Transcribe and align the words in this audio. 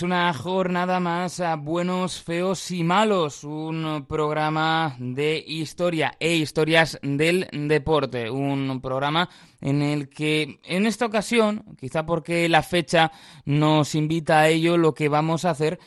bienvenidos 0.00 0.02
una 0.02 0.32
jornada 0.32 1.00
más 1.00 1.40
a 1.40 1.56
Buenos, 1.56 2.22
Feos 2.22 2.70
y 2.70 2.84
Malos, 2.84 3.44
un 3.44 4.06
programa 4.08 4.96
de 4.98 5.42
historia 5.46 6.14
e 6.18 6.36
historias 6.36 6.98
del 7.02 7.48
deporte, 7.52 8.30
un 8.30 8.80
programa 8.80 9.28
en 9.60 9.82
el 9.82 10.08
que 10.08 10.60
en 10.64 10.86
esta 10.86 11.06
ocasión, 11.06 11.64
quizá 11.78 12.06
porque 12.06 12.48
la 12.48 12.62
fecha 12.62 13.12
nos 13.44 13.94
invita 13.94 14.40
a 14.40 14.48
ello, 14.48 14.76
lo 14.76 14.94
que 14.94 15.08
vamos 15.08 15.44
a 15.44 15.50
hacer 15.50 15.78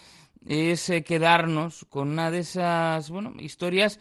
es 0.45 0.89
eh, 0.89 1.03
quedarnos 1.03 1.85
con 1.89 2.09
una 2.09 2.29
de 2.29 2.39
esas, 2.39 3.09
bueno, 3.09 3.33
historias 3.39 3.99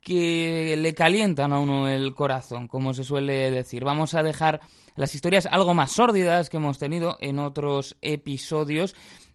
que 0.00 0.76
le 0.76 0.94
calientan 0.94 1.52
a 1.52 1.58
uno 1.58 1.88
el 1.88 2.14
corazón, 2.14 2.68
como 2.68 2.92
se 2.92 3.04
suele 3.04 3.50
decir. 3.50 3.84
Vamos 3.84 4.14
a 4.14 4.22
dejar 4.22 4.60
las 4.96 5.14
historias 5.14 5.46
algo 5.46 5.74
más 5.74 5.92
sórdidas 5.92 6.50
que 6.50 6.58
hemos 6.58 6.78
tenido 6.78 7.16
en 7.20 7.38
otros 7.38 7.96
episodios 8.02 8.94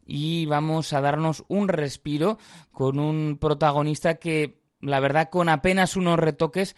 y 0.09 0.47
vamos 0.47 0.91
a 0.93 1.01
darnos 1.01 1.45
un 1.47 1.67
respiro 1.67 2.39
con 2.71 2.99
un 2.99 3.37
protagonista 3.39 4.15
que 4.15 4.59
la 4.81 4.99
verdad 4.99 5.29
con 5.29 5.49
apenas 5.49 5.95
unos 5.95 6.17
retoques 6.17 6.75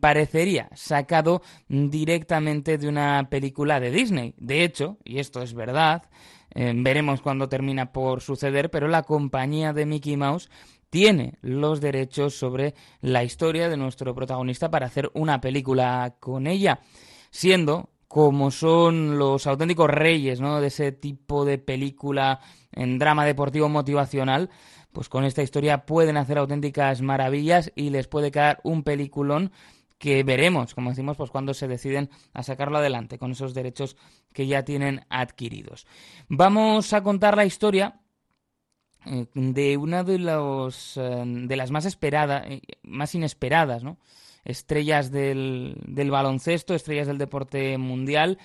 parecería 0.00 0.68
sacado 0.74 1.42
directamente 1.68 2.78
de 2.78 2.88
una 2.88 3.28
película 3.30 3.78
de 3.78 3.90
Disney. 3.90 4.34
De 4.36 4.64
hecho, 4.64 4.98
y 5.04 5.18
esto 5.18 5.42
es 5.42 5.54
verdad, 5.54 6.08
eh, 6.54 6.72
veremos 6.74 7.20
cuándo 7.20 7.48
termina 7.48 7.92
por 7.92 8.20
suceder, 8.20 8.70
pero 8.70 8.88
la 8.88 9.04
compañía 9.04 9.72
de 9.72 9.86
Mickey 9.86 10.16
Mouse 10.16 10.50
tiene 10.90 11.34
los 11.40 11.80
derechos 11.80 12.34
sobre 12.34 12.74
la 13.00 13.24
historia 13.24 13.68
de 13.68 13.76
nuestro 13.76 14.14
protagonista 14.14 14.70
para 14.70 14.86
hacer 14.86 15.10
una 15.14 15.40
película 15.40 16.16
con 16.20 16.46
ella, 16.46 16.80
siendo 17.30 17.91
como 18.12 18.50
son 18.50 19.18
los 19.18 19.46
auténticos 19.46 19.88
reyes 19.88 20.38
¿no? 20.38 20.60
de 20.60 20.66
ese 20.66 20.92
tipo 20.92 21.46
de 21.46 21.56
película 21.56 22.40
en 22.70 22.98
drama 22.98 23.24
deportivo 23.24 23.70
motivacional, 23.70 24.50
pues 24.92 25.08
con 25.08 25.24
esta 25.24 25.42
historia 25.42 25.86
pueden 25.86 26.18
hacer 26.18 26.36
auténticas 26.36 27.00
maravillas 27.00 27.72
y 27.74 27.88
les 27.88 28.08
puede 28.08 28.30
quedar 28.30 28.60
un 28.64 28.82
peliculón 28.82 29.50
que 29.96 30.24
veremos, 30.24 30.74
como 30.74 30.90
decimos, 30.90 31.16
pues 31.16 31.30
cuando 31.30 31.54
se 31.54 31.68
deciden 31.68 32.10
a 32.34 32.42
sacarlo 32.42 32.76
adelante 32.76 33.16
con 33.16 33.30
esos 33.30 33.54
derechos 33.54 33.96
que 34.34 34.46
ya 34.46 34.62
tienen 34.62 35.06
adquiridos. 35.08 35.86
Vamos 36.28 36.92
a 36.92 37.02
contar 37.02 37.34
la 37.34 37.46
historia 37.46 38.02
eh, 39.06 39.24
de 39.32 39.78
una 39.78 40.04
de, 40.04 40.18
los, 40.18 40.98
eh, 40.98 41.24
de 41.24 41.56
las 41.56 41.70
más 41.70 41.86
esperadas, 41.86 42.44
eh, 42.46 42.60
más 42.82 43.14
inesperadas, 43.14 43.82
¿no? 43.82 43.96
Estrellas 44.44 45.10
del, 45.10 45.76
del 45.86 46.10
baloncesto, 46.10 46.74
estrellas 46.74 47.06
del 47.06 47.18
deporte 47.18 47.78
mundial. 47.78 48.38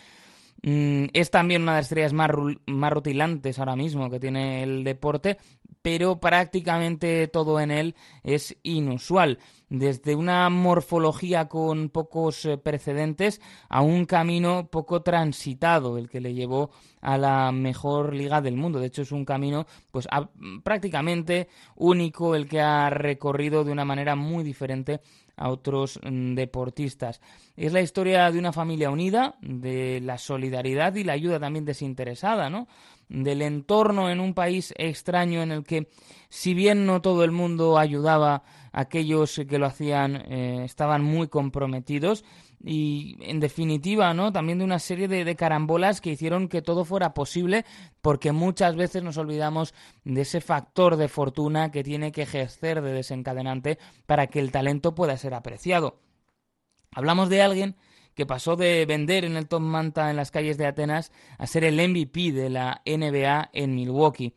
Mm, 0.63 1.05
es 1.13 1.29
también 1.29 1.61
una 1.61 1.73
de 1.73 1.77
las 1.79 1.85
estrellas 1.85 2.13
más, 2.13 2.31
más 2.65 2.91
rutilantes 2.91 3.59
ahora 3.59 3.75
mismo 3.75 4.09
que 4.09 4.19
tiene 4.19 4.63
el 4.63 4.83
deporte, 4.83 5.37
pero 5.81 6.19
prácticamente 6.19 7.27
todo 7.27 7.59
en 7.59 7.71
él 7.71 7.95
es 8.23 8.57
inusual, 8.63 9.39
desde 9.69 10.15
una 10.15 10.49
morfología 10.49 11.47
con 11.47 11.89
pocos 11.89 12.43
eh, 12.45 12.57
precedentes 12.57 13.39
a 13.69 13.81
un 13.81 14.05
camino 14.05 14.67
poco 14.69 15.01
transitado, 15.03 15.97
el 15.97 16.09
que 16.09 16.21
le 16.21 16.33
llevó 16.33 16.71
a 17.01 17.17
la 17.17 17.51
mejor 17.51 18.15
liga 18.15 18.41
del 18.41 18.57
mundo. 18.57 18.79
De 18.79 18.87
hecho, 18.87 19.03
es 19.03 19.11
un 19.11 19.25
camino 19.25 19.67
pues 19.91 20.07
prácticamente 20.63 21.47
único 21.75 22.35
el 22.35 22.49
que 22.49 22.61
ha 22.61 22.89
recorrido 22.89 23.63
de 23.63 23.71
una 23.71 23.85
manera 23.85 24.15
muy 24.15 24.43
diferente 24.43 25.01
a 25.37 25.49
otros 25.49 25.99
mm, 26.03 26.33
deportistas. 26.35 27.21
Es 27.55 27.71
la 27.71 27.81
historia 27.81 28.29
de 28.31 28.39
una 28.39 28.51
familia 28.51 28.89
unida, 28.89 29.35
de 29.41 30.01
la 30.01 30.17
solidaridad 30.17 30.95
y 30.95 31.03
la 31.03 31.13
ayuda 31.13 31.39
también 31.39 31.65
desinteresada, 31.65 32.49
¿no? 32.49 32.67
del 33.09 33.41
entorno 33.41 34.09
en 34.09 34.19
un 34.19 34.33
país 34.33 34.73
extraño 34.77 35.41
en 35.41 35.51
el 35.51 35.63
que, 35.63 35.87
si 36.29 36.53
bien 36.53 36.85
no 36.85 37.01
todo 37.01 37.23
el 37.23 37.31
mundo 37.31 37.77
ayudaba, 37.77 38.43
aquellos 38.77 39.41
que 39.49 39.57
lo 39.57 39.65
hacían 39.65 40.17
eh, 40.31 40.61
estaban 40.63 41.03
muy 41.03 41.29
comprometidos 41.29 42.23
y, 42.63 43.17
en 43.21 43.39
definitiva, 43.39 44.13
¿no? 44.13 44.31
También 44.31 44.59
de 44.59 44.65
una 44.65 44.77
serie 44.77 45.07
de, 45.07 45.35
carambolas 45.35 45.99
que 45.99 46.11
hicieron 46.11 46.47
que 46.47 46.61
todo 46.61 46.85
fuera 46.85 47.15
posible, 47.15 47.65
porque 48.01 48.31
muchas 48.31 48.75
veces 48.75 49.01
nos 49.01 49.17
olvidamos 49.17 49.73
de 50.03 50.21
ese 50.21 50.41
factor 50.41 50.95
de 50.95 51.07
fortuna 51.07 51.71
que 51.71 51.83
tiene 51.83 52.11
que 52.11 52.21
ejercer 52.21 52.83
de 52.83 52.93
desencadenante 52.93 53.79
para 54.05 54.27
que 54.27 54.39
el 54.39 54.51
talento 54.51 54.93
pueda 54.93 55.17
ser 55.17 55.33
apreciado. 55.33 55.99
Hablamos 56.91 57.29
de 57.29 57.41
alguien 57.41 57.77
que 58.13 58.27
pasó 58.27 58.55
de 58.55 58.85
vender 58.85 59.25
en 59.25 59.37
el 59.37 59.47
Top 59.47 59.61
Manta 59.61 60.11
en 60.11 60.17
las 60.17 60.29
calles 60.29 60.59
de 60.59 60.67
Atenas 60.67 61.11
a 61.39 61.47
ser 61.47 61.63
el 61.63 61.75
MVP 61.75 62.31
de 62.31 62.51
la 62.51 62.83
NBA 62.85 63.49
en 63.53 63.73
Milwaukee. 63.73 64.33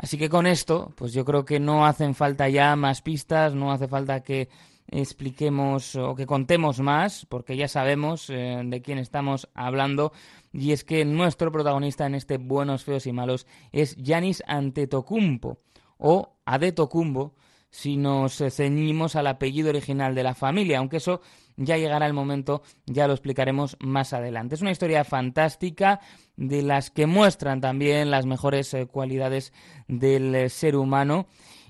Así 0.00 0.16
que 0.16 0.30
con 0.30 0.46
esto, 0.46 0.94
pues 0.96 1.12
yo 1.12 1.26
creo 1.26 1.44
que 1.44 1.60
no 1.60 1.84
hacen 1.84 2.14
falta 2.14 2.48
ya 2.48 2.74
más 2.74 3.02
pistas, 3.02 3.54
no 3.54 3.70
hace 3.70 3.86
falta 3.86 4.22
que 4.22 4.48
expliquemos 4.88 5.94
o 5.94 6.14
que 6.14 6.24
contemos 6.24 6.80
más, 6.80 7.26
porque 7.26 7.54
ya 7.54 7.68
sabemos 7.68 8.30
eh, 8.30 8.62
de 8.64 8.80
quién 8.80 8.96
estamos 8.96 9.50
hablando, 9.52 10.12
y 10.54 10.72
es 10.72 10.84
que 10.84 11.04
nuestro 11.04 11.52
protagonista 11.52 12.06
en 12.06 12.14
este 12.14 12.38
Buenos, 12.38 12.84
Feos 12.84 13.06
y 13.06 13.12
Malos 13.12 13.46
es 13.72 13.94
Yanis 13.96 14.42
Antetokounmpo, 14.46 15.60
o 15.98 16.38
Adetokounmpo, 16.46 17.34
si 17.68 17.98
nos 17.98 18.42
ceñimos 18.50 19.16
al 19.16 19.26
apellido 19.26 19.68
original 19.68 20.14
de 20.14 20.22
la 20.22 20.34
familia, 20.34 20.78
aunque 20.78 20.96
eso 20.96 21.20
ya 21.60 21.76
llegará 21.76 22.06
el 22.06 22.14
momento, 22.14 22.62
ya 22.86 23.06
lo 23.06 23.12
explicaremos 23.12 23.76
más 23.80 24.12
adelante. 24.12 24.54
Es 24.54 24.62
una 24.62 24.70
historia 24.70 25.04
fantástica 25.04 26.00
de 26.36 26.62
las 26.62 26.90
que 26.90 27.06
muestran 27.06 27.60
también 27.60 28.10
las 28.10 28.26
mejores 28.26 28.72
eh, 28.74 28.86
cualidades 28.86 29.52
del 29.86 30.34
eh, 30.34 30.48
ser 30.48 30.74
humano 30.74 31.26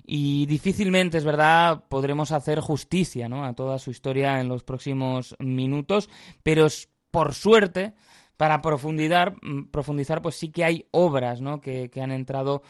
y 0.07 0.47
difícilmente, 0.47 1.19
es 1.19 1.25
verdad, 1.25 1.85
podremos 1.89 2.33
hacer 2.33 2.61
justicia 2.61 3.29
¿no? 3.29 3.45
a 3.45 3.55
toda 3.55 3.79
su 3.79 3.91
historia 3.91 4.41
en 4.41 4.49
los 4.49 4.63
próximos 4.63 5.37
minutos, 5.39 6.09
pero 6.43 6.69
por 7.11 7.35
suerte, 7.35 7.95
para 8.37 8.63
profundizar, 8.63 9.37
mm, 9.43 9.71
profundizar, 9.71 10.23
pues 10.23 10.37
sí 10.37 10.51
que 10.51 10.65
hay 10.65 10.87
obras 10.93 11.41
que, 11.61 11.91
que 11.91 12.01
han 12.01 12.13
entrado 12.13 12.63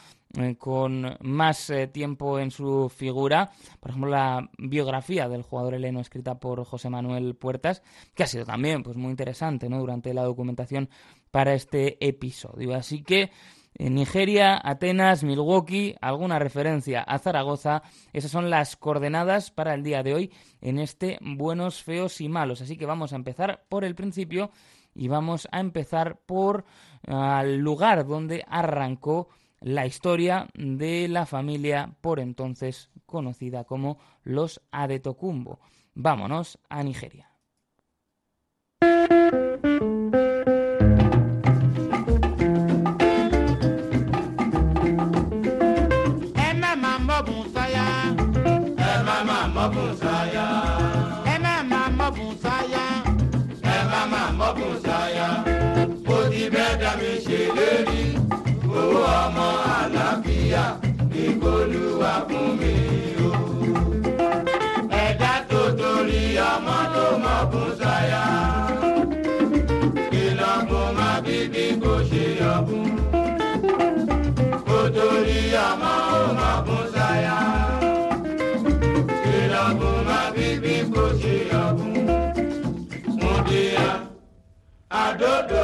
con 0.58 1.16
más 1.20 1.70
eh, 1.70 1.88
tiempo 1.88 2.38
en 2.38 2.50
su 2.50 2.88
figura. 2.88 3.50
Por 3.80 3.90
ejemplo, 3.90 4.10
la 4.10 4.48
biografía 4.58 5.28
del 5.28 5.42
jugador 5.42 5.74
heleno 5.74 6.00
escrita 6.00 6.38
por 6.38 6.64
José 6.64 6.88
Manuel 6.88 7.34
Puertas, 7.34 7.82
que 8.14 8.22
ha 8.22 8.26
sido 8.26 8.44
también 8.44 8.82
pues, 8.82 8.96
muy 8.96 9.10
interesante 9.10 9.68
¿no? 9.68 9.78
durante 9.78 10.14
la 10.14 10.22
documentación 10.22 10.88
para 11.30 11.54
este 11.54 12.04
episodio. 12.06 12.74
Así 12.74 13.02
que 13.02 13.30
en 13.74 13.94
Nigeria, 13.94 14.60
Atenas, 14.62 15.24
Milwaukee, 15.24 15.96
alguna 16.00 16.38
referencia 16.38 17.02
a 17.02 17.18
Zaragoza. 17.18 17.82
Esas 18.12 18.30
son 18.30 18.50
las 18.50 18.76
coordenadas 18.76 19.50
para 19.50 19.74
el 19.74 19.82
día 19.82 20.02
de 20.02 20.14
hoy 20.14 20.32
en 20.60 20.78
este 20.78 21.18
Buenos, 21.20 21.82
Feos 21.82 22.20
y 22.20 22.28
Malos. 22.28 22.60
Así 22.60 22.76
que 22.76 22.86
vamos 22.86 23.12
a 23.12 23.16
empezar 23.16 23.64
por 23.68 23.84
el 23.84 23.94
principio 23.94 24.50
y 24.94 25.08
vamos 25.08 25.48
a 25.50 25.60
empezar 25.60 26.20
por 26.26 26.64
el 27.06 27.58
lugar 27.58 28.06
donde 28.06 28.44
arrancó 28.48 29.28
la 29.60 29.86
historia 29.86 30.48
de 30.54 31.08
la 31.08 31.26
familia 31.26 31.94
por 32.00 32.20
entonces 32.20 32.90
conocida 33.06 33.64
como 33.64 33.98
los 34.24 34.60
Adetokumbo. 34.70 35.60
Vámonos 35.94 36.58
a 36.68 36.82
Nigeria. 36.82 37.30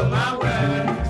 my 0.04 0.37
way. 0.37 1.06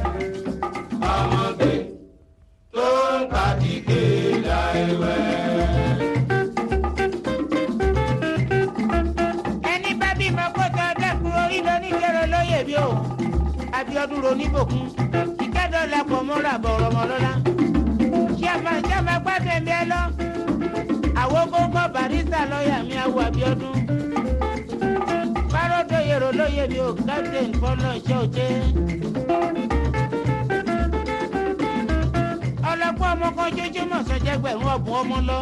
méjì 33.66 33.80
náà 33.90 34.02
sọ 34.08 34.14
jẹgbẹrún 34.24 34.68
ọgbọ̀n 34.74 34.98
ọmọ 35.02 35.16
lọ. 35.28 35.38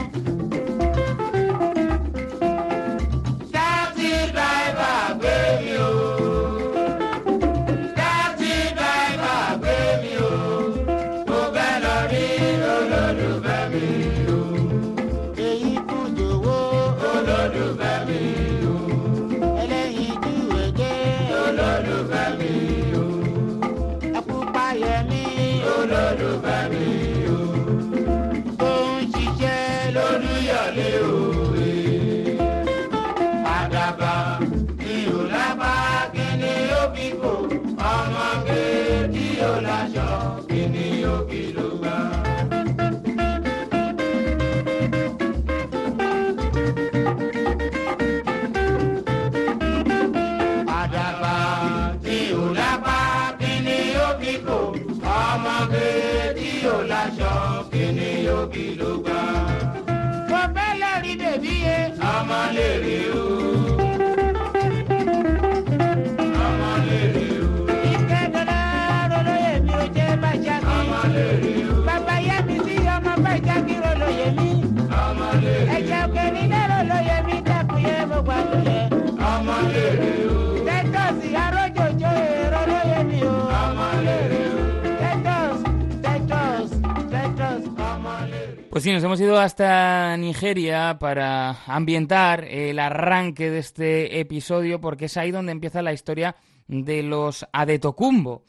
Pues 88.74 88.82
sí, 88.82 88.90
nos 88.92 89.04
hemos 89.04 89.20
ido 89.20 89.38
hasta 89.38 90.16
Nigeria 90.16 90.98
para 90.98 91.62
ambientar 91.66 92.42
el 92.42 92.80
arranque 92.80 93.48
de 93.48 93.60
este 93.60 94.18
episodio 94.18 94.80
porque 94.80 95.04
es 95.04 95.16
ahí 95.16 95.30
donde 95.30 95.52
empieza 95.52 95.80
la 95.80 95.92
historia 95.92 96.34
de 96.66 97.04
los 97.04 97.46
Adetokumbo. 97.52 98.42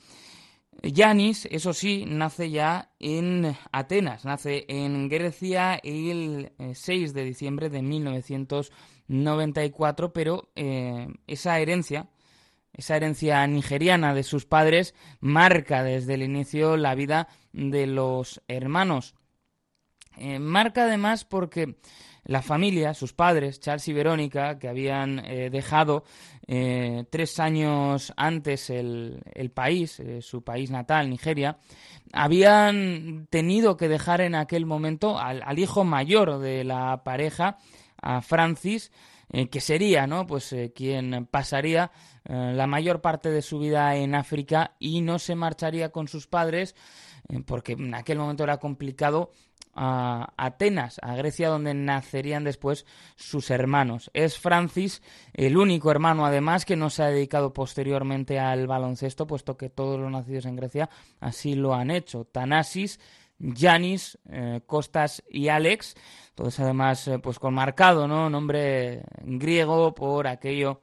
Yanis, 0.82 1.48
eso 1.52 1.74
sí, 1.74 2.06
nace 2.08 2.50
ya 2.50 2.90
en 2.98 3.56
Atenas, 3.72 4.26
nace 4.26 4.66
en 4.68 5.10
Grecia 5.10 5.80
el 5.84 6.54
eh, 6.58 6.74
6 6.74 7.14
de 7.14 7.24
diciembre 7.24 7.70
de 7.70 7.84
1994, 7.84 10.12
pero 10.12 10.50
eh, 10.56 11.08
esa 11.28 11.60
herencia, 11.60 12.10
esa 12.74 12.96
herencia 12.96 13.46
nigeriana 13.46 14.16
de 14.16 14.24
sus 14.24 14.48
padres, 14.48 14.96
marca 15.20 15.84
desde 15.84 16.16
el 16.16 16.24
inicio 16.24 16.78
la 16.78 16.96
vida 16.96 17.28
de 17.54 17.86
los 17.86 18.42
hermanos. 18.48 19.15
Eh, 20.18 20.40
marca 20.40 20.84
además 20.84 21.26
porque 21.26 21.76
la 22.24 22.42
familia, 22.42 22.94
sus 22.94 23.14
padres, 23.14 23.60
Charles 23.60 23.88
y 23.88 23.94
Verónica, 23.94 24.58
que 24.58 24.68
habían 24.68 25.20
eh, 25.20 25.50
dejado 25.50 26.04
eh, 26.48 27.06
tres 27.10 27.40
años 27.40 28.14
antes 28.18 28.70
el, 28.70 29.22
el 29.34 29.52
país, 29.52 30.02
su 30.22 30.44
país 30.44 30.72
natal, 30.72 31.10
Nigeria, 31.10 31.58
habían 32.14 33.28
tenido 33.30 33.78
que 33.78 33.88
dejar 33.88 34.22
en 34.22 34.36
aquel 34.36 34.66
momento 34.66 35.20
al, 35.20 35.44
al 35.44 35.60
hijo 35.60 35.84
mayor 35.84 36.40
de 36.40 36.64
la 36.64 37.04
pareja, 37.04 37.58
a 38.02 38.22
Francis, 38.22 38.92
que 39.52 39.60
sería, 39.60 40.06
¿no? 40.06 40.28
Pues 40.28 40.56
quien 40.76 41.28
pasaría 41.32 41.92
la 42.26 42.68
mayor 42.68 43.02
parte 43.02 43.32
de 43.32 43.42
su 43.42 43.58
vida 43.58 43.96
en 43.96 44.14
África 44.14 44.76
y 44.78 45.02
no 45.02 45.18
se 45.18 45.34
marcharía 45.34 45.90
con 45.90 46.08
sus 46.08 46.28
padres 46.28 46.76
porque 47.48 47.74
en 47.74 47.96
aquel 47.96 48.20
momento 48.20 48.44
era 48.44 48.58
complicado 48.58 49.32
a 49.76 50.34
Atenas, 50.38 51.00
a 51.04 51.16
Grecia, 51.16 51.50
donde 51.50 51.74
nacerían 51.74 52.44
después 52.44 52.86
sus 53.16 53.52
hermanos. 53.52 54.10
Es 54.14 54.40
Francis 54.40 55.02
el 55.34 55.58
único 55.58 55.92
hermano, 55.92 56.26
además, 56.26 56.66
que 56.66 56.76
no 56.76 56.90
se 56.90 57.04
ha 57.04 57.08
dedicado 57.08 57.54
posteriormente 57.54 58.40
al 58.40 58.68
baloncesto, 58.68 59.28
puesto 59.28 59.58
que 59.58 59.70
todos 59.70 60.00
los 60.00 60.10
nacidos 60.10 60.46
en 60.46 60.56
Grecia 60.56 60.90
así 61.20 61.56
lo 61.56 61.74
han 61.74 61.92
hecho. 61.92 62.24
Tanasis, 62.26 63.00
Yanis, 63.38 64.18
eh, 64.30 64.62
Costas 64.66 65.24
y 65.30 65.50
Alex, 65.50 65.96
todos 66.36 66.60
además 66.60 67.08
eh, 67.08 67.20
pues 67.20 67.38
con 67.38 67.54
marcado, 67.54 68.08
¿no? 68.08 68.30
Nombre 68.30 69.04
griego 69.24 69.94
por 69.94 70.28
aquello 70.28 70.82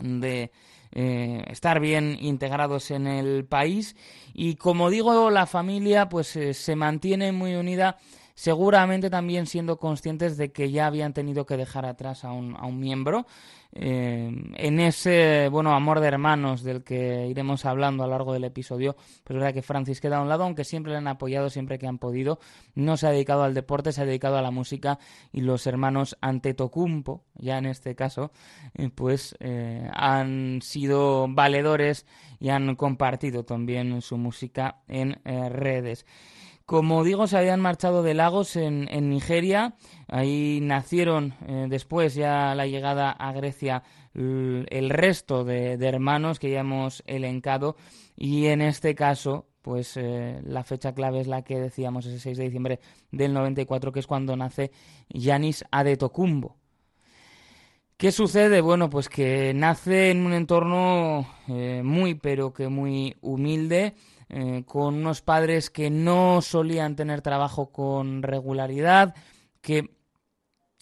de 0.00 0.50
eh, 0.98 1.44
estar 1.48 1.78
bien 1.78 2.16
integrados 2.22 2.90
en 2.90 3.06
el 3.06 3.44
país. 3.44 3.96
Y 4.32 4.54
como 4.54 4.88
digo 4.88 5.28
la 5.28 5.44
familia 5.44 6.08
pues 6.08 6.34
eh, 6.36 6.54
se 6.54 6.74
mantiene 6.74 7.32
muy 7.32 7.54
unida 7.54 7.98
seguramente 8.34 9.10
también 9.10 9.46
siendo 9.46 9.78
conscientes 9.78 10.38
de 10.38 10.52
que 10.52 10.70
ya 10.70 10.86
habían 10.86 11.12
tenido 11.12 11.44
que 11.44 11.58
dejar 11.58 11.84
atrás 11.84 12.24
a 12.24 12.32
un, 12.32 12.56
a 12.56 12.64
un 12.64 12.80
miembro 12.80 13.26
eh, 13.78 14.30
en 14.54 14.80
ese 14.80 15.48
bueno 15.50 15.74
amor 15.74 16.00
de 16.00 16.08
hermanos 16.08 16.62
del 16.62 16.82
que 16.82 17.26
iremos 17.26 17.66
hablando 17.66 18.02
a 18.02 18.06
lo 18.06 18.12
largo 18.12 18.32
del 18.32 18.44
episodio 18.44 18.94
pues 18.94 19.30
es 19.30 19.34
verdad 19.34 19.52
que 19.52 19.60
Francis 19.60 20.00
queda 20.00 20.16
a 20.16 20.22
un 20.22 20.30
lado 20.30 20.44
aunque 20.44 20.64
siempre 20.64 20.92
le 20.92 20.98
han 20.98 21.08
apoyado 21.08 21.50
siempre 21.50 21.78
que 21.78 21.86
han 21.86 21.98
podido. 21.98 22.38
No 22.74 22.96
se 22.96 23.06
ha 23.06 23.10
dedicado 23.10 23.42
al 23.42 23.52
deporte 23.52 23.92
se 23.92 24.00
ha 24.00 24.06
dedicado 24.06 24.38
a 24.38 24.42
la 24.42 24.50
música 24.50 24.98
y 25.30 25.42
los 25.42 25.66
hermanos 25.66 26.16
Antetokounmpo 26.22 27.24
ya 27.34 27.58
en 27.58 27.66
este 27.66 27.94
caso 27.94 28.32
eh, 28.74 28.88
pues 28.94 29.36
eh, 29.40 29.88
han 29.92 30.62
sido 30.62 31.26
valedores 31.28 32.06
y 32.40 32.48
han 32.48 32.76
compartido 32.76 33.44
también 33.44 34.00
su 34.00 34.16
música 34.16 34.80
en 34.88 35.20
redes 35.24 36.06
como 36.66 37.04
digo, 37.04 37.26
se 37.26 37.38
habían 37.38 37.60
marchado 37.60 38.02
de 38.02 38.14
Lagos 38.14 38.56
en, 38.56 38.86
Nigeria. 39.08 39.74
Ahí 40.08 40.58
nacieron 40.60 41.34
eh, 41.46 41.66
después, 41.68 42.14
ya 42.14 42.54
la 42.54 42.66
llegada 42.66 43.10
a 43.10 43.32
Grecia, 43.32 43.82
el 44.14 44.90
resto 44.90 45.44
de, 45.44 45.76
de 45.76 45.88
hermanos 45.88 46.38
que 46.38 46.50
ya 46.50 46.60
hemos 46.60 47.02
elencado. 47.06 47.76
Y 48.16 48.46
en 48.46 48.62
este 48.62 48.94
caso, 48.94 49.46
pues 49.66 49.96
eh, 49.96 50.40
la 50.44 50.62
fecha 50.62 50.94
clave 50.94 51.18
es 51.18 51.26
la 51.26 51.42
que 51.42 51.58
decíamos, 51.58 52.06
ese 52.06 52.20
6 52.20 52.38
de 52.38 52.44
diciembre 52.44 52.78
del 53.10 53.34
94, 53.34 53.90
que 53.90 53.98
es 53.98 54.06
cuando 54.06 54.36
nace 54.36 54.70
Yanis 55.08 55.64
Adetokumbo. 55.72 56.54
¿Qué 57.96 58.12
sucede? 58.12 58.60
Bueno, 58.60 58.88
pues 58.90 59.08
que 59.08 59.52
nace 59.54 60.12
en 60.12 60.24
un 60.24 60.34
entorno 60.34 61.26
eh, 61.48 61.82
muy, 61.84 62.14
pero 62.14 62.52
que 62.52 62.68
muy 62.68 63.16
humilde, 63.22 63.96
eh, 64.28 64.64
con 64.66 64.94
unos 64.94 65.22
padres 65.22 65.70
que 65.70 65.88
no 65.88 66.42
solían 66.42 66.96
tener 66.96 67.22
trabajo 67.22 67.70
con 67.70 68.22
regularidad, 68.22 69.14
que 69.60 69.96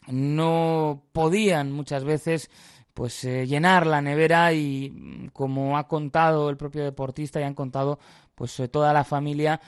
no 0.08 1.04
podían 1.12 1.70
muchas 1.70 2.04
veces 2.04 2.50
pues 2.94 3.24
eh, 3.24 3.46
llenar 3.46 3.86
la 3.86 4.00
nevera 4.00 4.52
y 4.52 4.90
mm, 4.90 5.28
como 5.28 5.76
ha 5.76 5.88
contado 5.88 6.48
el 6.48 6.56
propio 6.56 6.84
deportista 6.84 7.40
y 7.40 7.44
han 7.44 7.54
contado 7.54 7.98
pues 8.34 8.58
eh, 8.60 8.68
toda 8.68 8.92
la 8.92 9.04
familia 9.04 9.60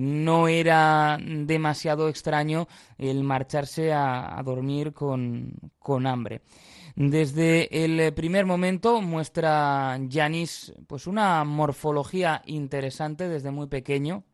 no 0.00 0.48
era 0.48 1.18
demasiado 1.20 2.08
extraño 2.08 2.66
el 2.96 3.22
marcharse 3.24 3.92
a, 3.92 4.38
a 4.38 4.42
dormir 4.42 4.92
con, 4.92 5.52
con 5.78 6.06
hambre. 6.06 6.42
Desde 7.00 7.84
el 7.84 8.00
eh, 8.00 8.10
primer 8.10 8.44
momento 8.44 9.00
muestra 9.00 9.96
Yanis 10.08 10.72
pues 10.88 11.06
una 11.06 11.44
morfología 11.44 12.42
interesante 12.46 13.28
desde 13.28 13.52
muy 13.52 13.68
pequeño. 13.68 14.24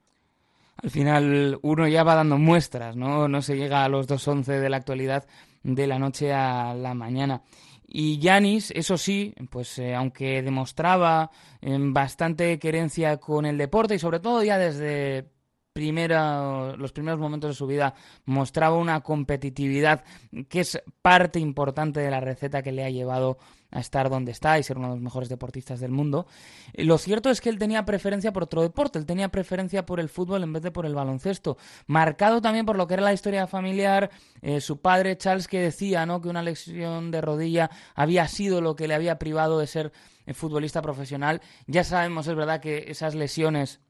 Al 0.83 0.89
final 0.89 1.59
uno 1.61 1.87
ya 1.89 2.05
va 2.05 2.15
dando 2.15 2.39
muestras, 2.39 2.97
¿no? 2.97 3.29
No 3.29 3.43
se 3.43 3.59
llega 3.59 3.85
a 3.85 3.91
los 3.91 4.09
2.11 4.09 4.61
de 4.61 4.71
la 4.71 4.79
actualidad 4.79 5.27
de 5.63 5.87
la 5.87 5.99
noche 5.99 6.33
a 6.33 6.73
la 6.73 6.95
mañana. 6.95 7.43
Y 7.87 8.19
Yanis, 8.19 8.71
eso 8.71 8.97
sí, 8.97 9.35
pues 9.51 9.79
eh, 9.79 9.95
aunque 9.95 10.41
demostraba 10.41 11.31
eh, 11.61 11.77
bastante 11.79 12.59
querencia 12.59 13.19
con 13.19 13.45
el 13.45 13.59
deporte 13.59 13.97
y 13.97 13.99
sobre 13.99 14.21
todo 14.21 14.43
ya 14.43 14.57
desde 14.57 15.34
primera, 15.75 16.77
los 16.77 16.93
primeros 16.93 17.19
momentos 17.19 17.51
de 17.51 17.55
su 17.55 17.67
vida 17.67 17.95
mostraba 18.27 18.77
una 18.77 19.01
competitividad 19.01 20.05
que 20.49 20.61
es 20.61 20.81
parte 21.03 21.41
importante 21.41 21.99
de 21.99 22.13
la 22.13 22.21
receta 22.21 22.63
que 22.63 22.71
le 22.71 22.85
ha 22.85 22.91
llevado 22.91 23.39
a 23.73 23.81
estar 23.81 24.09
donde 24.09 24.31
está 24.31 24.57
y 24.57 24.63
ser 24.63 24.79
uno 24.79 24.91
de 24.91 24.95
los 24.95 25.03
mejores 25.03 25.29
deportistas 25.29 25.81
del 25.81 25.91
mundo. 25.91 26.29
Lo 26.75 26.97
cierto 26.97 27.29
es 27.29 27.41
que 27.41 27.49
él 27.49 27.59
tenía 27.59 27.85
preferencia 27.85 28.33
por 28.33 28.45
otro 28.45 28.63
deporte, 28.63 29.01
él 29.01 29.05
tenía 29.05 29.31
preferencia 29.31 29.85
por 29.85 29.99
el 29.99 30.09
fútbol 30.09 30.45
en 30.45 30.53
vez 30.53 30.63
de 30.63 30.71
por 30.71 30.87
el 30.87 30.95
baloncesto, 30.95 31.59
marcado 31.89 32.41
también 32.41 32.67
por 32.67 32.77
lo 32.77 32.87
que 32.87 32.95
era 32.95 33.03
la 33.03 33.13
historia 33.13 33.49
familiar, 33.49 34.11
eh, 34.43 34.61
su 34.61 34.81
padre 34.81 35.19
Charles 35.19 35.49
que 35.49 35.59
decía 35.59 36.07
¿no? 36.07 36.21
que 36.21 36.29
una 36.29 36.45
lesión 36.45 37.11
de 37.11 37.21
rodilla 37.21 37.69
había 37.97 38.29
sido 38.29 38.61
lo 38.61 38.77
que 38.77 38.87
le 38.87 38.95
había 38.95 39.19
privado 39.19 39.59
de 39.59 39.67
ser 39.67 39.93
eh, 40.25 40.35
futbolista 40.35 40.81
profesional. 40.83 41.43
Ya 41.67 41.83
sabemos, 41.83 42.29
es 42.29 42.37
verdad, 42.37 42.61
que 42.61 42.85
esas 42.87 43.17
lesiones 43.17 43.81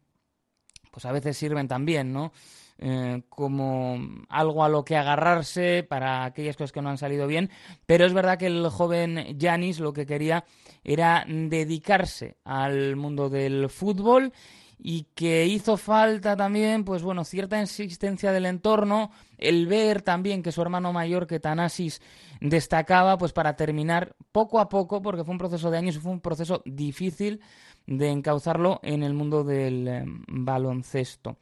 pues 0.94 1.04
a 1.06 1.12
veces 1.12 1.36
sirven 1.36 1.66
también, 1.66 2.12
¿no? 2.12 2.32
Eh, 2.78 3.22
como 3.28 3.98
algo 4.28 4.64
a 4.64 4.68
lo 4.68 4.84
que 4.84 4.96
agarrarse 4.96 5.82
para 5.88 6.24
aquellas 6.24 6.56
cosas 6.56 6.70
que 6.70 6.82
no 6.82 6.88
han 6.88 6.98
salido 6.98 7.26
bien, 7.26 7.50
pero 7.84 8.04
es 8.04 8.12
verdad 8.12 8.38
que 8.38 8.46
el 8.46 8.68
joven 8.68 9.36
Yanis 9.36 9.80
lo 9.80 9.92
que 9.92 10.06
quería 10.06 10.44
era 10.84 11.24
dedicarse 11.28 12.36
al 12.44 12.94
mundo 12.94 13.28
del 13.28 13.68
fútbol 13.70 14.32
y 14.78 15.06
que 15.14 15.46
hizo 15.46 15.76
falta 15.76 16.36
también, 16.36 16.84
pues 16.84 17.02
bueno, 17.02 17.24
cierta 17.24 17.60
insistencia 17.60 18.32
del 18.32 18.46
entorno, 18.46 19.10
el 19.38 19.66
ver 19.66 20.02
también 20.02 20.42
que 20.42 20.52
su 20.52 20.62
hermano 20.62 20.92
mayor, 20.92 21.26
que 21.26 21.40
Tanasis, 21.40 22.00
destacaba, 22.40 23.18
pues 23.18 23.32
para 23.32 23.56
terminar 23.56 24.14
poco 24.30 24.60
a 24.60 24.68
poco, 24.68 25.00
porque 25.00 25.24
fue 25.24 25.32
un 25.32 25.38
proceso 25.38 25.70
de 25.70 25.78
años 25.78 25.98
fue 25.98 26.12
un 26.12 26.20
proceso 26.20 26.62
difícil 26.66 27.40
de 27.86 28.08
encauzarlo 28.08 28.80
en 28.82 29.02
el 29.02 29.14
mundo 29.14 29.44
del 29.44 29.88
eh, 29.88 30.04
baloncesto. 30.28 31.36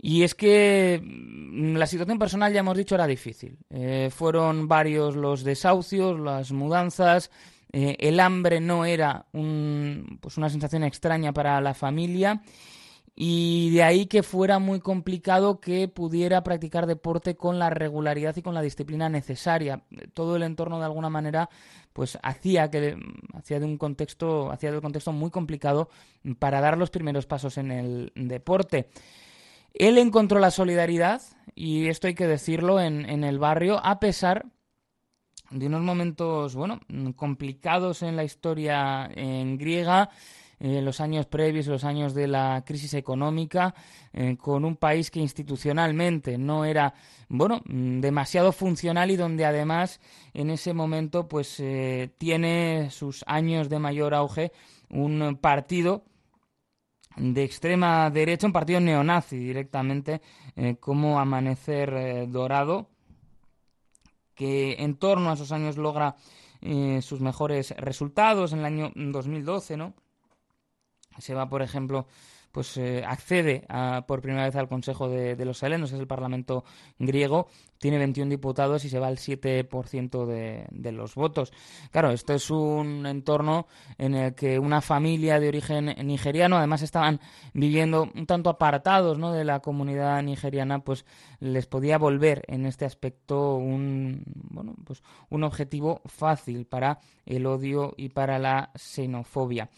Y 0.00 0.24
es 0.24 0.34
que 0.34 1.00
mm, 1.02 1.76
la 1.76 1.86
situación 1.86 2.18
personal, 2.18 2.52
ya 2.52 2.60
hemos 2.60 2.76
dicho, 2.76 2.94
era 2.94 3.06
difícil. 3.06 3.56
Eh, 3.70 4.10
fueron 4.12 4.68
varios 4.68 5.14
los 5.16 5.44
desahucios, 5.44 6.18
las 6.18 6.52
mudanzas, 6.52 7.30
eh, 7.72 7.96
el 8.00 8.20
hambre 8.20 8.60
no 8.60 8.84
era 8.84 9.26
un, 9.32 10.18
pues 10.20 10.36
una 10.36 10.50
sensación 10.50 10.84
extraña 10.84 11.32
para 11.32 11.60
la 11.60 11.72
familia 11.72 12.42
y 13.14 13.70
de 13.70 13.82
ahí 13.82 14.06
que 14.06 14.22
fuera 14.22 14.58
muy 14.58 14.80
complicado 14.80 15.60
que 15.60 15.86
pudiera 15.88 16.42
practicar 16.42 16.86
deporte 16.86 17.36
con 17.36 17.58
la 17.58 17.68
regularidad 17.68 18.34
y 18.36 18.42
con 18.42 18.54
la 18.54 18.62
disciplina 18.62 19.08
necesaria. 19.08 19.82
Todo 20.14 20.36
el 20.36 20.42
entorno 20.42 20.78
de 20.78 20.86
alguna 20.86 21.10
manera 21.10 21.50
pues 21.92 22.18
hacía 22.22 22.70
que 22.70 22.96
hacía 23.34 23.60
de 23.60 23.66
un 23.66 23.76
contexto 23.76 24.50
hacía 24.50 24.72
del 24.72 24.80
contexto 24.80 25.12
muy 25.12 25.30
complicado 25.30 25.90
para 26.38 26.60
dar 26.60 26.78
los 26.78 26.90
primeros 26.90 27.26
pasos 27.26 27.58
en 27.58 27.70
el 27.70 28.12
deporte. 28.14 28.88
Él 29.74 29.98
encontró 29.98 30.38
la 30.38 30.50
solidaridad, 30.50 31.22
y 31.54 31.88
esto 31.88 32.06
hay 32.06 32.14
que 32.14 32.26
decirlo, 32.26 32.80
en, 32.80 33.08
en 33.08 33.24
el 33.24 33.38
barrio, 33.38 33.80
a 33.82 34.00
pesar 34.00 34.46
de 35.50 35.66
unos 35.66 35.82
momentos, 35.82 36.54
bueno, 36.54 36.80
complicados 37.16 38.02
en 38.02 38.16
la 38.16 38.24
historia 38.24 39.10
en 39.14 39.58
griega, 39.58 40.10
en 40.62 40.84
los 40.84 41.00
años 41.00 41.26
previos, 41.26 41.66
los 41.66 41.84
años 41.84 42.14
de 42.14 42.28
la 42.28 42.62
crisis 42.64 42.94
económica, 42.94 43.74
eh, 44.12 44.36
con 44.36 44.64
un 44.64 44.76
país 44.76 45.10
que 45.10 45.20
institucionalmente 45.20 46.38
no 46.38 46.64
era, 46.64 46.94
bueno, 47.28 47.60
demasiado 47.66 48.52
funcional 48.52 49.10
y 49.10 49.16
donde 49.16 49.44
además 49.44 50.00
en 50.32 50.50
ese 50.50 50.72
momento 50.72 51.28
pues 51.28 51.58
eh, 51.60 52.10
tiene 52.18 52.88
sus 52.90 53.24
años 53.26 53.68
de 53.68 53.78
mayor 53.78 54.14
auge 54.14 54.52
un 54.88 55.38
partido 55.40 56.04
de 57.16 57.44
extrema 57.44 58.10
derecha, 58.10 58.46
un 58.46 58.52
partido 58.52 58.80
neonazi 58.80 59.36
directamente, 59.36 60.20
eh, 60.56 60.76
como 60.76 61.18
Amanecer 61.18 61.92
eh, 61.94 62.26
Dorado, 62.28 62.90
que 64.34 64.76
en 64.78 64.96
torno 64.96 65.30
a 65.30 65.34
esos 65.34 65.52
años 65.52 65.76
logra 65.76 66.16
eh, 66.60 67.00
sus 67.02 67.20
mejores 67.20 67.72
resultados 67.76 68.52
en 68.52 68.60
el 68.60 68.64
año 68.64 68.92
2012, 68.94 69.76
¿no? 69.76 69.94
Se 71.18 71.34
va, 71.34 71.48
por 71.48 71.62
ejemplo, 71.62 72.06
pues 72.52 72.76
eh, 72.76 73.02
accede 73.04 73.66
por 74.06 74.20
primera 74.20 74.44
vez 74.44 74.54
al 74.56 74.68
Consejo 74.68 75.08
de, 75.08 75.42
los 75.44 75.62
Helenos, 75.62 75.92
es 75.92 75.98
el 75.98 76.06
Parlamento 76.06 76.64
griego, 76.98 77.48
tiene 77.78 77.98
21 77.98 78.30
diputados 78.30 78.84
y 78.84 78.90
se 78.90 78.98
va 78.98 79.08
al 79.08 79.16
7% 79.16 80.26
de, 80.26 80.66
de 80.70 80.92
los 80.92 81.14
votos. 81.14 81.52
Claro, 81.90 82.10
esto 82.10 82.34
es 82.34 82.50
un 82.50 83.06
entorno 83.06 83.66
en 83.96 84.14
el 84.14 84.34
que 84.34 84.58
una 84.58 84.82
familia 84.82 85.40
de 85.40 85.48
origen 85.48 85.86
nigeriano, 86.06 86.58
además 86.58 86.82
estaban 86.82 87.20
viviendo 87.54 88.08
un 88.14 88.26
tanto 88.26 88.50
apartados 88.50 89.18
¿no? 89.18 89.32
de 89.32 89.44
la 89.44 89.60
comunidad 89.60 90.22
nigeriana, 90.22 90.80
pues 90.80 91.06
les 91.40 91.66
podía 91.66 91.96
volver 91.96 92.44
en 92.48 92.66
este 92.66 92.84
aspecto 92.84 93.56
un, 93.56 94.22
bueno, 94.26 94.74
pues 94.84 95.02
un 95.30 95.42
objetivo 95.42 96.02
fácil 96.04 96.66
para 96.66 97.00
el 97.24 97.46
odio 97.46 97.94
y 97.96 98.10
para 98.10 98.38
la 98.38 98.70
xenofobia. 98.76 99.70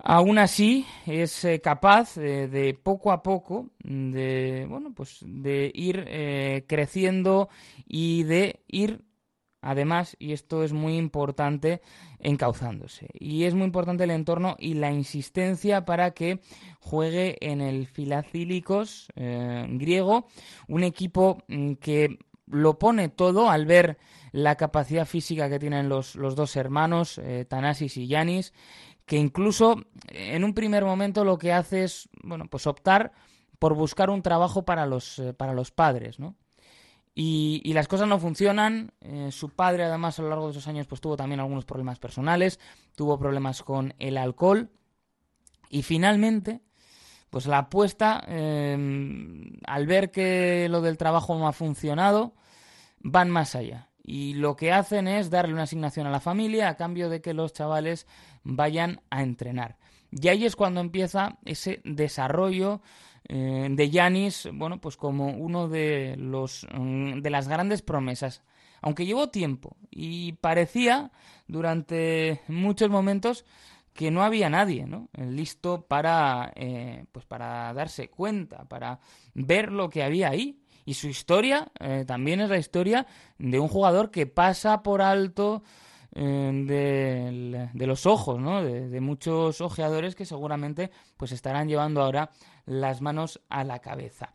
Aún 0.00 0.38
así, 0.38 0.86
es 1.06 1.44
eh, 1.44 1.60
capaz 1.60 2.14
de, 2.14 2.78
poco 2.80 3.10
a 3.10 3.22
poco 3.22 3.70
de, 3.80 4.64
bueno, 4.68 4.92
pues 4.94 5.18
de 5.26 5.72
ir 5.74 6.04
eh, 6.06 6.64
creciendo 6.68 7.48
y 7.84 8.22
de 8.22 8.60
ir, 8.68 9.02
además, 9.60 10.16
y 10.20 10.32
esto 10.32 10.62
es 10.62 10.72
muy 10.72 10.96
importante, 10.96 11.82
encauzándose. 12.20 13.08
Y 13.18 13.44
es 13.44 13.54
muy 13.54 13.64
importante 13.64 14.04
el 14.04 14.12
entorno 14.12 14.54
y 14.60 14.74
la 14.74 14.92
insistencia 14.92 15.84
para 15.84 16.12
que 16.12 16.40
juegue 16.78 17.36
en 17.40 17.60
el 17.60 17.88
Filacílicos 17.88 19.08
eh, 19.16 19.66
griego, 19.68 20.28
un 20.68 20.84
equipo 20.84 21.38
mm, 21.48 21.72
que 21.74 22.18
lo 22.46 22.78
pone 22.78 23.08
todo 23.08 23.50
al 23.50 23.66
ver 23.66 23.98
la 24.30 24.54
capacidad 24.54 25.06
física 25.06 25.50
que 25.50 25.58
tienen 25.58 25.88
los, 25.88 26.14
los 26.14 26.36
dos 26.36 26.56
hermanos, 26.56 27.20
Tanasis 27.48 27.96
y 27.98 28.06
Yanis, 28.06 28.54
que 29.08 29.16
incluso 29.16 29.86
en 30.08 30.44
un 30.44 30.52
primer 30.54 30.84
momento 30.84 31.24
lo 31.24 31.38
que 31.38 31.52
hace 31.52 31.82
es, 31.82 32.08
bueno, 32.22 32.44
pues 32.48 32.66
optar 32.66 33.10
por 33.58 33.74
buscar 33.74 34.10
un 34.10 34.22
trabajo 34.22 34.64
para 34.64 34.86
los, 34.86 35.18
eh, 35.18 35.32
para 35.32 35.54
los 35.54 35.72
padres, 35.72 36.20
¿no? 36.20 36.36
Y, 37.14 37.72
las 37.72 37.88
cosas 37.88 38.06
no 38.06 38.20
funcionan. 38.20 38.92
Eh, 39.00 39.30
su 39.32 39.48
padre, 39.48 39.82
además, 39.82 40.18
a 40.18 40.22
lo 40.22 40.28
largo 40.28 40.44
de 40.44 40.52
esos 40.52 40.68
años, 40.68 40.86
pues 40.86 41.00
tuvo 41.00 41.16
también 41.16 41.40
algunos 41.40 41.64
problemas 41.64 41.98
personales, 41.98 42.60
tuvo 42.94 43.18
problemas 43.18 43.64
con 43.64 43.92
el 43.98 44.16
alcohol. 44.16 44.70
Y 45.68 45.82
finalmente, 45.82 46.60
pues 47.28 47.46
la 47.46 47.58
apuesta, 47.58 48.22
em, 48.28 49.50
al 49.66 49.86
ver 49.88 50.12
que 50.12 50.68
lo 50.70 50.80
del 50.80 50.96
trabajo 50.96 51.36
no 51.36 51.48
ha 51.48 51.52
funcionado, 51.52 52.34
van 53.00 53.30
más 53.30 53.56
allá. 53.56 53.87
Y 54.10 54.32
lo 54.32 54.56
que 54.56 54.72
hacen 54.72 55.06
es 55.06 55.28
darle 55.28 55.52
una 55.52 55.64
asignación 55.64 56.06
a 56.06 56.10
la 56.10 56.18
familia 56.18 56.70
a 56.70 56.76
cambio 56.78 57.10
de 57.10 57.20
que 57.20 57.34
los 57.34 57.52
chavales 57.52 58.06
vayan 58.42 59.02
a 59.10 59.22
entrenar. 59.22 59.76
Y 60.10 60.28
ahí 60.28 60.46
es 60.46 60.56
cuando 60.56 60.80
empieza 60.80 61.36
ese 61.44 61.82
desarrollo 61.84 62.80
eh, 63.28 63.68
de 63.70 63.90
Yanis, 63.90 64.48
bueno, 64.54 64.80
pues 64.80 64.96
como 64.96 65.28
uno 65.28 65.68
de 65.68 66.16
los 66.16 66.66
mm, 66.72 67.20
de 67.20 67.28
las 67.28 67.48
grandes 67.48 67.82
promesas. 67.82 68.42
Aunque 68.80 69.04
llevó 69.04 69.28
tiempo 69.28 69.76
y 69.90 70.32
parecía 70.32 71.10
durante 71.46 72.40
muchos 72.48 72.88
momentos 72.88 73.44
que 73.92 74.10
no 74.10 74.22
había 74.22 74.48
nadie, 74.48 74.86
¿no? 74.86 75.10
Listo 75.18 75.82
para, 75.82 76.50
eh, 76.56 77.04
pues 77.12 77.26
para 77.26 77.74
darse 77.74 78.08
cuenta, 78.08 78.64
para 78.64 79.00
ver 79.34 79.70
lo 79.70 79.90
que 79.90 80.02
había 80.02 80.30
ahí. 80.30 80.62
Y 80.88 80.94
su 80.94 81.06
historia 81.06 81.70
eh, 81.80 82.04
también 82.06 82.40
es 82.40 82.48
la 82.48 82.56
historia 82.56 83.06
de 83.36 83.60
un 83.60 83.68
jugador 83.68 84.10
que 84.10 84.26
pasa 84.26 84.82
por 84.82 85.02
alto 85.02 85.62
de, 86.14 87.68
los 87.74 88.06
ojos, 88.06 88.40
¿no? 88.40 88.64
De, 88.64 89.00
muchos 89.02 89.60
ojeadores 89.60 90.14
que 90.14 90.24
seguramente 90.24 90.90
pues 91.18 91.32
estarán 91.32 91.68
llevando 91.68 92.00
ahora 92.00 92.30
las 92.64 93.02
manos 93.02 93.38
a 93.50 93.64
la 93.64 93.80
cabeza. 93.80 94.32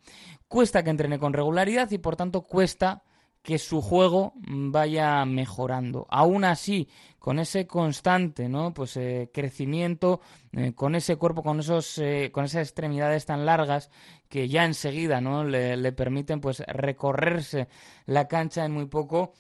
Cuesta 0.48 0.84
que 0.84 0.92
entrene 0.92 1.18
con 1.18 1.34
regularidad 1.34 1.90
y 1.90 1.98
por 1.98 2.16
tanto 2.16 2.44
cuesta 2.44 3.02
que 3.44 3.60
su 3.60 3.82
juego 3.82 4.34
vaya 4.48 5.26
mejorando. 5.26 6.08
Aún 6.10 6.46
así, 6.46 6.88
con 7.20 7.40
ese 7.40 7.68
constante, 7.68 8.48
¿no? 8.48 8.74
Pues 8.74 8.96
eh, 8.96 9.30
crecimiento, 9.34 10.22
eh, 10.54 10.74
con 10.74 10.96
ese 10.96 11.18
cuerpo, 11.18 11.44
con 11.44 11.60
esos, 11.60 11.98
eh, 11.98 12.32
con 12.32 12.46
esas 12.46 12.64
extremidades 12.64 13.26
tan 13.26 13.46
largas 13.46 13.92
que 14.30 14.48
ya 14.48 14.64
enseguida, 14.64 15.20
¿no? 15.20 15.44
Le, 15.44 15.76
le 15.76 15.92
permiten, 15.92 16.40
pues, 16.40 16.64
recorrerse 16.68 17.68
la 18.06 18.28
cancha 18.30 18.66
en 18.66 18.72
muy 18.72 18.86
poco 18.86 19.34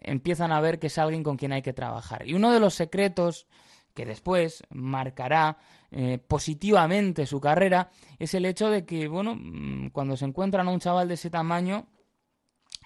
empiezan 0.00 0.52
a 0.52 0.60
ver 0.60 0.78
que 0.78 0.86
es 0.86 0.96
alguien 0.96 1.24
con 1.24 1.36
quien 1.36 1.52
hay 1.52 1.62
que 1.62 1.72
trabajar. 1.72 2.28
Y 2.28 2.34
uno 2.34 2.52
de 2.52 2.60
los 2.60 2.74
secretos 2.74 3.48
que 3.94 4.06
después 4.06 4.62
marcará 4.70 5.58
positivamente 6.28 7.26
su 7.26 7.40
carrera 7.40 7.90
es 8.18 8.34
el 8.34 8.44
hecho 8.44 8.70
de 8.70 8.84
que, 8.84 9.08
bueno, 9.08 9.34
mm, 9.34 9.88
cuando 9.88 10.16
se 10.16 10.26
encuentran 10.26 10.68
a 10.68 10.70
un 10.70 10.78
chaval 10.78 11.08
de 11.08 11.14
ese 11.14 11.30
tamaño, 11.30 11.88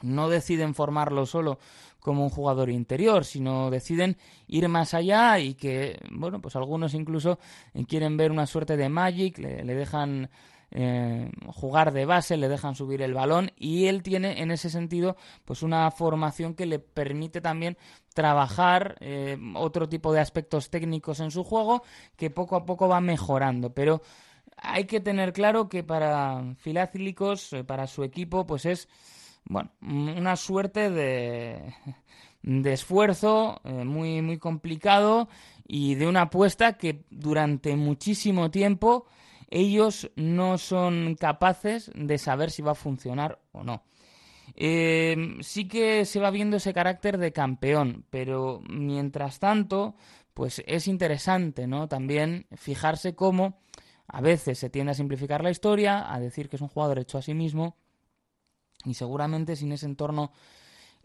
no 0.02 0.28
deciden 0.28 0.75
formarlo 0.75 1.26
solo 1.26 1.59
como 2.02 2.25
un 2.25 2.30
jugador 2.30 2.68
interior, 2.68 3.25
sino 3.25 3.71
deciden 3.71 4.16
ir 4.49 4.68
más 4.68 4.92
allá 4.92 5.38
y 5.38 5.54
que, 5.54 6.00
bueno, 6.11 6.40
pues 6.40 6.56
algunos 6.56 6.94
incluso 6.94 7.38
quieren 7.87 8.16
ver 8.16 8.32
una 8.32 8.47
suerte 8.47 8.76
de 8.76 8.88
Magic, 8.88 9.38
le, 9.38 9.62
dejan 9.62 10.28
eh, 10.73 11.30
jugar 11.47 11.92
de 11.92 12.04
base, 12.04 12.37
le 12.37 12.49
dejan 12.49 12.75
subir 12.75 13.02
el 13.02 13.14
balón 13.14 13.52
y 13.56 13.87
él 13.87 14.02
tiene 14.02 14.42
en 14.42 14.50
ese 14.50 14.68
sentido 14.68 15.16
pues 15.44 15.62
una 15.62 15.88
formación 15.92 16.54
que 16.54 16.66
le 16.66 16.80
permite 16.80 17.40
también 17.40 17.78
trabajar 18.14 18.97
eh, 19.00 19.38
otro 19.54 19.88
tipo 19.88 20.12
de 20.12 20.21
aspectos 20.21 20.71
técnicos 20.71 21.21
en 21.21 21.30
su 21.30 21.44
juego 21.44 21.82
que 22.16 22.30
poco 22.30 22.56
a 22.56 22.66
poco 22.66 22.88
va 22.88 23.00
mejorando, 23.00 23.73
pero 23.73 24.02
hay 24.56 24.85
que 24.85 25.00
tener 25.00 25.32
claro 25.32 25.68
que 25.68 25.82
para 25.82 26.54
Filácilicos, 26.56 27.52
eh, 27.52 27.64
para 27.64 27.87
su 27.87 28.02
equipo, 28.02 28.47
pues 28.47 28.66
es 28.66 28.88
bueno, 29.45 29.71
una 29.81 30.37
suerte 30.37 30.91
de, 30.91 31.75
de 32.43 32.73
esfuerzo 32.73 33.61
muy, 33.65 34.23
muy 34.23 34.39
complicado 34.39 35.29
y 35.67 35.95
de 35.95 36.07
una 36.07 36.23
apuesta 36.23 36.75
que 36.75 37.05
durante 37.11 37.77
muchísimo 37.77 38.51
tiempo 38.51 39.07
ellos 39.49 40.11
no 40.17 40.59
son 40.59 41.15
capaces 41.15 41.91
de 41.95 42.19
saber 42.19 42.51
si 42.51 42.63
va 42.63 42.73
a 42.73 42.77
funcionar 42.77 43.39
o 43.53 43.63
no. 43.63 43.85
Eh, 44.55 45.39
sí 45.41 45.69
que 45.69 46.05
se 46.05 46.21
va 46.21 46.31
viendo 46.31 46.57
ese 46.57 46.75
carácter 46.75 47.19
de 47.19 47.33
campeón, 47.33 48.05
pero 48.11 48.63
mientras 48.69 49.39
tanto, 49.39 49.95
pues 50.35 50.63
es 50.67 50.89
interesante, 50.89 51.67
¿no? 51.67 51.89
También 51.89 52.47
fijarse 52.57 53.15
cómo 53.15 53.59
a 54.09 54.21
veces 54.21 54.59
se 54.59 54.71
tiende 54.71 54.93
a 54.93 54.95
simplificar 54.95 55.43
la 55.43 55.50
historia, 55.50 56.13
a 56.13 56.19
decir 56.21 56.49
que 56.49 56.57
es 56.57 56.63
un 56.63 56.69
jugador 56.69 56.99
hecho 56.99 57.19
a 57.19 57.23
sí 57.23 57.35
mismo, 57.35 57.76
y 58.84 58.95
seguramente 58.95 59.56
sin 59.56 59.73
ese 59.73 59.86
entorno 59.86 60.32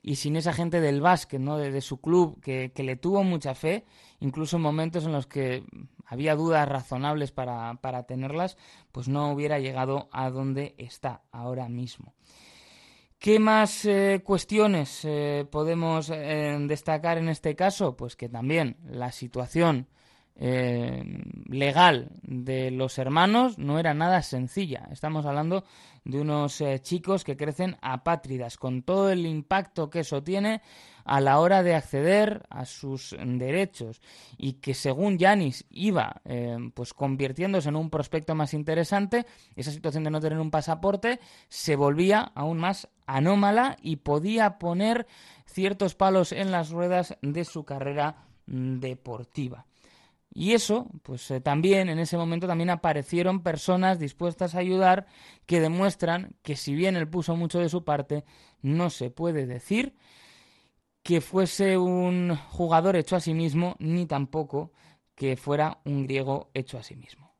y 0.01 0.15
sin 0.15 0.35
esa 0.35 0.53
gente 0.53 0.79
del 0.79 1.01
básquet, 1.01 1.41
¿no? 1.41 1.57
De, 1.57 1.81
su 1.81 1.99
club, 1.99 2.39
que, 2.41 2.71
que, 2.73 2.83
le 2.83 2.95
tuvo 2.95 3.23
mucha 3.23 3.55
fe, 3.55 3.85
incluso 4.19 4.57
en 4.57 4.63
momentos 4.63 5.05
en 5.05 5.11
los 5.11 5.27
que 5.27 5.63
había 6.05 6.35
dudas 6.35 6.67
razonables 6.69 7.31
para, 7.31 7.75
para 7.81 8.03
tenerlas, 8.03 8.57
pues 8.91 9.07
no 9.07 9.31
hubiera 9.31 9.59
llegado 9.59 10.07
a 10.11 10.29
donde 10.29 10.75
está 10.77 11.23
ahora 11.31 11.67
mismo. 11.67 12.13
¿Qué 13.19 13.39
más 13.39 13.83
eh, 13.85 14.21
cuestiones 14.23 15.01
eh, 15.03 15.45
podemos 15.49 16.11
eh, 16.11 16.55
destacar 16.67 17.17
en 17.17 17.29
este 17.29 17.55
caso? 17.55 17.97
Pues 17.97 18.15
que 18.15 18.29
también 18.29 18.77
la 18.85 19.11
situación 19.11 19.87
legal 20.39 22.09
de 22.21 22.69
los 22.69 22.99
hermanos 22.99 23.57
no 23.57 23.79
era 23.79 23.93
nada 23.93 24.21
sencilla. 24.21 24.87
Estamos 24.91 25.25
hablando 25.25 25.63
de 26.03 26.21
unos 26.21 26.63
chicos 26.81 27.23
que 27.23 27.35
crecen 27.35 27.75
apátridas, 27.81 28.57
con 28.57 28.83
todo 28.83 29.09
el 29.09 29.25
impacto 29.25 29.89
que 29.89 30.01
eso 30.01 30.21
tiene 30.21 30.61
a 31.07 31.21
la 31.21 31.39
hora 31.39 31.63
de 31.63 31.73
acceder 31.73 32.45
a 32.49 32.65
sus 32.65 33.15
derechos 33.19 34.01
y 34.37 34.53
que 34.53 34.73
según 34.73 35.17
Yanis 35.17 35.65
iba 35.69 36.21
eh, 36.25 36.57
pues 36.73 36.93
convirtiéndose 36.93 37.69
en 37.69 37.77
un 37.77 37.89
prospecto 37.89 38.35
más 38.35 38.53
interesante, 38.53 39.25
esa 39.55 39.71
situación 39.71 40.03
de 40.03 40.11
no 40.11 40.19
tener 40.19 40.37
un 40.37 40.51
pasaporte 40.51 41.19
se 41.47 41.77
volvía 41.77 42.31
aún 42.35 42.57
más 42.57 42.89
anómala 43.05 43.77
y 43.81 43.97
podía 43.97 44.59
poner 44.59 45.07
ciertos 45.45 45.95
palos 45.95 46.33
en 46.33 46.51
las 46.51 46.71
ruedas 46.71 47.17
de 47.21 47.45
su 47.45 47.63
carrera 47.63 48.27
mm, 48.45 48.79
deportiva. 48.79 49.66
Y 50.39 50.53
eso, 50.53 50.85
pues 51.01 51.31
eh, 51.31 51.41
también 51.41 51.89
en 51.89 51.97
ese 51.97 52.15
momento 52.15 52.45
también 52.45 52.69
aparecieron 52.69 53.41
personas 53.41 53.97
dispuestas 53.97 54.53
a 54.53 54.59
ayudar 54.59 55.07
que 55.47 55.59
demuestran 55.59 56.35
que 56.43 56.55
si 56.55 56.75
bien 56.75 56.95
él 56.95 57.09
puso 57.09 57.35
mucho 57.35 57.57
de 57.57 57.69
su 57.69 57.83
parte, 57.83 58.23
no 58.61 58.91
se 58.91 59.09
puede 59.09 59.47
decir 59.47 59.95
que 61.01 61.21
fuese 61.21 61.79
un 61.79 62.35
jugador 62.51 62.97
hecho 62.97 63.15
a 63.15 63.19
sí 63.19 63.33
mismo, 63.33 63.77
ni 63.79 64.05
tampoco 64.05 64.71
que 65.15 65.37
fuera 65.37 65.79
un 65.85 66.03
griego 66.03 66.51
hecho 66.53 66.77
a 66.77 66.83
sí 66.83 66.95
mismo. 66.95 67.33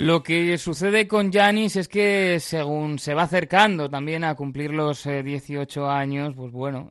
Lo 0.00 0.22
que 0.22 0.56
sucede 0.58 1.06
con 1.06 1.32
Janis 1.32 1.76
es 1.76 1.88
que 1.88 2.40
según 2.40 2.98
se 2.98 3.14
va 3.14 3.24
acercando 3.24 3.90
también 3.90 4.24
a 4.24 4.34
cumplir 4.34 4.72
los 4.72 5.04
18 5.04 5.90
años, 5.90 6.34
pues 6.34 6.52
bueno, 6.52 6.88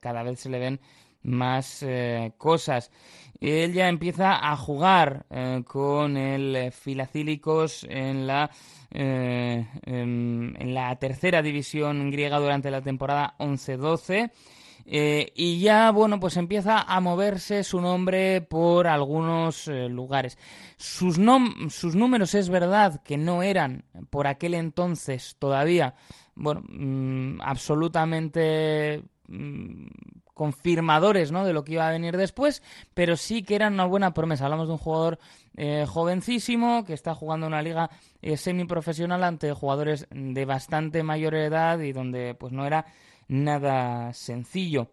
cada 0.00 0.22
vez 0.22 0.40
se 0.40 0.50
le 0.50 0.58
ven 0.58 0.80
más 1.22 1.84
cosas. 2.38 2.90
Él 3.40 3.72
ya 3.72 3.88
empieza 3.88 4.50
a 4.50 4.56
jugar 4.56 5.26
con 5.64 6.16
el 6.16 6.72
Filacílicos 6.72 7.86
en 7.88 8.26
la 8.26 8.50
eh, 8.92 9.64
en, 9.86 10.74
la 10.74 10.96
tercera 10.96 11.42
división 11.42 12.10
griega 12.10 12.38
durante 12.38 12.70
la 12.70 12.82
temporada 12.82 13.34
11-12. 13.38 14.30
Eh, 14.92 15.32
y 15.36 15.60
ya, 15.60 15.92
bueno, 15.92 16.18
pues 16.18 16.36
empieza 16.36 16.82
a 16.82 17.00
moverse 17.00 17.62
su 17.62 17.80
nombre 17.80 18.40
por 18.40 18.88
algunos 18.88 19.68
eh, 19.68 19.88
lugares. 19.88 20.36
Sus, 20.76 21.20
sus 21.68 21.94
números 21.94 22.34
es 22.34 22.48
verdad 22.48 23.00
que 23.04 23.16
no 23.16 23.44
eran 23.44 23.84
por 24.10 24.26
aquel 24.26 24.54
entonces 24.54 25.36
todavía, 25.38 25.94
bueno, 26.34 26.64
mm, 26.68 27.40
absolutamente 27.40 29.04
mm, 29.28 29.86
confirmadores 30.34 31.30
¿no? 31.30 31.44
de 31.44 31.52
lo 31.52 31.62
que 31.62 31.74
iba 31.74 31.86
a 31.86 31.92
venir 31.92 32.16
después, 32.16 32.60
pero 32.92 33.16
sí 33.16 33.44
que 33.44 33.54
eran 33.54 33.74
una 33.74 33.84
buena 33.84 34.12
promesa. 34.12 34.46
Hablamos 34.46 34.66
de 34.66 34.72
un 34.72 34.78
jugador 34.78 35.20
eh, 35.56 35.86
jovencísimo 35.86 36.84
que 36.84 36.94
está 36.94 37.14
jugando 37.14 37.46
una 37.46 37.62
liga 37.62 37.90
eh, 38.22 38.36
semiprofesional 38.36 39.22
ante 39.22 39.52
jugadores 39.52 40.08
de 40.10 40.44
bastante 40.46 41.04
mayor 41.04 41.36
edad 41.36 41.78
y 41.78 41.92
donde 41.92 42.34
pues 42.34 42.52
no 42.52 42.66
era 42.66 42.86
nada 43.30 44.12
sencillo. 44.12 44.90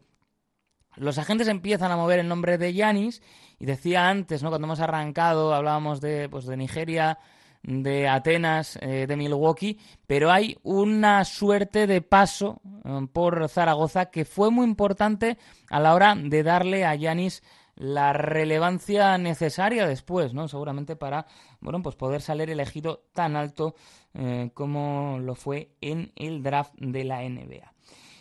Los 0.96 1.18
agentes 1.18 1.48
empiezan 1.48 1.92
a 1.92 1.98
mover 1.98 2.20
el 2.20 2.28
nombre 2.28 2.58
de 2.58 2.74
Yanis 2.74 3.22
y 3.60 3.66
decía 3.66 4.10
antes, 4.10 4.44
¿no? 4.44 4.50
cuando 4.50 4.66
hemos 4.66 4.80
arrancado, 4.80 5.54
hablábamos 5.54 6.02
de, 6.02 6.30
pues, 6.30 6.46
de 6.46 6.58
Nigeria, 6.58 7.20
de 7.64 8.08
Atenas, 8.08 8.78
eh, 8.82 9.06
de 9.08 9.18
Milwaukee, 9.18 9.80
pero 10.06 10.32
hay 10.32 10.58
una 10.64 11.26
suerte 11.26 11.88
de 11.88 12.02
paso 12.02 12.62
eh, 12.86 13.08
por 13.12 13.50
Zaragoza 13.50 14.12
que 14.12 14.26
fue 14.26 14.52
muy 14.52 14.66
importante 14.66 15.38
a 15.70 15.80
la 15.80 15.94
hora 15.94 16.16
de 16.16 16.44
darle 16.44 16.86
a 16.86 16.96
Yanis 16.96 17.44
la 17.76 18.14
relevancia 18.14 19.18
necesaria 19.18 19.88
después, 19.88 20.34
¿no? 20.34 20.48
Seguramente 20.48 20.96
para, 20.96 21.28
bueno, 21.60 21.82
pues 21.84 21.96
poder 21.96 22.22
salir 22.22 22.50
elegido 22.50 23.04
tan 23.14 23.36
alto 23.36 23.76
eh, 24.14 24.50
como 24.54 25.20
lo 25.20 25.36
fue 25.36 25.76
en 25.82 26.12
el 26.16 26.42
draft 26.42 26.74
de 26.78 27.04
la 27.04 27.22
NBA. 27.22 27.77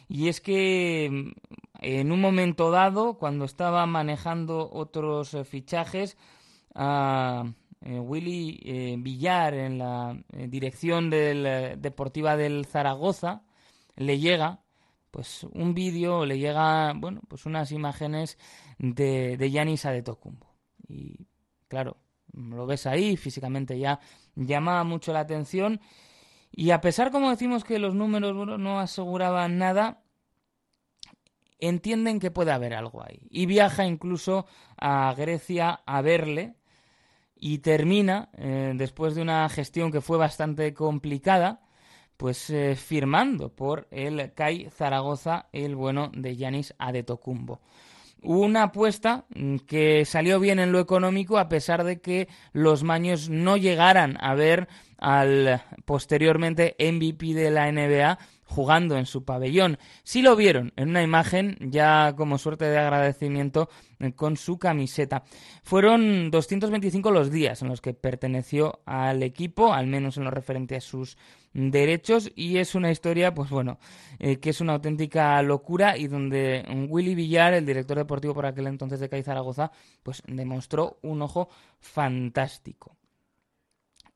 Y 0.08 0.28
es 0.28 0.40
que 0.40 1.08
mm, 1.10 1.30
en 1.80 2.12
un 2.12 2.20
momento 2.20 2.70
dado, 2.70 3.18
cuando 3.18 3.44
estaba 3.44 3.86
manejando 3.86 4.70
otros 4.72 5.36
fichajes, 5.44 6.16
a 6.74 7.44
eh, 7.80 7.98
Willy 7.98 8.60
eh, 8.64 8.96
Villar 8.98 9.54
en 9.54 9.78
la 9.78 10.16
eh, 10.32 10.46
dirección 10.48 11.10
del, 11.10 11.80
deportiva 11.80 12.36
del 12.36 12.66
Zaragoza 12.66 13.42
le 13.96 14.18
llega 14.18 14.60
pues 15.10 15.44
un 15.44 15.72
vídeo, 15.72 16.26
le 16.26 16.38
llega 16.38 16.92
bueno, 16.94 17.22
pues 17.28 17.46
unas 17.46 17.72
imágenes 17.72 18.38
de, 18.78 19.38
de 19.38 19.50
Yanis 19.50 19.86
Adetokumbo. 19.86 20.46
Y 20.86 21.26
claro, 21.68 21.96
lo 22.34 22.66
ves 22.66 22.86
ahí, 22.86 23.16
físicamente 23.16 23.78
ya 23.78 23.98
llama 24.34 24.84
mucho 24.84 25.14
la 25.14 25.20
atención. 25.20 25.80
Y 26.56 26.70
a 26.70 26.80
pesar, 26.80 27.12
como 27.12 27.28
decimos, 27.28 27.64
que 27.64 27.78
los 27.78 27.94
números 27.94 28.34
no 28.58 28.80
aseguraban 28.80 29.58
nada, 29.58 30.00
entienden 31.58 32.18
que 32.18 32.30
puede 32.30 32.50
haber 32.50 32.72
algo 32.72 33.04
ahí. 33.04 33.20
Y 33.28 33.44
viaja 33.44 33.84
incluso 33.84 34.46
a 34.78 35.14
Grecia 35.14 35.82
a 35.84 36.00
verle 36.00 36.54
y 37.36 37.58
termina, 37.58 38.30
eh, 38.38 38.72
después 38.74 39.14
de 39.14 39.20
una 39.20 39.46
gestión 39.50 39.92
que 39.92 40.00
fue 40.00 40.16
bastante 40.16 40.72
complicada, 40.72 41.60
pues 42.16 42.48
eh, 42.48 42.74
firmando 42.74 43.54
por 43.54 43.86
el 43.90 44.32
CAI 44.32 44.70
Zaragoza 44.70 45.50
el 45.52 45.76
bueno 45.76 46.10
de 46.14 46.36
Yanis 46.36 46.74
Adetokumbo. 46.78 47.60
Una 48.26 48.64
apuesta 48.64 49.24
mm, 49.36 49.58
que 49.68 50.04
salió 50.04 50.40
bien 50.40 50.58
en 50.58 50.72
lo 50.72 50.80
económico 50.80 51.38
a 51.38 51.48
pesar 51.48 51.84
de 51.84 52.00
que 52.00 52.26
los 52.52 52.82
maños 52.82 53.30
no 53.30 53.56
llegaran 53.56 54.18
a 54.20 54.34
ver 54.34 54.66
al 54.98 55.62
posteriormente 55.84 56.74
MVP 56.80 57.34
de 57.34 57.50
la 57.52 57.70
NBA 57.70 58.18
jugando 58.46 58.96
en 58.96 59.06
su 59.06 59.24
pabellón. 59.24 59.78
Sí 60.02 60.22
lo 60.22 60.36
vieron 60.36 60.72
en 60.76 60.90
una 60.90 61.02
imagen 61.02 61.58
ya 61.60 62.14
como 62.16 62.38
suerte 62.38 62.64
de 62.64 62.78
agradecimiento 62.78 63.68
eh, 63.98 64.12
con 64.12 64.36
su 64.36 64.58
camiseta. 64.58 65.24
Fueron 65.62 66.30
225 66.30 67.10
los 67.10 67.30
días 67.30 67.60
en 67.62 67.68
los 67.68 67.80
que 67.80 67.92
perteneció 67.92 68.80
al 68.86 69.22
equipo, 69.22 69.74
al 69.74 69.88
menos 69.88 70.16
en 70.16 70.24
lo 70.24 70.30
referente 70.30 70.76
a 70.76 70.80
sus 70.80 71.18
derechos 71.52 72.30
y 72.36 72.58
es 72.58 72.74
una 72.74 72.90
historia, 72.90 73.34
pues 73.34 73.50
bueno, 73.50 73.78
eh, 74.18 74.38
que 74.38 74.50
es 74.50 74.60
una 74.60 74.74
auténtica 74.74 75.42
locura 75.42 75.96
y 75.96 76.06
donde 76.06 76.64
Willy 76.88 77.14
Villar, 77.14 77.54
el 77.54 77.66
director 77.66 77.96
deportivo 77.96 78.34
por 78.34 78.46
aquel 78.46 78.68
entonces 78.68 79.00
de 79.00 79.08
CAI 79.08 79.22
Zaragoza, 79.22 79.72
pues 80.02 80.22
demostró 80.26 80.98
un 81.02 81.22
ojo 81.22 81.48
fantástico. 81.80 82.96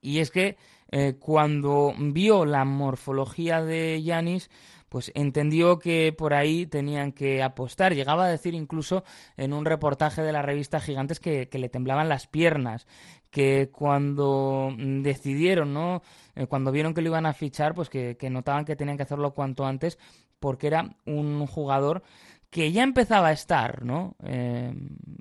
Y 0.02 0.18
es 0.18 0.30
que 0.30 0.56
eh, 0.90 1.14
cuando 1.18 1.94
vio 1.96 2.44
la 2.44 2.64
morfología 2.64 3.62
de 3.62 4.02
Yanis, 4.02 4.50
pues 4.88 5.12
entendió 5.14 5.78
que 5.78 6.12
por 6.12 6.34
ahí 6.34 6.66
tenían 6.66 7.12
que 7.12 7.44
apostar. 7.44 7.94
Llegaba 7.94 8.24
a 8.24 8.28
decir 8.28 8.54
incluso 8.54 9.04
en 9.36 9.52
un 9.52 9.64
reportaje 9.64 10.20
de 10.20 10.32
la 10.32 10.42
revista 10.42 10.80
Gigantes 10.80 11.20
que, 11.20 11.48
le 11.52 11.68
temblaban 11.68 12.08
las 12.08 12.26
piernas, 12.26 12.88
que 13.30 13.70
cuando 13.70 14.74
decidieron, 14.76 15.72
¿no? 15.72 16.02
Eh, 16.34 16.48
cuando 16.48 16.72
vieron 16.72 16.92
que 16.92 17.02
lo 17.02 17.10
iban 17.10 17.26
a 17.26 17.34
fichar, 17.34 17.72
pues 17.72 17.88
que, 17.88 18.16
notaban 18.28 18.64
que 18.64 18.74
tenían 18.74 18.96
que 18.96 19.04
hacerlo 19.04 19.32
cuanto 19.32 19.64
antes, 19.64 19.96
porque 20.40 20.66
era 20.66 20.96
un 21.06 21.46
jugador 21.46 22.02
que 22.50 22.72
ya 22.72 22.82
empezaba 22.82 23.28
a 23.28 23.32
estar, 23.32 23.84
¿no? 23.84 24.16
Eh, 24.24 24.74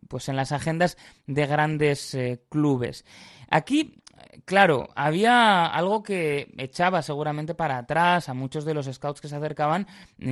pues 0.08 0.30
en 0.30 0.36
las 0.36 0.52
agendas 0.52 0.98
de 1.28 1.46
grandes 1.46 2.18
clubes. 2.50 3.06
Aquí 3.52 4.02
claro, 4.46 4.90
había 4.96 5.66
algo 5.66 6.04
que 6.04 6.54
echaba 6.58 7.02
seguramente 7.02 7.56
para 7.56 7.78
atrás 7.78 8.30
a 8.30 8.34
muchos 8.34 8.66
de 8.66 8.74
los 8.74 8.88
scouts 8.88 9.22
que 9.22 9.28
se 9.28 9.36
acercaban, 9.36 9.88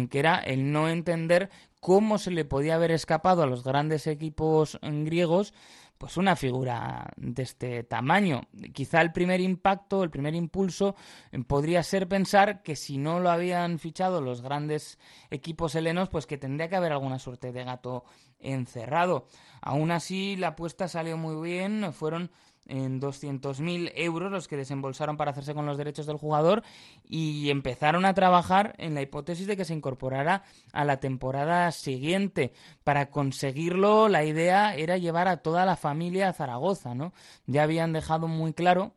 que 0.09 0.19
era 0.19 0.37
el 0.37 0.71
no 0.71 0.89
entender 0.89 1.49
cómo 1.79 2.17
se 2.17 2.31
le 2.31 2.45
podía 2.45 2.75
haber 2.75 2.91
escapado 2.91 3.43
a 3.43 3.47
los 3.47 3.63
grandes 3.63 4.07
equipos 4.07 4.79
griegos 4.81 5.53
pues 5.97 6.17
una 6.17 6.35
figura 6.35 7.11
de 7.17 7.43
este 7.43 7.83
tamaño. 7.83 8.41
Quizá 8.73 9.01
el 9.01 9.11
primer 9.11 9.41
impacto, 9.41 10.03
el 10.03 10.09
primer 10.09 10.35
impulso 10.35 10.95
eh, 11.31 11.39
podría 11.43 11.83
ser 11.83 12.07
pensar 12.07 12.61
que 12.61 12.75
si 12.75 12.97
no 12.97 13.19
lo 13.19 13.29
habían 13.29 13.79
fichado 13.79 14.21
los 14.21 14.41
grandes 14.41 14.99
equipos 15.31 15.75
helenos, 15.75 16.09
pues 16.09 16.27
que 16.27 16.37
tendría 16.37 16.69
que 16.69 16.75
haber 16.75 16.91
alguna 16.91 17.19
suerte 17.19 17.51
de 17.51 17.63
gato 17.63 18.05
encerrado. 18.39 19.27
Aún 19.61 19.91
así, 19.91 20.35
la 20.35 20.49
apuesta 20.49 20.87
salió 20.87 21.17
muy 21.17 21.47
bien, 21.47 21.91
fueron 21.93 22.31
en 22.67 23.01
200.000 23.01 23.91
euros 23.95 24.31
los 24.31 24.47
que 24.47 24.57
desembolsaron 24.57 25.17
para 25.17 25.31
hacerse 25.31 25.53
con 25.53 25.65
los 25.65 25.77
derechos 25.77 26.05
del 26.05 26.17
jugador 26.17 26.63
y 27.03 27.49
empezaron 27.49 28.05
a 28.05 28.13
trabajar 28.13 28.75
en 28.77 28.93
la 28.93 29.01
hipótesis 29.01 29.47
de 29.47 29.57
que 29.57 29.65
se 29.65 29.73
incorporara 29.73 30.43
a 30.73 30.85
la 30.85 30.99
temporada 30.99 31.71
siguiente. 31.71 32.53
Para 32.83 33.09
conseguirlo, 33.09 34.07
la 34.09 34.23
idea 34.23 34.75
era 34.75 34.97
llevar 34.97 35.27
a 35.27 35.37
toda 35.37 35.65
la 35.65 35.75
familia 35.75 36.29
a 36.29 36.33
Zaragoza, 36.33 36.95
¿no? 36.95 37.13
Ya 37.45 37.63
habían 37.63 37.93
dejado 37.93 38.27
muy 38.27 38.53
claro 38.53 38.93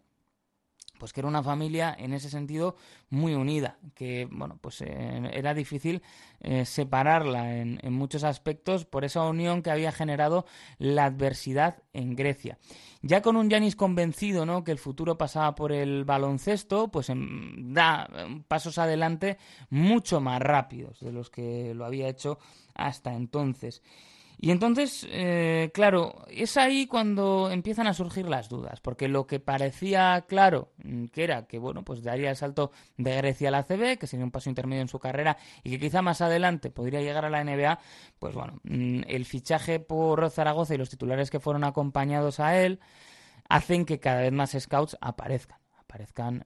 pues 1.00 1.12
que 1.12 1.20
era 1.20 1.28
una 1.28 1.42
familia 1.42 1.96
en 1.98 2.12
ese 2.12 2.30
sentido 2.30 2.76
muy 3.08 3.34
unida, 3.34 3.78
que 3.94 4.28
bueno, 4.30 4.58
pues 4.60 4.82
eh, 4.82 5.30
era 5.32 5.54
difícil 5.54 6.02
eh, 6.40 6.64
separarla 6.64 7.56
en, 7.56 7.80
muchos 7.92 8.22
aspectos 8.22 8.84
por 8.84 9.04
esa 9.04 9.22
unión 9.24 9.62
que 9.62 9.70
había 9.70 9.90
generado 9.90 10.46
la 10.78 11.06
adversidad 11.06 11.82
en 11.92 12.14
Grecia. 12.14 12.58
Ya 13.02 13.22
con 13.22 13.36
un 13.36 13.48
Yanis 13.48 13.74
convencido, 13.74 14.44
¿no? 14.44 14.62
que 14.62 14.72
el 14.72 14.78
futuro 14.78 15.16
pasaba 15.16 15.54
por 15.54 15.72
el 15.72 16.04
baloncesto, 16.04 16.88
pues 16.88 17.08
em, 17.08 17.72
da 17.72 18.08
pasos 18.46 18.76
adelante 18.78 19.38
mucho 19.70 20.20
más 20.20 20.40
rápidos 20.40 21.00
de 21.00 21.12
los 21.12 21.30
que 21.30 21.74
lo 21.74 21.86
había 21.86 22.08
hecho 22.08 22.38
hasta 22.74 23.14
entonces. 23.14 23.82
Y 24.42 24.52
entonces, 24.52 25.06
eh, 25.10 25.70
claro, 25.74 26.24
es 26.30 26.56
ahí 26.56 26.86
cuando 26.86 27.50
empiezan 27.50 27.86
a 27.86 27.92
surgir 27.92 28.26
las 28.26 28.48
dudas, 28.48 28.80
porque 28.80 29.06
lo 29.06 29.26
que 29.26 29.38
parecía 29.38 30.24
claro, 30.26 30.72
mm, 30.82 31.06
que 31.08 31.24
era 31.24 31.46
que, 31.46 31.58
bueno, 31.58 31.84
pues 31.84 32.02
daría 32.02 32.30
el 32.30 32.36
salto 32.36 32.72
de 32.96 33.16
Grecia 33.16 33.48
a 33.48 33.50
la 33.50 33.64
CB, 33.64 33.98
que 33.98 34.06
sería 34.06 34.24
un 34.24 34.30
paso 34.30 34.48
intermedio 34.48 34.80
en 34.80 34.88
su 34.88 34.98
carrera 34.98 35.36
y 35.62 35.72
que 35.72 35.78
quizá 35.78 36.00
más 36.00 36.22
adelante 36.22 36.70
podría 36.70 37.02
llegar 37.02 37.26
a 37.26 37.30
la 37.30 37.44
NBA, 37.44 37.80
pues 38.18 38.34
bueno, 38.34 38.60
mm, 38.64 39.02
el 39.08 39.26
fichaje 39.26 39.78
por 39.78 40.30
Zaragoza 40.30 40.74
y 40.74 40.78
los 40.78 40.88
titulares 40.88 41.30
que 41.30 41.38
fueron 41.38 41.62
acompañados 41.62 42.40
a 42.40 42.58
él 42.58 42.80
hacen 43.46 43.84
que 43.84 44.00
cada 44.00 44.22
vez 44.22 44.32
más 44.32 44.56
scouts 44.58 44.96
aparezcan 45.02 45.58
aparezcan 45.80 46.44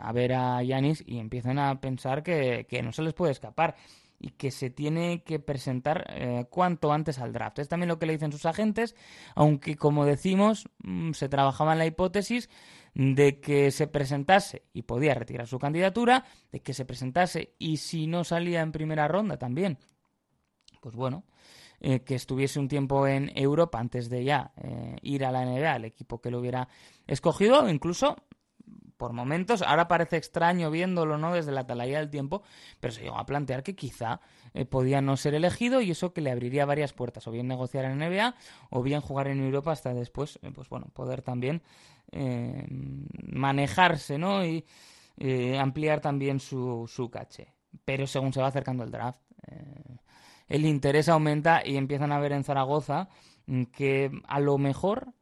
a 0.00 0.12
ver 0.12 0.32
a 0.32 0.60
Yanis 0.62 1.02
y 1.06 1.18
empiecen 1.18 1.58
a 1.60 1.80
pensar 1.80 2.24
que, 2.24 2.66
que 2.68 2.82
no 2.82 2.92
se 2.92 3.02
les 3.02 3.14
puede 3.14 3.30
escapar. 3.30 3.76
Y 4.18 4.30
que 4.30 4.50
se 4.50 4.70
tiene 4.70 5.22
que 5.22 5.38
presentar 5.38 6.06
eh, 6.10 6.46
cuanto 6.50 6.92
antes 6.92 7.18
al 7.18 7.32
draft. 7.32 7.58
Es 7.58 7.68
también 7.68 7.88
lo 7.88 7.98
que 7.98 8.06
le 8.06 8.14
dicen 8.14 8.32
sus 8.32 8.46
agentes, 8.46 8.94
aunque 9.34 9.76
como 9.76 10.04
decimos, 10.04 10.68
mm, 10.84 11.12
se 11.12 11.28
trabajaba 11.28 11.72
en 11.72 11.78
la 11.78 11.86
hipótesis 11.86 12.48
de 12.94 13.40
que 13.40 13.70
se 13.70 13.86
presentase 13.86 14.62
y 14.72 14.82
podía 14.82 15.14
retirar 15.14 15.46
su 15.46 15.58
candidatura, 15.58 16.24
de 16.50 16.60
que 16.60 16.72
se 16.72 16.86
presentase 16.86 17.54
y 17.58 17.76
si 17.76 18.06
no 18.06 18.24
salía 18.24 18.62
en 18.62 18.72
primera 18.72 19.06
ronda 19.06 19.36
también, 19.38 19.78
pues 20.80 20.96
bueno, 20.96 21.24
eh, 21.80 22.00
que 22.00 22.14
estuviese 22.14 22.58
un 22.58 22.68
tiempo 22.68 23.06
en 23.06 23.30
Europa 23.36 23.78
antes 23.78 24.08
de 24.08 24.24
ya 24.24 24.52
eh, 24.56 24.96
ir 25.02 25.26
a 25.26 25.30
la 25.30 25.44
NBA, 25.44 25.76
el 25.76 25.84
equipo 25.84 26.22
que 26.22 26.30
lo 26.30 26.40
hubiera 26.40 26.68
escogido, 27.06 27.68
incluso 27.68 28.16
por 28.96 29.12
momentos, 29.12 29.62
ahora 29.62 29.88
parece 29.88 30.16
extraño 30.16 30.70
viéndolo, 30.70 31.18
¿no? 31.18 31.34
Desde 31.34 31.52
la 31.52 31.62
atalaya 31.62 31.98
del 31.98 32.10
tiempo, 32.10 32.42
pero 32.80 32.92
se 32.92 33.02
llegó 33.02 33.18
a 33.18 33.26
plantear 33.26 33.62
que 33.62 33.74
quizá 33.74 34.20
eh, 34.54 34.64
podía 34.64 35.00
no 35.00 35.16
ser 35.16 35.34
elegido 35.34 35.80
y 35.80 35.90
eso 35.90 36.12
que 36.12 36.20
le 36.20 36.30
abriría 36.30 36.64
varias 36.64 36.92
puertas, 36.92 37.26
o 37.26 37.30
bien 37.30 37.48
negociar 37.48 37.84
en 37.84 37.98
NBA, 37.98 38.34
o 38.70 38.82
bien 38.82 39.00
jugar 39.00 39.28
en 39.28 39.42
Europa 39.42 39.72
hasta 39.72 39.94
después, 39.94 40.38
eh, 40.42 40.50
pues 40.54 40.68
bueno, 40.68 40.86
poder 40.92 41.22
también 41.22 41.62
eh, 42.12 42.66
manejarse, 42.68 44.18
¿no? 44.18 44.44
Y 44.44 44.64
ampliar 45.58 46.00
también 46.00 46.40
su, 46.40 46.84
su 46.86 47.08
caché. 47.10 47.54
Pero 47.86 48.06
según 48.06 48.34
se 48.34 48.40
va 48.42 48.48
acercando 48.48 48.84
el 48.84 48.90
draft, 48.90 49.20
el 50.48 50.64
interés 50.64 51.08
aumenta 51.08 51.62
y 51.64 51.76
empiezan 51.76 52.12
a 52.12 52.20
ver 52.20 52.32
en 52.32 52.44
Zaragoza 52.44 53.08
mm, 53.46 53.64
que 53.64 54.10
a 54.26 54.40
lo 54.40 54.58
mejor 54.58 55.12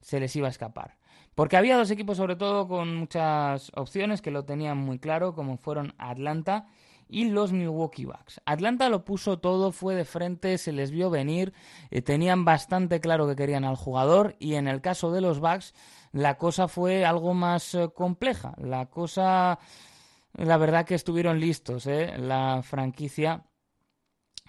se 0.00 0.20
les 0.20 0.34
iba 0.36 0.48
a 0.48 0.50
escapar. 0.50 0.98
Porque 1.34 1.56
había 1.56 1.76
dos 1.76 1.90
equipos 1.90 2.16
sobre 2.16 2.36
todo 2.36 2.68
con 2.68 2.94
muchas 2.94 3.72
opciones 3.74 4.22
que 4.22 4.30
lo 4.30 4.44
tenían 4.44 4.78
muy 4.78 4.98
claro, 4.98 5.34
como 5.34 5.56
fueron 5.56 5.94
Atlanta 5.98 6.66
y 7.08 7.26
los 7.26 7.52
Milwaukee 7.52 8.04
Bucks. 8.04 8.40
Atlanta 8.44 8.88
lo 8.88 9.04
puso 9.04 9.38
todo, 9.38 9.72
fue 9.72 9.94
de 9.94 10.04
frente, 10.04 10.58
se 10.58 10.72
les 10.72 10.90
vio 10.90 11.10
venir, 11.10 11.52
eh, 11.90 12.02
tenían 12.02 12.44
bastante 12.44 13.00
claro 13.00 13.26
que 13.28 13.36
querían 13.36 13.64
al 13.64 13.76
jugador 13.76 14.36
y 14.38 14.54
en 14.54 14.68
el 14.68 14.80
caso 14.80 15.10
de 15.12 15.20
los 15.20 15.40
Bucks 15.40 15.74
la 16.12 16.38
cosa 16.38 16.68
fue 16.68 17.04
algo 17.04 17.34
más 17.34 17.74
eh, 17.74 17.88
compleja. 17.94 18.54
La 18.58 18.86
cosa, 18.86 19.58
la 20.34 20.56
verdad 20.56 20.86
que 20.86 20.94
estuvieron 20.94 21.40
listos, 21.40 21.86
eh, 21.86 22.14
la 22.18 22.62
franquicia 22.62 23.44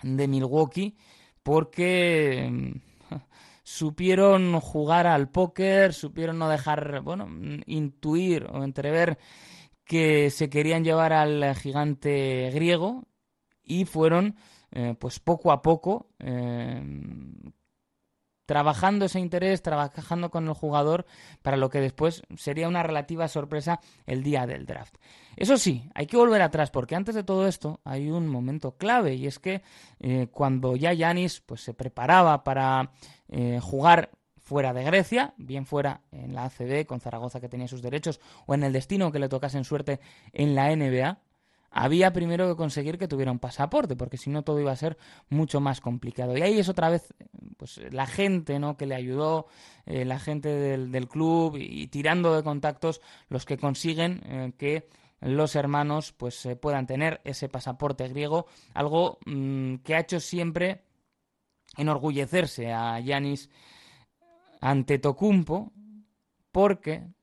de 0.04 0.28
Milwaukee, 0.28 0.98
porque 1.44 2.50
mm, 2.52 2.95
supieron 3.66 4.60
jugar 4.60 5.08
al 5.08 5.30
póker, 5.30 5.94
supieron 5.94 6.38
no 6.38 6.48
dejar, 6.48 7.02
bueno, 7.02 7.28
intuir 7.66 8.46
o 8.46 8.64
entrever 8.64 9.18
que 9.84 10.30
se 10.30 10.52
querían 10.52 10.84
llevar 10.84 11.14
al 11.14 11.56
gigante 11.56 12.52
griego 12.54 13.08
y 13.64 13.86
fueron, 13.86 14.36
eh, 14.72 14.96
pues 15.00 15.20
poco 15.20 15.52
a 15.52 15.64
poco, 15.64 16.12
eh, 16.20 16.80
trabajando 18.46 19.06
ese 19.06 19.20
interés, 19.20 19.62
trabajando 19.62 20.30
con 20.30 20.48
el 20.48 20.54
jugador 20.54 21.06
para 21.42 21.58
lo 21.58 21.70
que 21.70 21.80
después 21.80 22.24
sería 22.38 22.68
una 22.68 22.84
relativa 22.84 23.28
sorpresa 23.28 23.80
el 24.06 24.24
día 24.24 24.46
del 24.46 24.66
draft. 24.66 24.96
Eso 25.36 25.58
sí, 25.58 25.90
hay 25.94 26.08
que 26.08 26.18
volver 26.18 26.42
atrás 26.42 26.72
porque 26.72 26.96
antes 26.96 27.16
de 27.16 27.24
todo 27.24 27.48
esto 27.48 27.82
hay 27.84 28.10
un 28.10 28.28
momento 28.28 28.78
clave 28.78 29.16
y 29.16 29.28
es 29.28 29.40
que 29.40 29.62
eh, 30.00 30.28
cuando 30.32 30.76
ya 30.76 30.94
Yanis 30.94 31.42
pues, 31.42 31.62
se 31.62 31.74
preparaba 31.74 32.44
para 32.44 32.92
eh, 33.30 33.60
jugar 33.62 34.12
fuera 34.46 34.74
de 34.74 34.84
Grecia, 34.84 35.34
bien 35.38 35.66
fuera 35.66 36.02
en 36.12 36.36
la 36.36 36.46
ACB 36.46 36.86
con 36.86 37.02
Zaragoza 37.02 37.42
que 37.42 37.50
tenía 37.50 37.68
sus 37.68 37.82
derechos 37.82 38.22
o 38.46 38.54
en 38.54 38.64
el 38.64 38.74
destino 38.74 39.12
que 39.12 39.20
le 39.20 39.28
tocase 39.28 39.58
en 39.58 39.64
suerte 39.64 40.00
en 40.34 40.54
la 40.54 40.74
NBA, 40.74 41.18
había 41.78 42.14
primero 42.14 42.48
que 42.48 42.56
conseguir 42.56 42.98
que 42.98 43.10
tuviera 43.10 43.34
un 43.34 43.40
pasaporte, 43.40 43.98
porque 43.98 44.16
si 44.16 44.30
no 44.30 44.44
todo 44.44 44.62
iba 44.62 44.72
a 44.72 44.78
ser 44.78 44.98
mucho 45.30 45.60
más 45.60 45.82
complicado. 45.82 46.36
Y 46.38 46.42
ahí 46.42 46.58
es 46.58 46.70
otra 46.70 46.90
vez 46.90 47.14
pues 47.58 47.82
la 47.92 48.08
gente 48.08 48.60
¿no? 48.60 48.78
que 48.78 48.86
le 48.86 48.96
ayudó, 48.96 49.48
eh, 49.86 50.06
la 50.06 50.18
gente 50.18 50.48
del, 50.48 51.08
club 51.10 51.58
y, 51.58 51.88
tirando 51.88 52.34
de 52.34 52.44
contactos 52.44 53.02
los 53.28 53.46
que 53.46 53.58
consiguen 53.58 54.22
eh, 54.26 54.54
que 54.58 54.88
los 55.20 55.58
hermanos 55.58 56.14
pues 56.14 56.48
puedan 56.62 56.88
tener 56.88 57.20
ese 57.26 57.50
pasaporte 57.50 58.08
griego, 58.08 58.48
algo 58.74 59.20
mm, 59.26 59.76
que 59.84 59.96
ha 59.96 60.00
hecho 60.00 60.22
siempre 60.22 60.86
enorgullecerse 61.76 62.72
a 62.72 63.02
Yanis 63.02 63.50
ante 64.62 64.98
Tocumpo, 64.98 65.74
porque 66.54 67.15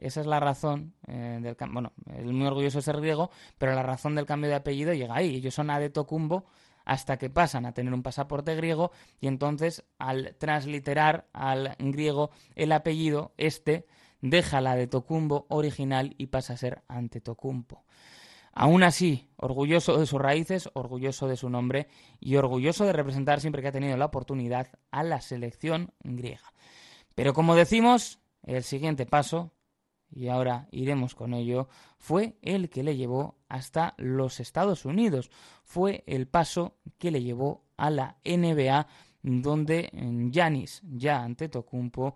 esa 0.00 0.20
es 0.20 0.26
la 0.26 0.40
razón 0.40 0.94
eh, 1.06 1.38
del 1.42 1.56
bueno, 1.70 1.92
es 2.06 2.24
muy 2.24 2.46
orgulloso 2.46 2.78
de 2.78 2.82
ser 2.82 3.00
griego, 3.00 3.30
pero 3.58 3.74
la 3.74 3.82
razón 3.82 4.14
del 4.14 4.26
cambio 4.26 4.50
de 4.50 4.56
apellido 4.56 4.92
llega 4.94 5.16
ahí. 5.16 5.36
Ellos 5.36 5.54
son 5.54 5.70
Adetocumbo 5.70 6.44
hasta 6.84 7.18
que 7.18 7.28
pasan 7.28 7.66
a 7.66 7.72
tener 7.72 7.92
un 7.92 8.02
pasaporte 8.02 8.54
griego 8.56 8.92
y 9.20 9.26
entonces 9.26 9.84
al 9.98 10.34
transliterar 10.38 11.26
al 11.34 11.76
griego 11.78 12.30
el 12.54 12.72
apellido, 12.72 13.32
este 13.36 13.86
deja 14.20 14.60
la 14.60 14.74
de 14.74 14.86
Tocumbo 14.86 15.46
original 15.48 16.14
y 16.18 16.26
pasa 16.28 16.54
a 16.54 16.56
ser 16.56 16.82
Antetokounmpo. 16.88 17.84
Aún 18.52 18.82
así, 18.82 19.28
orgulloso 19.36 19.98
de 19.98 20.06
sus 20.06 20.20
raíces, 20.20 20.68
orgulloso 20.72 21.28
de 21.28 21.36
su 21.36 21.48
nombre 21.48 21.88
y 22.18 22.36
orgulloso 22.36 22.84
de 22.86 22.92
representar 22.92 23.40
siempre 23.40 23.62
que 23.62 23.68
ha 23.68 23.72
tenido 23.72 23.96
la 23.96 24.06
oportunidad 24.06 24.68
a 24.90 25.04
la 25.04 25.20
selección 25.20 25.92
griega. 26.00 26.52
Pero 27.14 27.34
como 27.34 27.54
decimos, 27.54 28.18
el 28.44 28.64
siguiente 28.64 29.06
paso, 29.06 29.52
y 30.10 30.28
ahora 30.28 30.68
iremos 30.70 31.14
con 31.14 31.34
ello, 31.34 31.68
fue 31.98 32.36
el 32.42 32.70
que 32.70 32.82
le 32.82 32.96
llevó 32.96 33.36
hasta 33.48 33.94
los 33.98 34.40
Estados 34.40 34.84
Unidos. 34.84 35.30
Fue 35.64 36.04
el 36.06 36.26
paso 36.26 36.76
que 36.98 37.10
le 37.10 37.22
llevó 37.22 37.64
a 37.76 37.90
la 37.90 38.16
NBA, 38.24 38.86
donde 39.22 39.90
Yanis, 40.30 40.82
ya 40.84 41.22
ante 41.22 41.48
Tocumpo, 41.48 42.14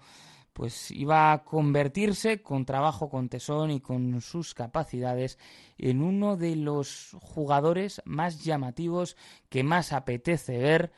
pues 0.53 0.91
iba 0.91 1.33
a 1.33 1.45
convertirse 1.45 2.43
con 2.43 2.65
trabajo, 2.65 3.09
con 3.09 3.29
tesón 3.29 3.71
y 3.71 3.81
con 3.81 4.21
sus 4.21 4.55
capacidades 4.55 5.39
en 5.79 6.03
uno 6.03 6.37
de 6.37 6.57
los 6.57 7.17
jugadores 7.23 8.03
más 8.05 8.45
llamativos 8.45 9.17
que 9.49 9.63
más 9.63 9.93
apetece 9.93 10.59
ver, 10.59 10.93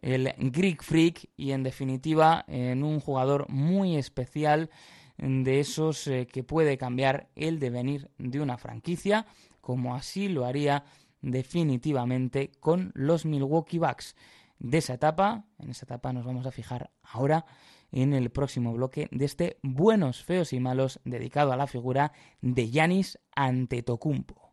el 0.00 0.34
Greek 0.38 0.82
Freak 0.82 1.30
y 1.36 1.52
en 1.52 1.62
definitiva 1.62 2.44
en 2.48 2.82
un 2.82 3.00
jugador 3.00 3.48
muy 3.48 3.96
especial 3.96 4.70
de 5.18 5.60
esos 5.60 6.06
eh, 6.06 6.26
que 6.26 6.42
puede 6.42 6.76
cambiar 6.76 7.28
el 7.36 7.58
devenir 7.58 8.10
de 8.18 8.40
una 8.40 8.58
franquicia, 8.58 9.26
como 9.60 9.94
así 9.94 10.28
lo 10.28 10.44
haría 10.44 10.84
definitivamente 11.22 12.52
con 12.60 12.92
los 12.94 13.24
Milwaukee 13.24 13.78
Bucks. 13.78 14.16
De 14.58 14.78
esa 14.78 14.94
etapa, 14.94 15.44
en 15.58 15.70
esa 15.70 15.86
etapa 15.86 16.12
nos 16.12 16.24
vamos 16.24 16.46
a 16.46 16.50
fijar 16.50 16.90
ahora 17.02 17.44
en 17.92 18.12
el 18.12 18.30
próximo 18.30 18.72
bloque 18.72 19.08
de 19.12 19.24
este 19.24 19.58
Buenos, 19.62 20.24
Feos 20.24 20.52
y 20.52 20.60
Malos 20.60 21.00
dedicado 21.04 21.52
a 21.52 21.56
la 21.56 21.66
figura 21.66 22.12
de 22.40 22.70
Yanis 22.70 23.18
Antetokounmpo. 23.36 24.43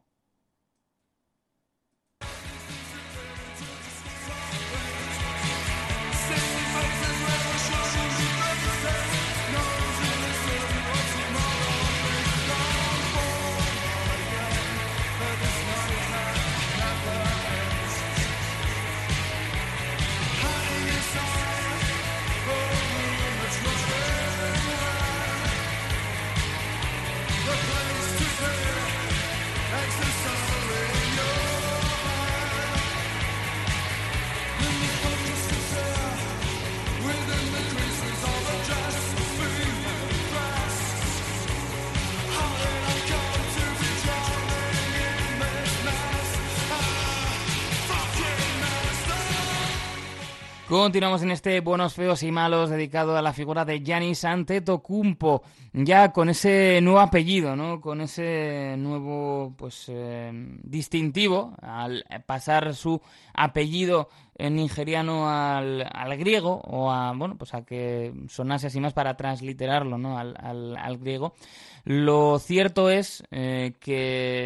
Continuamos 50.71 51.21
en 51.21 51.31
este 51.31 51.59
Buenos, 51.59 51.95
Feos 51.95 52.23
y 52.23 52.31
Malos 52.31 52.69
dedicado 52.69 53.17
a 53.17 53.21
la 53.21 53.33
figura 53.33 53.65
de 53.65 53.81
Giannis 53.81 54.23
Antetokounmpo, 54.23 55.43
ya 55.73 56.13
con 56.13 56.29
ese 56.29 56.79
nuevo 56.81 57.01
apellido, 57.01 57.57
¿no? 57.57 57.81
Con 57.81 57.99
ese 57.99 58.75
nuevo, 58.77 59.53
pues, 59.57 59.87
eh, 59.89 60.31
distintivo, 60.63 61.57
al 61.61 62.05
pasar 62.25 62.73
su 62.73 63.01
apellido 63.33 64.07
nigeriano 64.39 65.29
al, 65.29 65.85
al, 65.91 66.17
griego 66.17 66.61
o 66.61 66.89
a 66.89 67.11
bueno 67.13 67.37
pues 67.37 67.53
a 67.53 67.63
que 67.63 68.11
sonase 68.27 68.67
así 68.67 68.79
más 68.79 68.93
para 68.93 69.15
transliterarlo 69.15 69.99
¿no? 69.99 70.17
al, 70.17 70.35
al, 70.39 70.97
griego 70.97 71.35
lo 71.83 72.39
cierto 72.39 72.89
es 72.89 73.23
eh, 73.29 73.73
que 73.79 74.45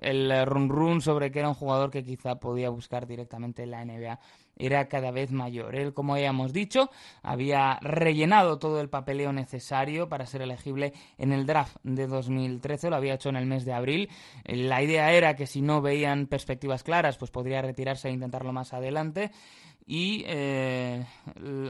el 0.00 0.46
run 0.46 0.68
run 0.68 1.00
sobre 1.00 1.30
que 1.30 1.38
era 1.38 1.48
un 1.48 1.54
jugador 1.54 1.92
que 1.92 2.02
quizá 2.02 2.40
podía 2.40 2.70
buscar 2.70 3.06
directamente 3.06 3.66
la 3.66 3.84
NBA 3.84 4.18
era 4.56 4.88
cada 4.88 5.10
vez 5.10 5.30
mayor. 5.32 5.76
Él, 5.76 5.94
como 5.94 6.14
habíamos 6.14 6.52
dicho, 6.52 6.90
había 7.22 7.78
rellenado 7.80 8.58
todo 8.58 8.80
el 8.80 8.88
papeleo 8.88 9.32
necesario 9.32 10.08
para 10.08 10.26
ser 10.26 10.42
elegible 10.42 10.92
en 11.18 11.32
el 11.32 11.46
draft 11.46 11.76
de 11.82 12.06
2013, 12.06 12.90
lo 12.90 12.96
había 12.96 13.14
hecho 13.14 13.28
en 13.28 13.36
el 13.36 13.46
mes 13.46 13.64
de 13.64 13.72
abril. 13.72 14.08
La 14.44 14.82
idea 14.82 15.12
era 15.12 15.36
que 15.36 15.46
si 15.46 15.62
no 15.62 15.80
veían 15.80 16.26
perspectivas 16.26 16.82
claras, 16.82 17.18
pues 17.18 17.30
podría 17.30 17.62
retirarse 17.62 18.08
e 18.08 18.12
intentarlo 18.12 18.52
más 18.52 18.72
adelante 18.72 19.30
y 19.86 20.24
eh, 20.26 21.06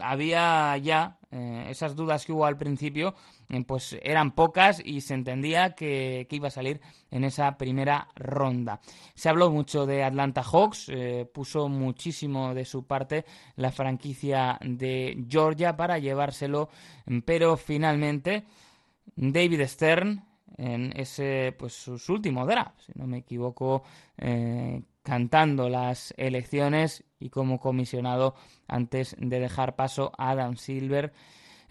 había 0.02 0.76
ya 0.78 1.18
eh, 1.36 1.66
esas 1.68 1.94
dudas 1.94 2.24
que 2.24 2.32
hubo 2.32 2.46
al 2.46 2.56
principio, 2.56 3.14
eh, 3.50 3.62
pues 3.62 3.98
eran 4.02 4.30
pocas 4.30 4.80
y 4.82 5.02
se 5.02 5.12
entendía 5.12 5.74
que, 5.74 6.26
iba 6.30 6.48
a 6.48 6.50
salir 6.50 6.80
en 7.10 7.24
esa 7.24 7.58
primera 7.58 8.08
ronda. 8.14 8.80
Se 9.14 9.28
habló 9.28 9.50
mucho 9.50 9.84
de 9.84 10.02
Atlanta 10.02 10.42
Hawks, 10.42 10.90
puso 11.32 11.68
muchísimo 11.68 12.54
de 12.54 12.64
su 12.64 12.86
parte 12.86 13.26
la 13.56 13.70
franquicia 13.70 14.58
de 14.62 15.24
Georgia 15.28 15.76
para 15.76 15.98
llevárselo, 15.98 16.70
pero 17.24 17.56
finalmente 17.56 18.44
David 19.14 19.62
Stern 19.66 20.24
en 20.56 20.92
ese 20.98 21.54
pues 21.58 21.74
su 21.74 22.12
último 22.12 22.46
draft, 22.46 22.80
si 22.80 22.92
no 22.94 23.06
me 23.06 23.18
equivoco, 23.18 23.82
cantando 25.02 25.68
las 25.68 26.12
elecciones 26.16 27.04
y 27.18 27.30
como 27.30 27.60
comisionado 27.60 28.34
antes 28.68 29.16
de 29.18 29.40
dejar 29.40 29.76
paso 29.76 30.12
a 30.18 30.30
Adam 30.30 30.56
Silver. 30.56 31.12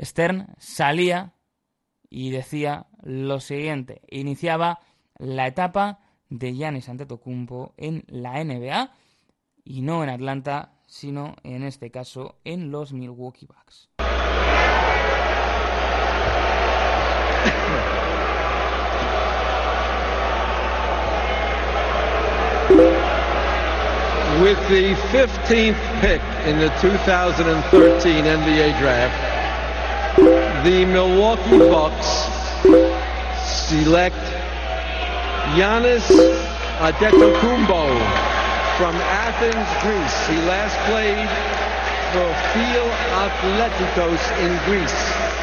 Stern 0.01 0.47
salía 0.57 1.33
y 2.09 2.31
decía 2.31 2.87
lo 3.03 3.39
siguiente, 3.39 4.01
iniciaba 4.09 4.79
la 5.17 5.47
etapa 5.47 5.99
de 6.29 6.53
Giannis 6.53 6.89
Antetokounmpo 6.89 7.73
en 7.77 8.03
la 8.07 8.43
NBA 8.43 8.91
y 9.63 9.81
no 9.81 10.03
en 10.03 10.09
Atlanta, 10.09 10.73
sino 10.87 11.35
en 11.43 11.63
este 11.63 11.91
caso 11.91 12.39
en 12.43 12.71
los 12.71 12.93
Milwaukee 12.93 13.47
Bucks. 13.47 13.89
With 24.41 24.57
the 24.69 24.93
15th 25.11 25.79
pick 26.01 26.21
in 26.45 26.59
the 26.59 26.69
2013 26.81 28.25
NBA 28.25 28.77
draft, 28.79 29.15
the 30.65 30.85
Milwaukee 30.85 31.59
Bucks 31.59 32.07
select 33.67 34.15
Giannis 35.55 36.05
Adetokounmpo 36.79 37.85
from 38.77 38.95
Athens, 38.95 39.67
Greece. 39.83 40.27
He 40.27 40.37
last 40.47 40.75
played 40.89 41.29
for 42.11 42.27
Feel 42.51 42.87
Atleticos 43.23 44.23
in 44.43 44.51
Greece. 44.65 45.35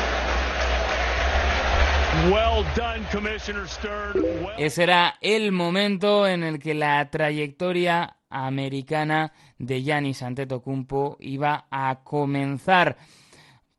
Well 2.30 2.64
done, 2.74 3.04
Commissioner 3.10 3.66
Stern. 3.66 4.22
Ese 4.58 4.82
era 4.82 5.14
el 5.22 5.50
momento 5.50 6.26
en 6.26 6.42
el 6.42 6.58
que 6.58 6.74
la 6.74 7.08
trayectoria 7.10 8.16
americana 8.32 9.32
de 9.58 9.82
Giannis 9.82 10.22
Antetokounmpo 10.22 11.16
iba 11.20 11.66
a 11.70 12.00
comenzar. 12.02 12.96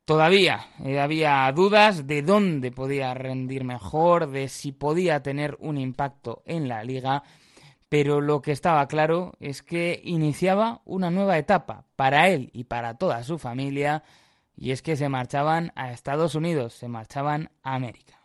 Todavía 0.04 0.66
eh, 0.84 1.00
había 1.00 1.50
dudas 1.52 2.06
de 2.06 2.22
dónde 2.22 2.70
podía 2.70 3.14
rendir 3.14 3.64
mejor, 3.64 4.30
de 4.30 4.48
si 4.48 4.72
podía 4.72 5.22
tener 5.22 5.56
un 5.60 5.78
impacto 5.78 6.42
en 6.44 6.68
la 6.68 6.84
liga, 6.84 7.22
pero 7.88 8.20
lo 8.20 8.42
que 8.42 8.52
estaba 8.52 8.86
claro 8.86 9.32
es 9.40 9.62
que 9.62 10.00
iniciaba 10.04 10.82
una 10.84 11.10
nueva 11.10 11.38
etapa 11.38 11.86
para 11.96 12.28
él 12.28 12.50
y 12.52 12.64
para 12.64 12.98
toda 12.98 13.22
su 13.22 13.38
familia, 13.38 14.02
y 14.56 14.72
es 14.72 14.82
que 14.82 14.96
se 14.96 15.08
marchaban 15.08 15.72
a 15.74 15.92
Estados 15.92 16.34
Unidos, 16.34 16.74
se 16.74 16.88
marchaban 16.88 17.50
a 17.62 17.74
América. 17.74 18.20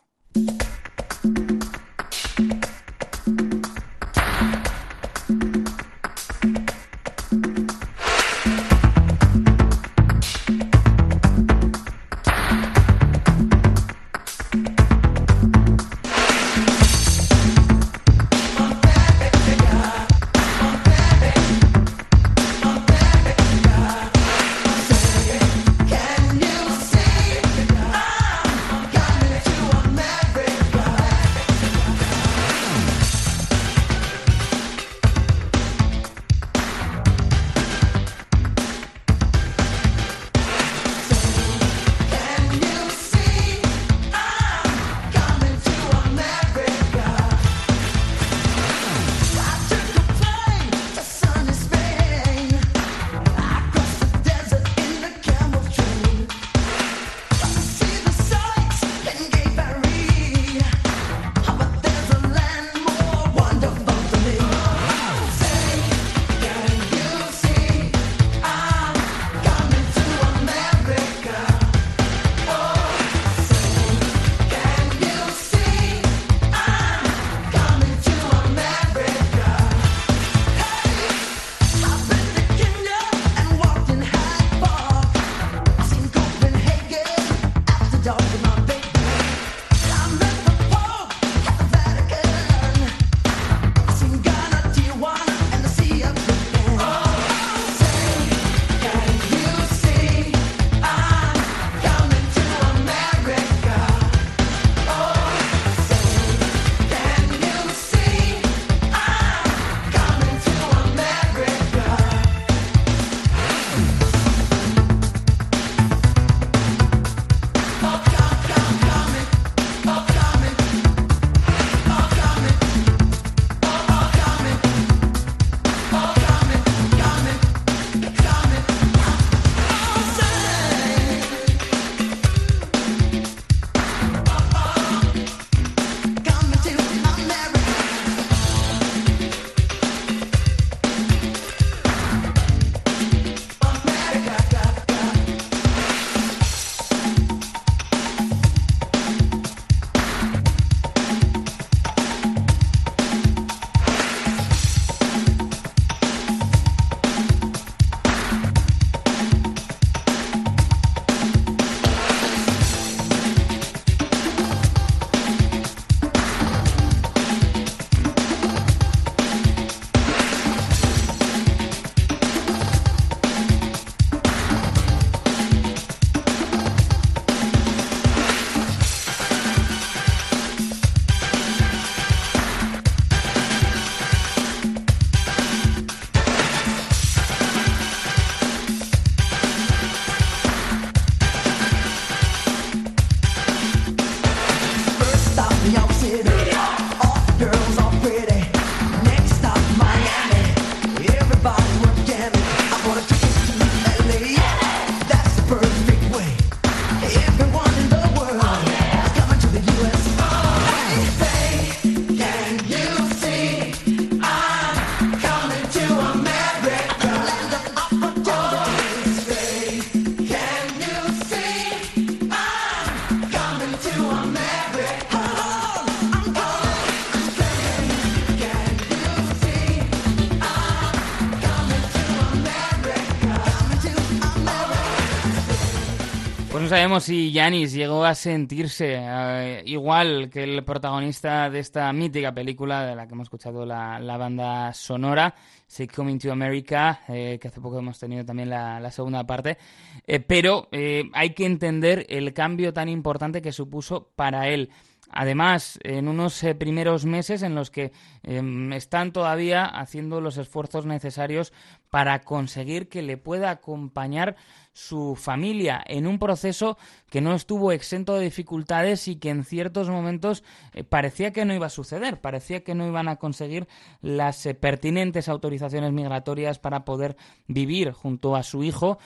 Sabemos 236.89 237.03
si 237.03 237.31
Yanis 237.31 237.73
llegó 237.73 238.03
a 238.03 238.15
sentirse 238.15 238.95
eh, 238.97 239.61
igual 239.65 240.27
que 240.27 240.41
el 240.41 240.63
protagonista 240.63 241.47
de 241.47 241.59
esta 241.59 241.93
mítica 241.93 242.33
película 242.33 242.83
de 242.83 242.95
la 242.95 243.05
que 243.05 243.13
hemos 243.13 243.25
escuchado 243.25 243.63
la, 243.63 244.17
banda 244.17 244.73
sonora, 244.73 245.35
Say 245.67 245.85
Coming 245.85 246.17
to 246.17 246.31
America, 246.31 247.01
eh, 247.07 247.37
que 247.39 247.47
hace 247.47 247.61
poco 247.61 247.77
hemos 247.77 247.99
tenido 247.99 248.25
también 248.25 248.49
la, 248.49 248.89
segunda 248.89 249.23
parte. 249.23 249.59
Eh, 250.07 250.19
pero 250.19 250.67
hay 251.13 251.29
que 251.35 251.45
entender 251.45 252.07
el 252.09 252.33
cambio 252.33 252.73
tan 252.73 252.89
importante 252.89 253.39
que 253.39 253.51
supuso 253.51 254.09
para 254.15 254.47
él. 254.47 254.71
Además, 255.11 255.79
en 255.83 256.07
unos 256.07 256.43
eh, 256.43 256.55
primeros 256.55 257.05
meses 257.05 257.41
en 257.41 257.55
los 257.55 257.71
que 257.71 257.91
em, 258.23 258.71
están 258.73 259.11
todavía 259.11 259.65
haciendo 259.65 260.21
los 260.21 260.37
esfuerzos 260.37 260.85
necesarios 260.85 261.51
para 261.89 262.21
conseguir 262.21 262.89
que 262.89 263.01
le 263.01 263.17
pueda 263.17 263.49
acompañar 263.49 264.35
su 264.73 265.15
familia 265.15 265.83
en 265.87 266.07
un 266.07 266.19
proceso 266.19 266.77
que 267.09 267.21
no 267.21 267.33
estuvo 267.33 267.71
exento 267.71 268.15
de 268.15 268.25
dificultades 268.25 269.07
y 269.07 269.15
que 269.15 269.29
en 269.29 269.43
ciertos 269.43 269.89
momentos 269.89 270.43
eh, 270.73 270.83
parecía 270.83 271.33
que 271.33 271.43
no 271.43 271.53
iba 271.53 271.65
a 271.65 271.71
suceder, 271.71 272.21
parecía 272.21 272.63
que 272.63 272.75
no 272.75 272.87
iban 272.87 273.07
a 273.07 273.17
conseguir 273.17 273.67
las 274.01 274.45
eh, 274.45 274.53
pertinentes 274.53 275.27
autorizaciones 275.27 275.91
migratorias 275.91 276.59
para 276.59 276.85
poder 276.85 277.17
vivir 277.47 277.91
junto 277.91 278.35
a 278.35 278.43
su 278.43 278.63
hijo 278.63 278.99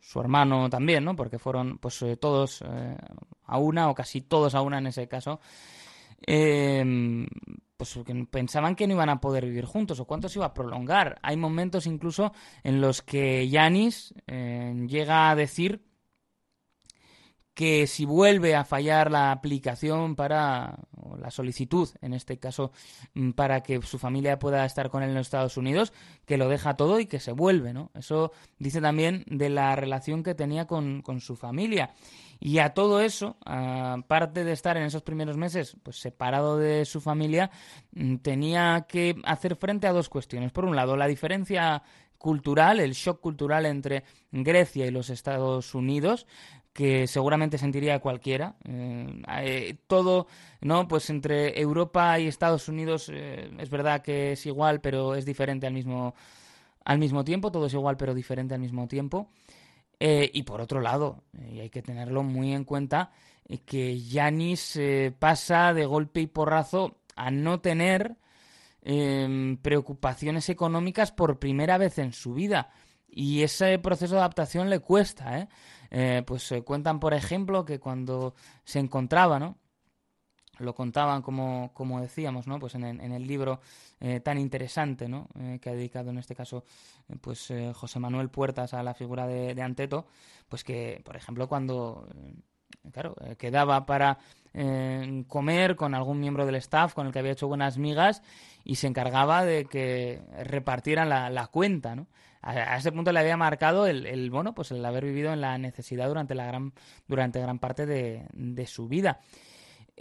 su 0.00 0.20
hermano 0.20 0.68
también, 0.70 1.04
¿no? 1.04 1.14
Porque 1.14 1.38
fueron 1.38 1.78
pues 1.78 2.00
eh, 2.02 2.16
todos 2.16 2.62
eh, 2.62 2.96
a 3.44 3.58
una 3.58 3.90
o 3.90 3.94
casi 3.94 4.22
todos 4.22 4.54
a 4.54 4.62
una 4.62 4.78
en 4.78 4.88
ese 4.88 5.06
caso. 5.06 5.40
Eh, 6.26 7.26
pues 7.76 7.98
pensaban 8.30 8.76
que 8.76 8.86
no 8.86 8.94
iban 8.94 9.08
a 9.08 9.20
poder 9.20 9.46
vivir 9.46 9.64
juntos 9.64 10.00
o 10.00 10.04
cuánto 10.04 10.28
se 10.28 10.38
iba 10.38 10.46
a 10.46 10.54
prolongar. 10.54 11.18
Hay 11.22 11.36
momentos 11.36 11.86
incluso 11.86 12.32
en 12.62 12.80
los 12.80 13.00
que 13.00 13.48
Yanis 13.48 14.12
llega 14.26 15.30
a 15.30 15.34
decir 15.34 15.82
que 17.54 17.86
si 17.86 18.04
vuelve 18.04 18.54
a 18.54 18.64
fallar 18.64 19.10
la 19.10 19.32
aplicación 19.32 20.16
para 20.16 20.78
o 20.96 21.16
la 21.16 21.30
solicitud, 21.30 21.88
en 22.00 22.14
este 22.14 22.38
caso, 22.38 22.72
mm, 23.14 23.30
para 23.32 23.62
que 23.62 23.82
su 23.82 23.98
familia 23.98 24.38
pueda 24.38 24.64
estar 24.64 24.90
con 24.90 25.02
él 25.02 25.10
en 25.10 25.16
los 25.16 25.26
Estados 25.26 25.56
Unidos, 25.56 25.92
que 26.24 26.36
lo 26.36 26.48
deja 26.48 26.74
todo 26.74 27.00
y 27.00 27.06
que 27.06 27.20
se 27.20 27.32
vuelve, 27.32 27.72
¿no? 27.72 27.90
Eso 27.94 28.32
dice 28.58 28.80
también 28.80 29.24
de 29.26 29.50
la 29.50 29.74
relación 29.76 30.22
que 30.22 30.34
tenía 30.34 30.66
con, 30.66 31.02
con 31.02 31.20
su 31.20 31.36
familia. 31.36 31.90
Y 32.38 32.58
a 32.58 32.72
todo 32.72 33.00
eso, 33.00 33.36
aparte 33.44 34.44
de 34.44 34.52
estar 34.52 34.78
en 34.78 34.84
esos 34.84 35.02
primeros 35.02 35.36
meses 35.36 35.76
pues 35.82 36.00
separado 36.00 36.56
de 36.56 36.86
su 36.86 37.00
familia, 37.02 37.50
mm, 37.92 38.16
tenía 38.16 38.86
que 38.88 39.16
hacer 39.24 39.56
frente 39.56 39.86
a 39.86 39.92
dos 39.92 40.08
cuestiones. 40.08 40.52
Por 40.52 40.64
un 40.64 40.74
lado, 40.76 40.96
la 40.96 41.06
diferencia 41.06 41.82
cultural, 42.20 42.80
el 42.80 42.92
shock 42.92 43.20
cultural 43.20 43.64
entre 43.64 44.04
Grecia 44.30 44.86
y 44.86 44.90
los 44.90 45.08
Estados 45.08 45.74
Unidos, 45.74 46.26
que 46.72 47.06
seguramente 47.06 47.58
sentiría 47.58 47.98
cualquiera. 47.98 48.56
Eh, 48.64 49.22
eh, 49.42 49.76
todo, 49.86 50.26
¿no? 50.60 50.86
Pues 50.88 51.10
entre 51.10 51.60
Europa 51.60 52.18
y 52.18 52.28
Estados 52.28 52.68
Unidos 52.68 53.10
eh, 53.12 53.50
es 53.58 53.70
verdad 53.70 54.02
que 54.02 54.32
es 54.32 54.46
igual, 54.46 54.80
pero 54.80 55.14
es 55.14 55.24
diferente 55.24 55.66
al 55.66 55.72
mismo, 55.72 56.14
al 56.84 56.98
mismo 56.98 57.24
tiempo. 57.24 57.50
Todo 57.50 57.66
es 57.66 57.74
igual, 57.74 57.96
pero 57.96 58.14
diferente 58.14 58.54
al 58.54 58.60
mismo 58.60 58.86
tiempo. 58.88 59.30
y 60.00 60.42
por 60.44 60.60
otro 60.60 60.80
lado, 60.80 61.24
y 61.52 61.60
hay 61.60 61.70
que 61.70 61.82
tenerlo 61.82 62.22
muy 62.22 62.54
en 62.54 62.64
cuenta, 62.64 63.10
que 63.66 64.00
Yanis 64.00 64.80
pasa 65.18 65.74
de 65.74 65.84
golpe 65.84 66.20
y 66.20 66.26
porrazo 66.26 67.00
a 67.16 67.30
no 67.30 67.60
tener 67.60 68.16
preocupaciones 69.62 70.48
económicas 70.48 71.12
por 71.12 71.38
primera 71.38 71.76
vez 71.78 71.98
en 71.98 72.12
su 72.14 72.32
vida. 72.32 72.70
Y 73.12 73.42
ese 73.42 73.78
proceso 73.78 74.14
de 74.14 74.20
adaptación 74.20 74.70
le 74.70 74.78
cuesta, 74.78 75.38
¿eh? 75.40 75.48
Eh, 75.90 76.22
pues 76.24 76.44
se 76.44 76.62
cuentan, 76.62 77.00
por 77.00 77.14
ejemplo, 77.14 77.64
que 77.64 77.80
cuando 77.80 78.34
se 78.64 78.78
encontraba, 78.78 79.38
¿no? 79.38 79.56
Lo 80.58 80.74
contaban 80.74 81.22
como, 81.22 81.72
como 81.72 82.00
decíamos, 82.00 82.46
¿no? 82.46 82.58
Pues 82.58 82.74
en, 82.74 82.84
el 82.84 83.26
libro 83.26 83.60
eh, 83.98 84.20
tan 84.20 84.38
interesante, 84.38 85.08
¿no? 85.08 85.28
Eh, 85.38 85.58
que 85.60 85.70
ha 85.70 85.74
dedicado 85.74 86.10
en 86.10 86.18
este 86.18 86.34
caso, 86.34 86.64
pues 87.20 87.52
José 87.74 87.98
Manuel 87.98 88.28
Puertas 88.28 88.74
a 88.74 88.82
la 88.82 88.94
figura 88.94 89.26
de, 89.26 89.60
Anteto, 89.62 90.06
pues 90.48 90.62
que, 90.62 91.00
por 91.04 91.16
ejemplo, 91.16 91.48
cuando 91.48 92.06
claro, 92.92 93.16
quedaba 93.38 93.84
para 93.86 94.18
comer 95.28 95.76
con 95.76 95.94
algún 95.94 96.20
miembro 96.20 96.44
del 96.44 96.56
staff 96.56 96.92
con 96.92 97.06
el 97.06 97.12
que 97.12 97.20
había 97.20 97.32
hecho 97.32 97.48
buenas 97.48 97.78
migas 97.78 98.22
y 98.62 98.76
se 98.76 98.86
encargaba 98.86 99.44
de 99.44 99.64
que 99.64 100.20
repartieran 100.44 101.08
la 101.08 101.46
cuenta, 101.46 101.96
¿no? 101.96 102.06
A, 102.42 102.76
ese 102.76 102.92
punto 102.92 103.12
le 103.12 103.20
había 103.20 103.36
marcado 103.36 103.86
el, 103.86 104.06
el, 104.06 104.30
bueno, 104.30 104.54
pues 104.54 104.70
el 104.70 104.84
haber 104.84 105.04
vivido 105.04 105.32
en 105.32 105.40
la 105.40 105.58
necesidad 105.58 106.08
durante 106.08 106.34
la 106.34 106.46
gran, 106.46 106.72
durante 107.08 107.40
gran 107.40 107.58
parte 107.58 107.86
de, 107.86 108.26
de 108.32 108.66
su 108.66 108.88
vida. 108.88 109.20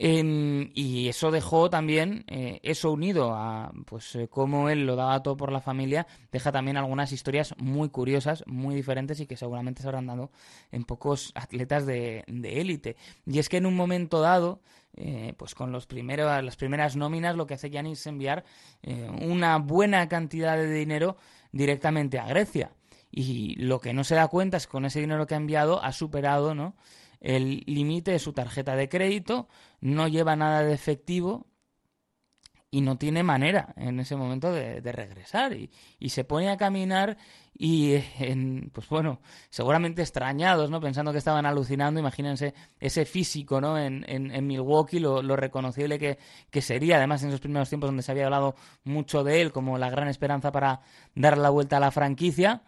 Y 0.02 1.10
eso 1.10 1.30
dejó 1.30 1.70
también, 1.70 2.24
eh, 2.28 2.62
eso 2.64 2.90
unido 2.90 3.34
a 3.34 3.74
pues 3.86 4.16
eh, 4.16 4.30
cómo 4.30 4.70
él 4.70 4.86
lo 4.86 4.96
daba 4.96 5.22
todo 5.22 5.36
por 5.36 5.52
la 5.52 5.60
familia, 5.60 6.08
deja 6.32 6.54
también 6.54 6.78
algunas 6.78 7.12
historias 7.12 7.54
muy 7.58 7.90
curiosas, 7.90 8.46
muy 8.48 8.76
diferentes 8.76 9.20
y 9.20 9.28
que 9.28 9.36
seguramente 9.36 9.82
se 9.82 9.90
habrán 9.90 10.08
dado 10.08 10.32
en 10.72 10.86
pocos 10.86 11.34
atletas 11.36 11.86
de 11.86 12.24
élite. 12.28 12.96
y 13.26 13.40
es 13.40 13.50
que 13.50 13.58
en 13.58 13.66
un 13.66 13.76
momento 13.76 14.22
dado, 14.22 14.62
eh, 14.96 15.34
pues 15.36 15.54
con 15.54 15.74
los 15.74 15.86
primeros, 15.86 16.44
las 16.46 16.56
primeras 16.56 16.96
nóminas, 16.96 17.36
lo 17.36 17.46
que 17.46 17.56
hace 17.56 17.70
Yanis 17.70 18.00
es 18.00 18.08
enviar 18.08 18.46
una 19.22 19.58
buena 19.58 20.08
cantidad 20.08 20.56
de 20.56 20.72
dinero 20.72 21.18
directamente 21.52 22.20
a 22.20 22.28
Grecia. 22.28 22.72
Y 23.12 23.56
lo 23.56 23.80
que 23.80 23.94
no 23.94 24.04
se 24.04 24.16
da 24.16 24.28
cuenta 24.28 24.58
es 24.58 24.68
que 24.68 24.72
con 24.72 24.86
ese 24.86 25.00
dinero 25.00 25.26
que 25.26 25.34
ha 25.34 25.38
enviado 25.38 25.84
ha 25.84 25.92
superado 25.92 26.54
¿no? 26.54 26.76
el 27.22 27.64
límite 27.66 28.12
de 28.12 28.20
su 28.20 28.34
tarjeta 28.34 28.76
de 28.76 28.90
crédito, 28.90 29.48
no 29.82 30.08
lleva 30.08 30.36
nada 30.36 30.64
de 30.64 30.74
efectivo 30.74 31.48
y 32.72 32.82
no 32.82 32.98
tiene 32.98 33.24
manera 33.24 33.74
en 33.78 34.00
ese 34.00 34.16
momento 34.16 34.52
de, 34.52 34.80
regresar. 34.92 35.54
Y, 35.54 36.10
se 36.10 36.24
pone 36.24 36.50
a 36.50 36.58
caminar 36.58 37.18
y 37.54 37.96
en, 38.20 38.70
pues 38.74 38.88
bueno 38.88 39.20
seguramente 39.50 40.02
extrañados 40.02 40.70
no 40.70 40.80
pensando 40.80 41.12
que 41.12 41.18
estaban 41.18 41.46
alucinando 41.46 42.00
imagínense 42.00 42.54
ese 42.80 43.06
físico 43.06 43.60
no 43.60 43.78
en, 43.78 44.06
en, 44.08 44.48
Milwaukee 44.48 45.00
lo, 45.00 45.22
lo 45.22 45.36
reconocible 45.36 46.00
que, 46.00 46.18
que, 46.50 46.62
sería. 46.62 46.98
Además 46.98 47.24
en 47.24 47.30
esos 47.30 47.42
primeros 47.42 47.70
tiempos 47.70 47.90
donde 47.90 48.04
se 48.04 48.12
había 48.12 48.26
hablado 48.26 48.56
mucho 48.84 49.24
de 49.24 49.42
él 49.42 49.52
como 49.52 49.78
la 49.78 49.90
gran 49.90 50.08
esperanza 50.08 50.52
para 50.52 50.82
dar 51.16 51.38
la 51.38 51.50
vuelta 51.50 51.78
a 51.78 51.80
la 51.82 51.92
franquicia 51.92 52.64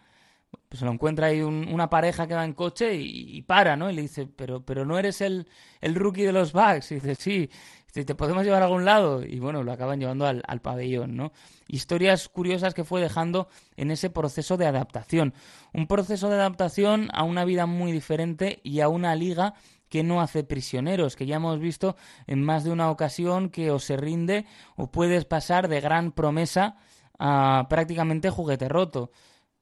pues 0.68 0.80
se 0.80 0.86
lo 0.86 0.92
encuentra 0.92 1.26
ahí 1.26 1.42
una 1.42 1.90
pareja 1.90 2.26
que 2.26 2.34
va 2.34 2.44
en 2.44 2.54
coche 2.54 2.94
y, 2.94 3.42
para, 3.42 3.76
¿no? 3.76 3.90
Y 3.90 3.94
le 3.94 4.02
dice, 4.02 4.26
pero, 4.26 4.64
pero 4.64 4.86
no 4.86 4.98
eres 4.98 5.20
el, 5.20 5.46
el 5.82 5.94
rookie 5.94 6.22
de 6.22 6.32
los 6.32 6.52
Bucks. 6.52 6.92
Y 6.92 6.94
dice, 6.94 7.14
sí, 7.14 7.50
te 7.92 8.14
podemos 8.14 8.42
llevar 8.44 8.62
a 8.62 8.64
algún 8.64 8.86
lado. 8.86 9.22
Y 9.22 9.38
bueno, 9.38 9.62
lo 9.62 9.70
acaban 9.70 10.00
llevando 10.00 10.26
al, 10.26 10.42
al, 10.46 10.62
pabellón, 10.62 11.14
¿no? 11.14 11.32
Historias 11.68 12.28
curiosas 12.30 12.72
que 12.72 12.84
fue 12.84 13.02
dejando 13.02 13.48
en 13.76 13.90
ese 13.90 14.08
proceso 14.08 14.56
de 14.56 14.66
adaptación. 14.66 15.34
Un 15.74 15.86
proceso 15.86 16.30
de 16.30 16.36
adaptación 16.36 17.10
a 17.12 17.24
una 17.24 17.44
vida 17.44 17.66
muy 17.66 17.92
diferente 17.92 18.60
y 18.62 18.80
a 18.80 18.88
una 18.88 19.14
liga 19.14 19.52
que 19.90 20.02
no 20.02 20.22
hace 20.22 20.42
prisioneros, 20.42 21.16
que 21.16 21.26
ya 21.26 21.36
hemos 21.36 21.60
visto 21.60 21.96
en 22.26 22.42
más 22.42 22.64
de 22.64 22.70
una 22.70 22.90
ocasión 22.90 23.50
que 23.50 23.70
o 23.70 23.78
se 23.78 23.98
rinde 23.98 24.46
o 24.74 24.90
puedes 24.90 25.26
pasar 25.26 25.68
de 25.68 25.82
gran 25.82 26.12
promesa 26.12 26.76
a 27.18 27.66
prácticamente 27.68 28.30
juguete 28.30 28.70
roto 28.70 29.10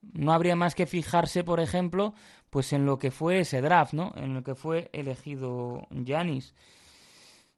no 0.02 0.32
habría 0.32 0.56
más 0.56 0.74
que 0.74 0.86
fijarse, 0.86 1.44
por 1.44 1.60
ejemplo, 1.60 2.14
pues 2.50 2.72
en 2.72 2.86
lo 2.86 2.98
que 2.98 3.10
fue 3.10 3.40
ese 3.40 3.60
draft, 3.60 3.92
¿no? 3.92 4.12
En 4.16 4.34
lo 4.34 4.42
que 4.42 4.54
fue 4.54 4.90
elegido 4.92 5.86
Janis, 6.06 6.54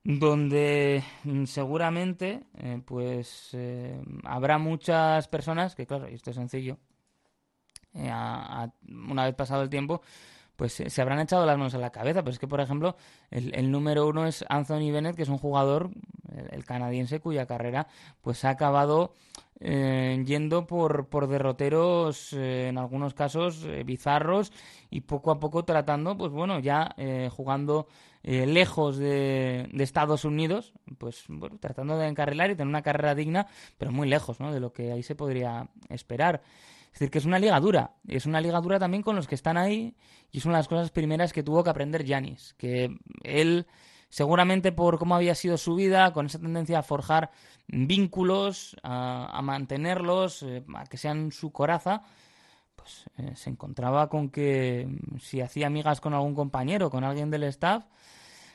donde 0.05 1.03
mm, 1.25 1.45
seguramente, 1.45 2.45
eh, 2.59 2.81
pues 2.85 3.51
eh, 3.53 4.03
habrá 4.25 4.59
muchas 4.59 5.29
personas 5.29 5.75
que, 5.75 5.87
claro, 5.87 6.09
y 6.09 6.15
esto 6.15 6.31
es 6.31 6.37
sencillo, 6.37 6.79
eh, 7.95 8.11
una 8.89 9.25
vez 9.25 9.35
pasado 9.35 9.63
el 9.63 9.71
tiempo, 9.71 10.03
pues 10.57 10.75
se 10.87 11.03
habrán 11.03 11.21
echado 11.21 11.47
las 11.47 11.57
manos 11.57 11.75
a 11.75 11.79
la 11.79 11.91
cabeza. 11.91 12.23
Pero 12.23 12.33
es 12.33 12.39
que, 12.39 12.47
por 12.47 12.61
ejemplo, 12.61 12.97
el, 13.31 13.71
número 13.71 14.07
uno 14.07 14.27
es 14.27 14.45
Anthony 14.49 14.93
Bennett, 14.93 15.17
que 15.17 15.23
es 15.23 15.29
un 15.29 15.39
jugador, 15.39 15.91
el, 16.51 16.65
canadiense, 16.65 17.21
cuya 17.21 17.47
carrera 17.47 17.89
pues 18.21 18.45
ha 18.45 18.51
acabado 18.51 19.15
eh, 19.65 20.21
yendo 20.27 20.67
por, 20.67 21.07
por 21.07 21.29
derroteros, 21.29 22.33
eh, 22.33 22.69
en 22.69 22.79
algunos 22.79 23.15
casos, 23.15 23.65
eh, 23.65 23.85
bizarros, 23.85 24.53
y 24.91 25.03
poco 25.03 25.31
a 25.31 25.39
poco 25.39 25.65
tratando, 25.65 26.17
pues 26.17 26.33
bueno, 26.33 26.59
ya 26.59 26.95
jugando 27.31 27.87
lejos 28.23 28.99
de, 28.99 29.69
de, 29.73 29.85
Estados 29.85 30.25
Unidos, 30.25 30.75
pues 30.99 31.25
bueno, 31.29 31.59
tratando 31.59 31.97
de 31.97 32.09
encarrilar 32.09 32.51
y 32.51 32.55
tener 32.55 32.69
una 32.69 32.83
carrera 32.83 33.15
digna, 33.15 33.47
pero 33.79 33.93
muy 33.93 34.09
lejos, 34.09 34.41
¿no? 34.41 34.53
De 34.53 34.61
lo 34.61 34.73
que 34.73 34.93
ahí 34.93 35.03
se 35.03 35.15
podría 35.15 35.69
esperar. 35.89 36.43
Es 36.93 36.99
decir, 36.99 37.11
que 37.11 37.19
es 37.19 37.25
una 37.25 37.39
liga 37.39 37.59
dura. 37.59 37.95
Es 38.07 38.27
una 38.27 38.41
liga 38.41 38.61
dura 38.61 38.79
también 38.79 39.03
con 39.03 39.17
los 39.17 39.27
que 39.27 39.35
están 39.35 39.57
ahí. 39.57 39.95
Y 40.31 40.39
es 40.39 40.45
una 40.45 40.57
de 40.57 40.59
las 40.59 40.69
cosas 40.69 40.91
primeras 40.91 41.33
que 41.33 41.43
tuvo 41.43 41.65
que 41.65 41.71
aprender 41.71 42.05
Yanis. 42.05 42.55
Que 42.59 42.95
él, 43.23 43.67
seguramente 44.13 44.73
por 44.73 44.99
cómo 44.99 45.15
había 45.15 45.35
sido 45.35 45.57
su 45.57 45.75
vida, 45.75 46.13
con 46.13 46.27
esa 46.27 46.39
tendencia 46.39 46.79
a 46.79 46.83
forjar 46.83 47.31
vínculos, 47.67 48.77
a, 48.83 49.41
mantenerlos, 49.43 50.43
eh, 50.43 50.63
a 50.77 50.85
que 50.85 50.99
sean 50.99 51.33
su 51.33 51.51
coraza, 51.51 52.03
pues 52.77 53.05
eh, 53.17 53.35
se 53.35 53.49
encontraba 53.49 54.11
con 54.11 54.29
que 54.29 54.87
mm, 54.87 55.17
si 55.19 55.41
hacía 55.41 55.67
amigas 55.67 56.03
con 56.03 56.13
algún 56.13 56.35
compañero, 56.35 56.91
con 56.91 57.05
alguien 57.05 57.31
del 57.31 57.45
staff, 57.45 57.87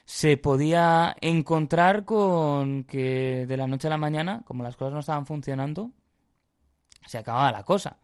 se 0.06 0.38
podía 0.38 1.16
encontrar 1.22 2.06
con 2.06 2.84
que 2.84 3.48
de 3.48 3.58
la 3.58 3.66
noche 3.66 3.88
a 3.88 3.90
la 3.90 3.98
mañana, 3.98 4.44
como 4.46 4.62
las 4.62 4.76
cosas 4.76 4.94
no 4.94 5.00
estaban 5.00 5.26
funcionando, 5.26 5.90
se 7.08 7.18
acababa 7.18 7.52
la 7.52 7.64
cosa. 7.64 7.98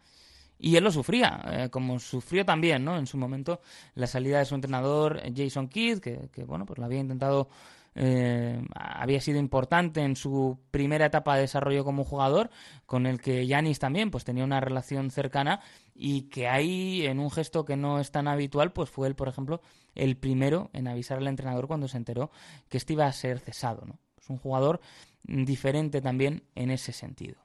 Y 0.66 0.78
él 0.78 0.84
lo 0.86 0.93
sufría, 0.93 1.41
eh, 1.51 1.70
como 1.70 1.99
sufrió 1.99 2.45
también, 2.45 2.86
¿no? 2.86 2.97
En 2.97 3.05
su 3.05 3.18
momento 3.18 3.59
la 3.95 4.07
salida 4.07 4.39
de 4.39 4.45
su 4.45 4.55
entrenador 4.55 5.22
Jason 5.36 5.68
Kidd, 5.68 5.99
que, 5.99 6.30
que 6.32 6.45
bueno, 6.45 6.66
pues 6.66 6.80
lo 6.80 6.86
había 6.86 6.99
intentado 6.99 7.49
eh, 7.95 8.66
había 8.74 9.20
sido 9.20 9.39
importante 9.39 10.01
en 10.01 10.16
su 10.16 10.57
primera 10.72 11.05
etapa 11.05 11.36
de 11.36 11.41
desarrollo 11.41 11.84
como 11.84 12.05
jugador, 12.05 12.49
con 12.86 13.05
el 13.05 13.20
que 13.20 13.45
Yanis 13.45 13.78
también 13.78 14.09
pues 14.09 14.24
tenía 14.24 14.45
una 14.45 14.61
relación 14.61 15.11
cercana 15.11 15.59
y 15.93 16.30
que 16.30 16.47
ahí 16.47 17.05
en 17.05 17.20
un 17.20 17.30
gesto 17.30 17.66
que 17.66 17.76
no 17.76 17.99
es 17.99 18.11
tan 18.11 18.30
habitual, 18.30 18.72
pues 18.72 18.89
fue 18.89 19.09
él, 19.09 19.16
por 19.16 19.28
ejemplo, 19.28 19.61
el 19.95 20.16
primero 20.16 20.70
en 20.72 20.88
avisar 20.88 21.18
al 21.18 21.28
entrenador 21.28 21.68
cuando 21.68 21.89
se 21.89 21.97
enteró 21.97 22.32
que 22.70 22.78
este 22.78 22.93
iba 22.93 23.05
a 23.05 23.11
ser 23.11 23.39
cesado, 23.39 23.86
¿no? 23.86 23.99
Es 24.18 24.30
un 24.30 24.38
jugador 24.38 24.80
diferente 25.24 26.01
también 26.01 26.43
en 26.55 26.72
ese 26.72 26.93
sentido. 26.93 27.43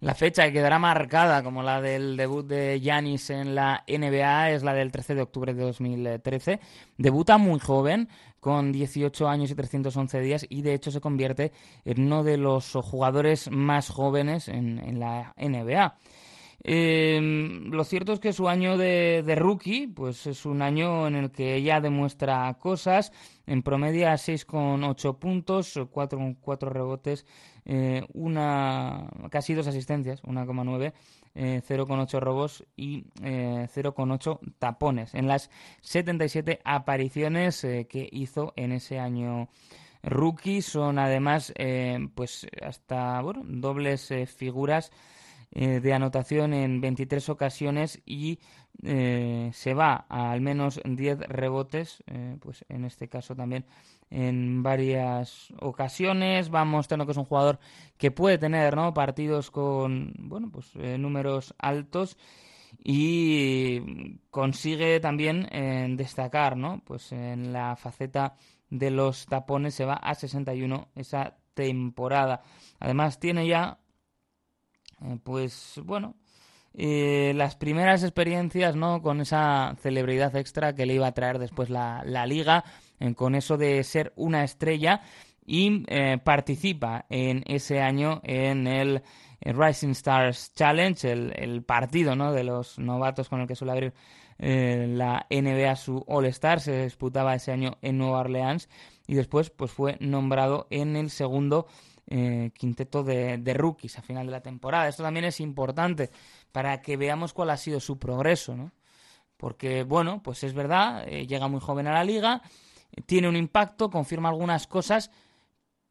La 0.00 0.14
fecha 0.14 0.44
que 0.44 0.52
quedará 0.52 0.78
marcada 0.78 1.42
como 1.42 1.60
la 1.64 1.80
del 1.80 2.16
debut 2.16 2.46
de 2.46 2.80
Yanis 2.80 3.30
en 3.30 3.56
la 3.56 3.82
NBA 3.88 4.52
es 4.52 4.62
la 4.62 4.72
del 4.72 4.92
13 4.92 5.16
de 5.16 5.22
octubre 5.22 5.54
de 5.54 5.64
2013. 5.64 6.60
Debuta 6.96 7.36
muy 7.36 7.58
joven, 7.58 8.08
con 8.38 8.70
18 8.70 9.28
años 9.28 9.50
y 9.50 9.56
311 9.56 10.20
días, 10.20 10.46
y 10.48 10.62
de 10.62 10.74
hecho 10.74 10.92
se 10.92 11.00
convierte 11.00 11.50
en 11.84 12.02
uno 12.02 12.22
de 12.22 12.36
los 12.36 12.74
jugadores 12.74 13.50
más 13.50 13.90
jóvenes 13.90 14.46
en, 14.46 15.00
la 15.00 15.34
NBA. 15.36 15.98
Em, 16.62 17.70
lo 17.70 17.82
cierto 17.82 18.12
es 18.12 18.20
que 18.20 18.32
su 18.32 18.48
año 18.48 18.76
de, 18.76 19.34
rookie, 19.36 19.88
pues 19.88 20.28
es 20.28 20.46
un 20.46 20.62
año 20.62 21.08
en 21.08 21.16
el 21.16 21.32
que 21.32 21.56
ella 21.56 21.80
demuestra 21.80 22.56
cosas, 22.60 23.12
en 23.46 23.62
promedio 23.62 24.06
6,8 24.06 25.18
puntos, 25.18 25.76
4,4 25.76 26.68
rebotes, 26.68 27.26
eh, 27.70 28.06
una, 28.14 29.10
casi 29.30 29.52
dos 29.52 29.66
asistencias, 29.66 30.22
1,9, 30.22 30.94
0,8 31.34 32.14
eh, 32.16 32.20
robos 32.20 32.64
y 32.78 33.04
0,8 33.20 34.38
eh, 34.40 34.52
tapones 34.58 35.14
en 35.14 35.28
las 35.28 35.50
77 35.82 36.60
apariciones 36.64 37.60
que 37.60 38.08
hizo 38.10 38.54
en 38.56 38.72
ese 38.72 38.98
año 38.98 39.50
rookie. 40.02 40.62
Son 40.62 40.98
además 40.98 41.52
pues 42.14 42.46
hasta 42.62 43.20
bueno, 43.20 43.42
dobles 43.44 44.14
figuras 44.34 44.90
de 45.50 45.92
anotación 45.92 46.54
en 46.54 46.80
23 46.80 47.28
ocasiones 47.28 48.00
y 48.06 48.38
se 48.80 49.74
va 49.74 50.06
a 50.08 50.30
al 50.30 50.40
menos 50.40 50.80
10 50.82 51.18
rebotes, 51.18 52.02
pues 52.40 52.64
en 52.70 52.86
este 52.86 53.08
caso 53.08 53.36
también 53.36 53.66
en 54.10 54.62
varias 54.62 55.52
ocasiones. 55.60 56.52
Va 56.52 56.64
mostrando 56.64 57.06
que 57.06 57.12
es 57.12 57.18
un 57.18 57.24
jugador 57.24 57.58
que 57.96 58.10
puede 58.10 58.38
tener 58.38 58.76
¿no? 58.76 58.94
partidos 58.94 59.50
con 59.50 60.12
bueno, 60.18 60.50
pues, 60.50 60.74
números 60.74 61.54
altos 61.58 62.16
y 62.84 64.18
consigue 64.30 65.00
también 65.00 65.48
destacar 65.96 66.56
¿no? 66.56 66.82
pues 66.84 67.12
en 67.12 67.52
la 67.52 67.76
faceta 67.76 68.34
de 68.70 68.90
los 68.90 69.26
tapones 69.26 69.74
se 69.74 69.84
va 69.84 69.94
a 69.94 70.14
61 70.14 70.88
esa 70.94 71.36
temporada. 71.54 72.42
Además 72.78 73.18
tiene 73.18 73.46
ya 73.46 73.78
eh, 75.00 75.18
pues 75.22 75.80
bueno, 75.84 76.16
eh, 76.74 77.32
las 77.34 77.56
primeras 77.56 78.02
experiencias, 78.02 78.76
¿no? 78.76 79.02
Con 79.02 79.20
esa 79.20 79.76
celebridad 79.80 80.34
extra 80.36 80.74
que 80.74 80.86
le 80.86 80.94
iba 80.94 81.06
a 81.06 81.12
traer 81.12 81.38
después 81.38 81.70
la, 81.70 82.02
liga, 82.26 82.64
eh, 82.64 82.87
con 83.14 83.34
eso 83.34 83.56
de 83.56 83.82
ser 83.84 84.12
una 84.16 84.44
estrella 84.44 85.02
y 85.46 85.84
participa 86.24 87.06
en 87.08 87.42
ese 87.46 87.80
año 87.80 88.20
en 88.24 88.66
el 88.66 89.02
Rising 89.40 89.90
Stars 89.90 90.52
Challenge, 90.54 91.10
el, 91.10 91.62
partido, 91.62 92.14
¿no? 92.16 92.32
De 92.32 92.44
los 92.44 92.78
novatos 92.78 93.28
con 93.28 93.40
el 93.40 93.46
que 93.46 93.54
suele 93.54 93.72
abrir 93.72 93.94
la 94.38 95.26
NBA 95.30 95.74
su 95.76 96.04
All 96.06 96.26
Star, 96.26 96.60
se 96.60 96.84
disputaba 96.84 97.34
ese 97.34 97.52
año 97.52 97.78
en 97.82 97.98
Nueva 97.98 98.20
Orleans 98.20 98.68
y 99.06 99.14
después 99.14 99.50
pues 99.50 99.72
fue 99.72 99.96
nombrado 100.00 100.66
en 100.70 100.94
el 100.94 101.10
segundo 101.10 101.66
eh, 102.10 102.52
quinteto 102.54 103.04
de, 103.04 103.54
rookies 103.54 103.98
a 103.98 104.02
final 104.02 104.24
de 104.24 104.32
la 104.32 104.40
temporada. 104.40 104.88
Esto 104.88 105.02
también 105.02 105.26
es 105.26 105.40
importante 105.40 106.10
para 106.52 106.80
que 106.80 106.96
veamos 106.96 107.34
cuál 107.34 107.50
ha 107.50 107.56
sido 107.58 107.80
su 107.80 107.98
progreso, 107.98 108.56
¿no? 108.56 108.72
Porque, 109.36 109.82
bueno, 109.82 110.22
pues 110.22 110.42
es 110.42 110.54
verdad, 110.54 111.06
eh, 111.06 111.26
llega 111.26 111.48
muy 111.48 111.60
joven 111.60 111.86
a 111.86 111.92
la 111.92 112.04
liga, 112.04 112.40
tiene 113.06 113.28
un 113.28 113.36
impacto, 113.36 113.90
confirma 113.90 114.28
algunas 114.28 114.66
cosas, 114.66 115.10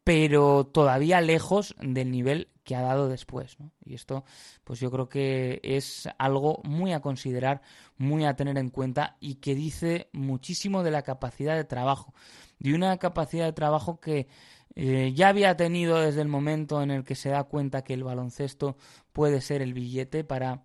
pero 0.03 0.66
todavía 0.66 1.20
lejos 1.22 1.76
del 1.82 2.12
nivel 2.12 2.49
que 2.64 2.76
ha 2.76 2.82
dado 2.82 3.08
después. 3.08 3.60
¿no? 3.60 3.72
Y 3.84 3.93
esto, 3.93 4.26
pues 4.64 4.80
yo 4.80 4.91
creo 4.91 5.10
que 5.10 5.60
es 5.64 6.10
algo 6.18 6.62
muy 6.64 6.93
a 6.93 7.01
considerar, 7.01 7.62
muy 7.97 8.26
a 8.26 8.36
tener 8.36 8.58
en 8.58 8.70
cuenta 8.70 9.18
y 9.20 9.36
que 9.36 9.55
dice 9.55 10.10
muchísimo 10.14 10.84
de 10.84 10.91
la 10.91 11.01
capacidad 11.01 11.55
de 11.55 11.64
trabajo, 11.64 12.14
de 12.60 12.74
una 12.74 12.97
capacidad 12.97 13.45
de 13.45 13.53
trabajo 13.53 13.99
que 13.99 14.28
eh, 14.76 15.14
ya 15.16 15.30
había 15.30 15.58
tenido 15.58 15.99
desde 15.99 16.22
el 16.22 16.28
momento 16.28 16.84
en 16.84 16.91
el 16.91 17.03
que 17.03 17.16
se 17.16 17.30
da 17.30 17.45
cuenta 17.45 17.84
que 17.84 17.93
el 17.93 18.03
baloncesto 18.03 18.78
puede 19.12 19.41
ser 19.41 19.62
el 19.62 19.74
billete 19.74 20.24
para 20.24 20.64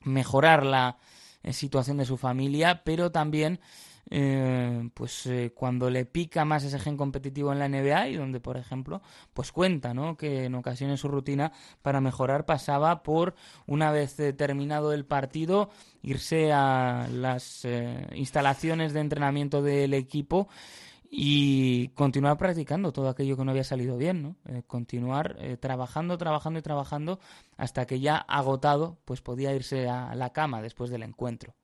mejorar 0.00 0.64
la 0.66 0.98
eh, 1.42 1.52
situación 1.52 1.98
de 1.98 2.06
su 2.06 2.16
familia, 2.16 2.82
pero 2.82 3.12
también 3.12 3.60
eh, 4.10 4.88
pues 4.94 5.28
cuando 5.54 5.90
le 5.90 6.04
pica 6.04 6.44
más 6.44 6.64
ese 6.64 6.78
gen 6.78 6.96
competitivo 6.96 7.52
en 7.52 7.58
la 7.58 7.68
NBA 7.68 8.08
y 8.08 8.16
donde 8.16 8.40
por 8.40 8.56
ejemplo 8.56 9.00
pues 9.32 9.50
cuenta 9.50 9.94
¿no? 9.94 10.16
que 10.16 10.44
en 10.44 10.54
ocasiones 10.54 11.00
su 11.00 11.08
rutina 11.08 11.52
para 11.82 12.00
mejorar 12.00 12.44
pasaba 12.44 13.02
por 13.02 13.34
una 13.66 13.90
vez 13.90 14.16
terminado 14.36 14.92
el 14.92 15.06
partido 15.06 15.70
irse 16.02 16.52
a 16.52 17.08
las 17.10 17.66
instalaciones 18.14 18.92
de 18.92 19.00
entrenamiento 19.00 19.62
del 19.62 19.94
equipo 19.94 20.48
y 21.16 21.90
continuar 21.90 22.36
practicando 22.36 22.92
todo 22.92 23.08
aquello 23.08 23.36
que 23.36 23.44
no 23.44 23.52
había 23.52 23.62
salido 23.62 23.96
bien, 23.96 24.20
¿no? 24.20 24.36
Eh, 24.46 24.64
continuar 24.66 25.36
eh, 25.38 25.56
trabajando, 25.56 26.18
trabajando 26.18 26.58
y 26.58 26.62
trabajando 26.62 27.20
hasta 27.56 27.86
que 27.86 28.00
ya 28.00 28.16
agotado, 28.16 28.98
pues 29.04 29.20
podía 29.20 29.54
irse 29.54 29.88
a 29.88 30.12
la 30.16 30.32
cama 30.32 30.60
después 30.60 30.90
del 30.90 31.04
encuentro. 31.04 31.54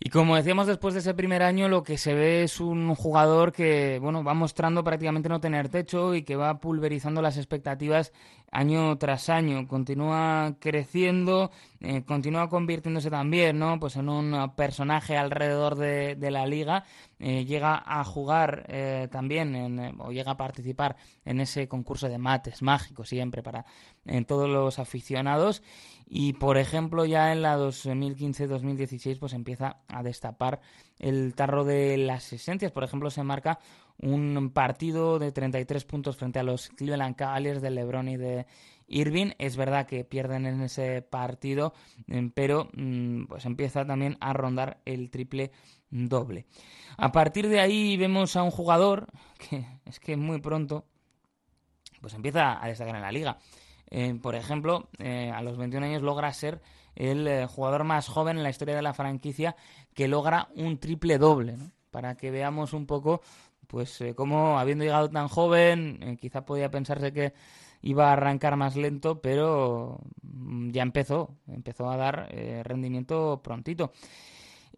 Y 0.00 0.10
como 0.10 0.36
decíamos 0.36 0.68
después 0.68 0.94
de 0.94 1.00
ese 1.00 1.12
primer 1.12 1.42
año, 1.42 1.68
lo 1.68 1.82
que 1.82 1.98
se 1.98 2.14
ve 2.14 2.44
es 2.44 2.60
un 2.60 2.94
jugador 2.94 3.52
que, 3.52 3.98
bueno, 4.00 4.22
va 4.22 4.32
mostrando 4.32 4.84
prácticamente 4.84 5.28
no 5.28 5.40
tener 5.40 5.68
techo 5.70 6.14
y 6.14 6.22
que 6.22 6.36
va 6.36 6.60
pulverizando 6.60 7.20
las 7.20 7.36
expectativas 7.36 8.12
año 8.52 8.96
tras 8.96 9.28
año. 9.28 9.66
Continúa 9.66 10.54
creciendo, 10.60 11.50
eh, 11.80 12.04
continúa 12.04 12.48
convirtiéndose 12.48 13.10
también, 13.10 13.58
¿no? 13.58 13.80
Pues 13.80 13.96
en 13.96 14.08
un 14.08 14.52
personaje 14.54 15.16
alrededor 15.16 15.74
de, 15.74 16.30
la 16.30 16.46
liga. 16.46 16.84
Eh, 17.18 17.44
llega 17.44 17.82
a 17.84 18.04
jugar 18.04 18.66
eh, 18.68 19.08
también 19.10 19.56
en, 19.56 20.00
o 20.00 20.12
llega 20.12 20.32
a 20.32 20.36
participar 20.36 20.96
en 21.24 21.40
ese 21.40 21.66
concurso 21.66 22.08
de 22.08 22.18
mates 22.18 22.62
mágico 22.62 23.04
siempre 23.04 23.42
para 23.42 23.66
todos 24.28 24.48
los 24.48 24.78
aficionados 24.78 25.62
y 26.10 26.32
por 26.34 26.56
ejemplo 26.56 27.04
ya 27.04 27.32
en 27.32 27.42
la 27.42 27.58
2015-2016 27.58 29.18
pues 29.18 29.34
empieza 29.34 29.78
a 29.88 30.02
destapar 30.02 30.60
el 30.98 31.34
tarro 31.34 31.64
de 31.64 31.98
las 31.98 32.32
esencias. 32.32 32.72
Por 32.72 32.84
ejemplo 32.84 33.10
se 33.10 33.22
marca 33.22 33.58
un 34.00 34.50
partido 34.54 35.18
de 35.18 35.32
33 35.32 35.84
puntos 35.84 36.16
frente 36.16 36.38
a 36.38 36.42
los 36.42 36.68
Cleveland 36.70 37.16
Cavaliers 37.16 37.60
de 37.60 37.70
LeBron 37.70 38.08
y 38.08 38.16
de 38.16 38.46
Irving. 38.86 39.32
Es 39.38 39.56
verdad 39.56 39.86
que 39.86 40.04
pierden 40.04 40.46
en 40.46 40.62
ese 40.62 41.02
partido, 41.02 41.74
mm, 42.06 42.28
pero 42.28 42.70
mm, 42.72 43.26
pues 43.26 43.44
empieza 43.44 43.84
también 43.84 44.16
a 44.20 44.32
rondar 44.32 44.80
el 44.86 45.10
triple 45.10 45.52
doble. 45.90 46.46
A 46.96 47.12
partir 47.12 47.48
de 47.48 47.60
ahí 47.60 47.96
vemos 47.96 48.34
a 48.36 48.42
un 48.42 48.50
jugador 48.50 49.08
que 49.38 49.66
es 49.84 50.00
que 50.00 50.16
muy 50.16 50.40
pronto 50.40 50.86
pues 52.00 52.14
empieza 52.14 52.62
a 52.62 52.68
destacar 52.68 52.96
en 52.96 53.02
la 53.02 53.12
liga. 53.12 53.38
Eh, 53.90 54.18
por 54.20 54.34
ejemplo, 54.34 54.88
eh, 54.98 55.30
a 55.34 55.42
los 55.42 55.56
21 55.56 55.86
años 55.86 56.02
logra 56.02 56.32
ser 56.32 56.60
el 56.94 57.26
eh, 57.26 57.46
jugador 57.46 57.84
más 57.84 58.08
joven 58.08 58.36
en 58.36 58.42
la 58.42 58.50
historia 58.50 58.76
de 58.76 58.82
la 58.82 58.92
franquicia 58.92 59.56
que 59.94 60.08
logra 60.08 60.48
un 60.56 60.78
triple 60.78 61.18
doble, 61.18 61.56
para 61.90 62.16
que 62.16 62.30
veamos 62.30 62.72
un 62.72 62.86
poco, 62.86 63.22
pues, 63.66 64.02
cómo 64.14 64.58
habiendo 64.58 64.84
llegado 64.84 65.08
tan 65.08 65.28
joven, 65.28 66.18
quizá 66.20 66.44
podía 66.44 66.70
pensarse 66.70 67.12
que 67.12 67.32
iba 67.80 68.10
a 68.10 68.12
arrancar 68.12 68.56
más 68.56 68.76
lento, 68.76 69.20
pero 69.20 70.00
mm, 70.22 70.70
ya 70.70 70.82
empezó, 70.82 71.36
empezó 71.46 71.90
a 71.90 71.96
dar 71.96 72.28
rendimiento 72.64 73.40
prontito. 73.42 73.92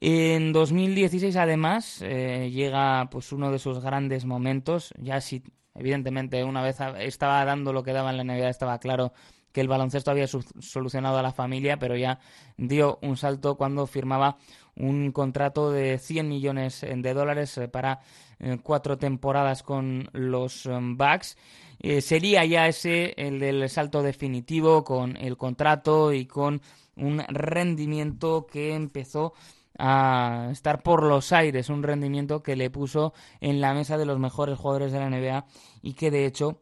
En 0.00 0.52
2016, 0.52 1.36
además, 1.36 2.00
llega 2.00 3.08
pues 3.10 3.32
uno 3.32 3.50
de 3.50 3.58
sus 3.58 3.80
grandes 3.80 4.24
momentos, 4.24 4.94
ya 4.98 5.20
si 5.20 5.42
Evidentemente, 5.74 6.42
una 6.44 6.62
vez 6.62 6.78
estaba 6.98 7.44
dando 7.44 7.72
lo 7.72 7.82
que 7.82 7.92
daba 7.92 8.10
en 8.10 8.16
la 8.16 8.24
Navidad, 8.24 8.50
estaba 8.50 8.78
claro 8.78 9.12
que 9.52 9.60
el 9.60 9.68
baloncesto 9.68 10.10
había 10.10 10.26
solucionado 10.26 11.18
a 11.18 11.22
la 11.22 11.32
familia, 11.32 11.78
pero 11.78 11.96
ya 11.96 12.20
dio 12.56 12.98
un 13.02 13.16
salto 13.16 13.56
cuando 13.56 13.86
firmaba 13.86 14.36
un 14.76 15.12
contrato 15.12 15.72
de 15.72 15.98
100 15.98 16.28
millones 16.28 16.80
de 16.80 17.14
dólares 17.14 17.58
eh, 17.58 17.68
para 17.68 18.00
eh, 18.38 18.58
cuatro 18.62 18.96
temporadas 18.96 19.62
con 19.62 20.08
los 20.12 20.68
Bucks. 20.70 21.36
Eh, 21.80 22.00
sería 22.00 22.44
ya 22.44 22.68
ese 22.68 23.14
el 23.16 23.40
del 23.40 23.68
salto 23.68 24.02
definitivo 24.02 24.84
con 24.84 25.16
el 25.16 25.36
contrato 25.36 26.12
y 26.12 26.26
con 26.26 26.60
un 26.96 27.20
rendimiento 27.28 28.46
que 28.46 28.74
empezó 28.74 29.32
a 29.80 30.48
estar 30.52 30.82
por 30.82 31.02
los 31.02 31.32
aires, 31.32 31.70
un 31.70 31.82
rendimiento 31.82 32.42
que 32.42 32.54
le 32.54 32.70
puso 32.70 33.14
en 33.40 33.60
la 33.60 33.72
mesa 33.72 33.96
de 33.96 34.04
los 34.04 34.18
mejores 34.18 34.58
jugadores 34.58 34.92
de 34.92 34.98
la 34.98 35.08
NBA 35.08 35.46
y 35.82 35.94
que 35.94 36.10
de 36.10 36.26
hecho 36.26 36.60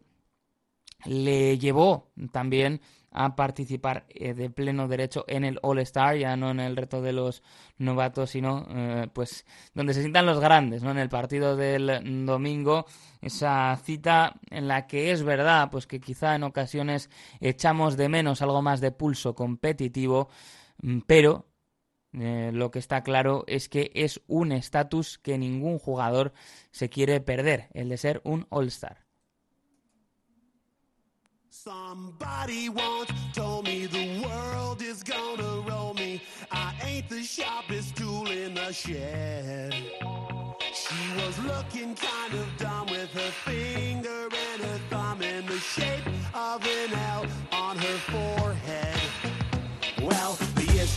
le 1.05 1.59
llevó 1.59 2.13
también 2.33 2.81
a 3.11 3.35
participar 3.35 4.07
eh, 4.11 4.35
de 4.35 4.51
pleno 4.51 4.87
derecho 4.87 5.25
en 5.27 5.45
el 5.45 5.59
All 5.63 5.79
Star, 5.81 6.17
ya 6.17 6.37
no 6.37 6.51
en 6.51 6.61
el 6.61 6.77
reto 6.77 7.03
de 7.03 7.13
los 7.13 7.43
novatos, 7.79 8.31
sino 8.31 8.67
eh, 8.71 9.09
pues 9.13 9.45
donde 9.75 9.95
se 9.95 10.01
sientan 10.01 10.27
los 10.27 10.39
grandes, 10.39 10.83
¿no? 10.83 10.91
En 10.91 10.99
el 10.99 11.09
partido 11.09 11.57
del 11.57 12.25
domingo, 12.27 12.87
esa 13.21 13.77
cita 13.83 14.39
en 14.51 14.69
la 14.69 14.87
que 14.87 15.11
es 15.11 15.25
verdad, 15.25 15.71
pues 15.71 15.87
que 15.87 16.01
quizá 16.01 16.37
en 16.37 16.45
ocasiones 16.45 17.11
echamos 17.41 17.97
de 17.97 18.09
menos 18.09 18.43
algo 18.43 18.63
más 18.63 18.81
de 18.81 18.93
pulso 18.93 19.35
competitivo, 19.35 20.29
mm, 20.83 21.01
pero 21.07 21.47
eh, 22.13 22.51
lo 22.53 22.71
que 22.71 22.79
está 22.79 23.03
claro 23.03 23.45
es 23.47 23.69
que 23.69 23.91
es 23.95 24.21
un 24.27 24.53
estatus 24.53 25.19
que 25.19 25.39
ningún 25.39 25.79
jugador 25.79 26.33
se 26.71 26.89
quiere 26.89 27.21
perder, 27.21 27.69
el 27.75 27.89
de 27.89 27.97
ser 27.97 28.21
un 28.25 28.47
All-Star. 28.51 29.09
Somebody 31.51 32.69
once 32.69 33.13
told 33.35 33.67
me 33.67 33.87
the 33.87 34.23
world 34.25 34.81
is 34.81 35.03
gonna 35.03 35.61
roll 35.69 35.93
me. 35.93 36.23
I 36.51 36.73
ain't 36.83 37.09
the 37.09 37.23
sharpest 37.23 37.97
tool 37.97 38.31
in 38.31 38.55
the 38.55 38.73
shed. 38.73 39.75
She 40.73 41.17
was 41.17 41.39
looking 41.45 41.95
kind 41.95 42.35
of 42.35 42.47
dumb 42.59 42.87
with 42.87 43.13
her 43.13 43.33
finger 43.45 44.29
and 44.31 44.63
her 44.63 44.79
thumb 44.89 45.21
in 45.21 45.45
the 45.47 45.59
shape 45.59 46.07
of 46.33 46.65
an 46.65 46.93
L 46.95 47.27
on 47.53 47.77
her 47.77 47.99
forehead. 48.13 48.98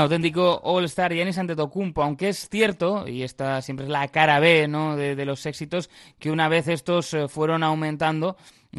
auténtico 0.02 0.62
All-Star 0.64 1.14
Giannis 1.14 1.38
Antetokounmpo, 1.38 2.04
aunque 2.04 2.30
es 2.30 2.49
cierto, 2.49 3.08
y 3.08 3.24
esta 3.24 3.62
siempre 3.62 3.86
es 3.86 3.91
la 3.91 4.08
cara 4.08 4.39
B 4.39 4.68
¿no? 4.68 4.95
de, 4.95 5.26
los 5.26 5.45
éxitos, 5.45 5.89
que 6.20 6.32
una 6.32 6.49
vez 6.49 6.68
estos 6.68 7.14
eh, 7.14 7.28
fueron 7.28 7.64
aumentando, 7.64 8.38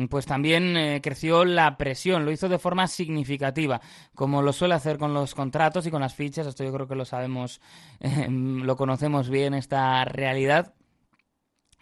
pues 0.08 0.26
también 0.26 0.76
eh, 0.76 1.00
creció 1.02 1.44
la 1.44 1.76
presión, 1.76 2.24
lo 2.24 2.32
hizo 2.32 2.48
de 2.48 2.58
forma 2.58 2.86
significativa, 2.86 3.80
como 4.14 4.42
lo 4.42 4.52
suele 4.52 4.74
hacer 4.74 4.98
con 4.98 5.12
los 5.12 5.34
contratos 5.34 5.86
y 5.86 5.90
con 5.90 6.00
las 6.00 6.14
fichas, 6.14 6.46
esto 6.46 6.64
yo 6.64 6.72
creo 6.72 6.88
que 6.88 6.94
lo 6.94 7.04
sabemos, 7.04 7.60
eh, 8.00 8.28
lo 8.30 8.76
conocemos 8.76 9.28
bien, 9.28 9.54
esta 9.54 10.04
realidad. 10.04 10.74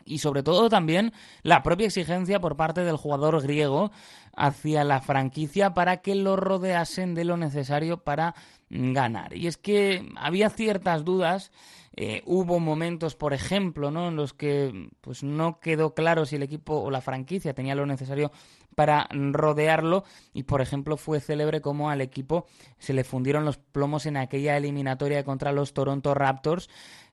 Y 0.04 0.18
sobre 0.18 0.42
todo 0.42 0.68
también 0.68 1.12
la 1.42 1.62
propia 1.62 1.86
exigencia 1.86 2.40
por 2.40 2.56
parte 2.56 2.82
del 2.82 2.96
jugador 2.96 3.40
griego 3.42 3.92
hacia 4.34 4.82
la 4.82 5.00
franquicia 5.00 5.74
para 5.74 5.98
que 5.98 6.14
lo 6.14 6.36
rodeasen 6.36 7.14
de 7.14 7.24
lo 7.24 7.36
necesario 7.36 8.02
para 8.02 8.34
ganar. 8.70 9.36
Y 9.36 9.46
es 9.46 9.56
que 9.56 10.08
había 10.16 10.48
ciertas 10.48 11.04
dudas 11.04 11.50
eh, 11.96 12.22
hubo 12.24 12.60
momentos, 12.60 13.16
por 13.16 13.34
ejemplo, 13.34 13.90
¿no? 13.90 14.08
en 14.08 14.16
los 14.16 14.32
que 14.32 14.88
pues 15.00 15.24
no 15.24 15.58
quedó 15.58 15.92
claro 15.92 16.24
si 16.24 16.36
el 16.36 16.44
equipo 16.44 16.80
o 16.80 16.90
la 16.90 17.00
franquicia 17.00 17.52
tenía 17.52 17.74
lo 17.74 17.84
necesario 17.84 18.30
para 18.76 19.08
rodearlo 19.10 20.04
y, 20.32 20.44
por 20.44 20.60
ejemplo, 20.60 20.96
fue 20.96 21.20
célebre 21.20 21.60
como 21.60 21.90
al 21.90 22.00
equipo 22.00 22.46
se 22.78 22.92
le 22.92 23.02
fundieron 23.02 23.44
los 23.44 23.58
plomos 23.58 24.06
en 24.06 24.16
aquella 24.16 24.56
eliminatoria 24.56 25.24
contra 25.24 25.52
los 25.52 25.74
Toronto 25.74 26.14
Raptors, 26.14 26.70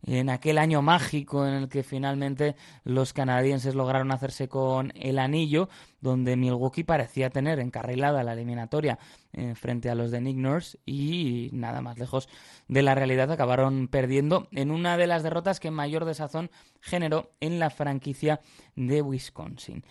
en 0.08 0.30
aquel 0.30 0.58
año 0.58 0.82
mágico 0.82 1.46
en 1.46 1.54
el 1.54 1.70
que 1.70 1.84
finalmente 1.84 2.56
los 2.86 3.12
canadienses 3.12 3.76
lograron 3.76 4.12
hacerse 4.12 4.48
con 4.48 4.94
el 4.96 5.20
anillo, 5.20 5.68
donde 6.00 6.38
Milwaukee 6.38 6.86
parecía 6.86 7.30
tener 7.30 7.60
encarrilada 7.60 8.24
la 8.24 8.34
eliminatoria 8.34 8.98
eh, 9.34 9.54
frente 9.56 9.90
a 9.90 9.96
los 9.96 10.10
de 10.10 10.22
Nick 10.22 10.38
Nurse 10.38 10.80
y 10.86 11.50
nada 11.52 11.82
más 11.82 12.00
lejos 12.00 12.30
de 12.70 12.82
la 12.82 12.96
realidad 12.96 13.32
acabaron 13.32 13.90
perdiendo 13.90 14.48
en 14.52 14.72
una 14.72 14.96
de 14.96 15.08
las 15.08 15.24
derrotas 15.24 15.60
que 15.60 15.72
mayor 15.72 16.06
desazón 16.06 16.50
generó 16.80 17.32
en 17.42 17.60
la 17.60 17.70
franquicia 17.70 18.40
de 18.76 19.02
Wisconsin. 19.02 19.84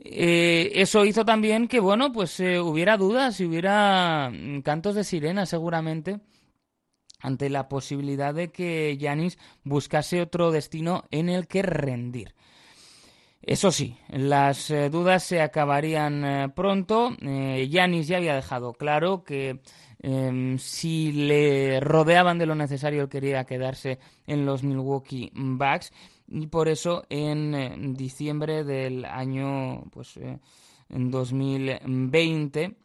Eh, 0.00 0.72
eso 0.74 1.06
hizo 1.06 1.24
también 1.24 1.66
que, 1.66 1.80
bueno, 1.80 2.12
pues 2.12 2.38
eh, 2.40 2.60
hubiera 2.60 2.98
dudas 2.98 3.40
y 3.40 3.46
hubiera 3.46 4.30
mm, 4.30 4.60
cantos 4.60 4.94
de 4.94 5.04
sirena 5.04 5.46
seguramente 5.46 6.20
ante 7.22 7.48
la 7.48 7.68
posibilidad 7.68 8.34
de 8.34 8.50
que 8.50 8.98
Yanis 8.98 9.38
buscase 9.64 10.20
otro 10.20 10.50
destino 10.50 11.04
en 11.10 11.30
el 11.30 11.46
que 11.46 11.62
rendir. 11.62 12.34
Eso 13.40 13.72
sí, 13.72 13.96
las 14.08 14.70
eh, 14.70 14.90
dudas 14.90 15.24
se 15.24 15.40
acabarían 15.40 16.24
eh, 16.24 16.48
pronto. 16.54 17.16
Yanis 17.20 18.06
ya 18.06 18.18
había 18.18 18.36
dejado 18.36 18.74
claro 18.74 19.24
que 19.24 19.60
eh, 20.04 20.56
si 20.58 21.12
le 21.12 21.78
rodeaban 21.78 22.36
de 22.36 22.46
lo 22.46 22.56
necesario, 22.56 23.02
él 23.02 23.08
quería 23.08 23.44
quedarse 23.44 24.00
en 24.26 24.44
los 24.44 24.64
Milwaukee 24.64 25.30
Bucks 25.32 25.92
y 26.26 26.48
por 26.48 26.68
eso 26.68 27.04
en 27.08 27.54
eh, 27.54 27.76
diciembre 27.94 28.64
del 28.64 29.04
año 29.04 29.84
pues 29.92 30.16
eh, 30.16 30.40
en 30.88 31.10
2020 31.10 32.76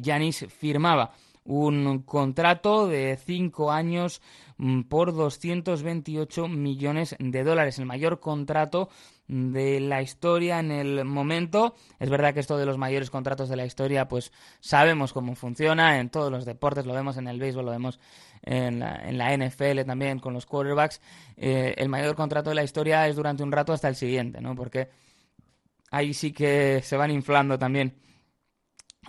Yanis 0.00 0.46
firmaba 0.48 1.12
un 1.44 2.02
contrato 2.02 2.86
de 2.86 3.18
cinco 3.22 3.70
años 3.70 4.22
mm, 4.56 4.82
por 4.82 5.14
228 5.14 6.48
millones 6.48 7.16
de 7.18 7.44
dólares, 7.44 7.78
el 7.78 7.86
mayor 7.86 8.20
contrato 8.20 8.88
de 9.26 9.80
la 9.80 10.02
historia 10.02 10.58
en 10.58 10.70
el 10.70 11.04
momento. 11.04 11.74
Es 11.98 12.10
verdad 12.10 12.34
que 12.34 12.40
esto 12.40 12.56
de 12.56 12.66
los 12.66 12.78
mayores 12.78 13.10
contratos 13.10 13.48
de 13.48 13.56
la 13.56 13.64
historia, 13.64 14.08
pues 14.08 14.32
sabemos 14.60 15.12
cómo 15.12 15.34
funciona 15.34 15.98
en 15.98 16.10
todos 16.10 16.30
los 16.30 16.44
deportes, 16.44 16.86
lo 16.86 16.94
vemos 16.94 17.16
en 17.16 17.28
el 17.28 17.38
béisbol, 17.38 17.64
lo 17.64 17.70
vemos 17.70 17.98
en 18.42 18.80
la, 18.80 19.36
NFL 19.36 19.82
también 19.86 20.18
con 20.18 20.34
los 20.34 20.46
quarterbacks. 20.46 21.00
Eh, 21.36 21.74
el 21.76 21.88
mayor 21.88 22.14
contrato 22.14 22.50
de 22.50 22.56
la 22.56 22.64
historia 22.64 23.06
es 23.08 23.16
durante 23.16 23.42
un 23.42 23.52
rato 23.52 23.72
hasta 23.72 23.88
el 23.88 23.96
siguiente, 23.96 24.40
¿no? 24.40 24.54
Porque 24.54 24.88
ahí 25.90 26.12
sí 26.12 26.32
que 26.32 26.82
se 26.82 26.96
van 26.96 27.10
inflando 27.10 27.58
también 27.58 27.94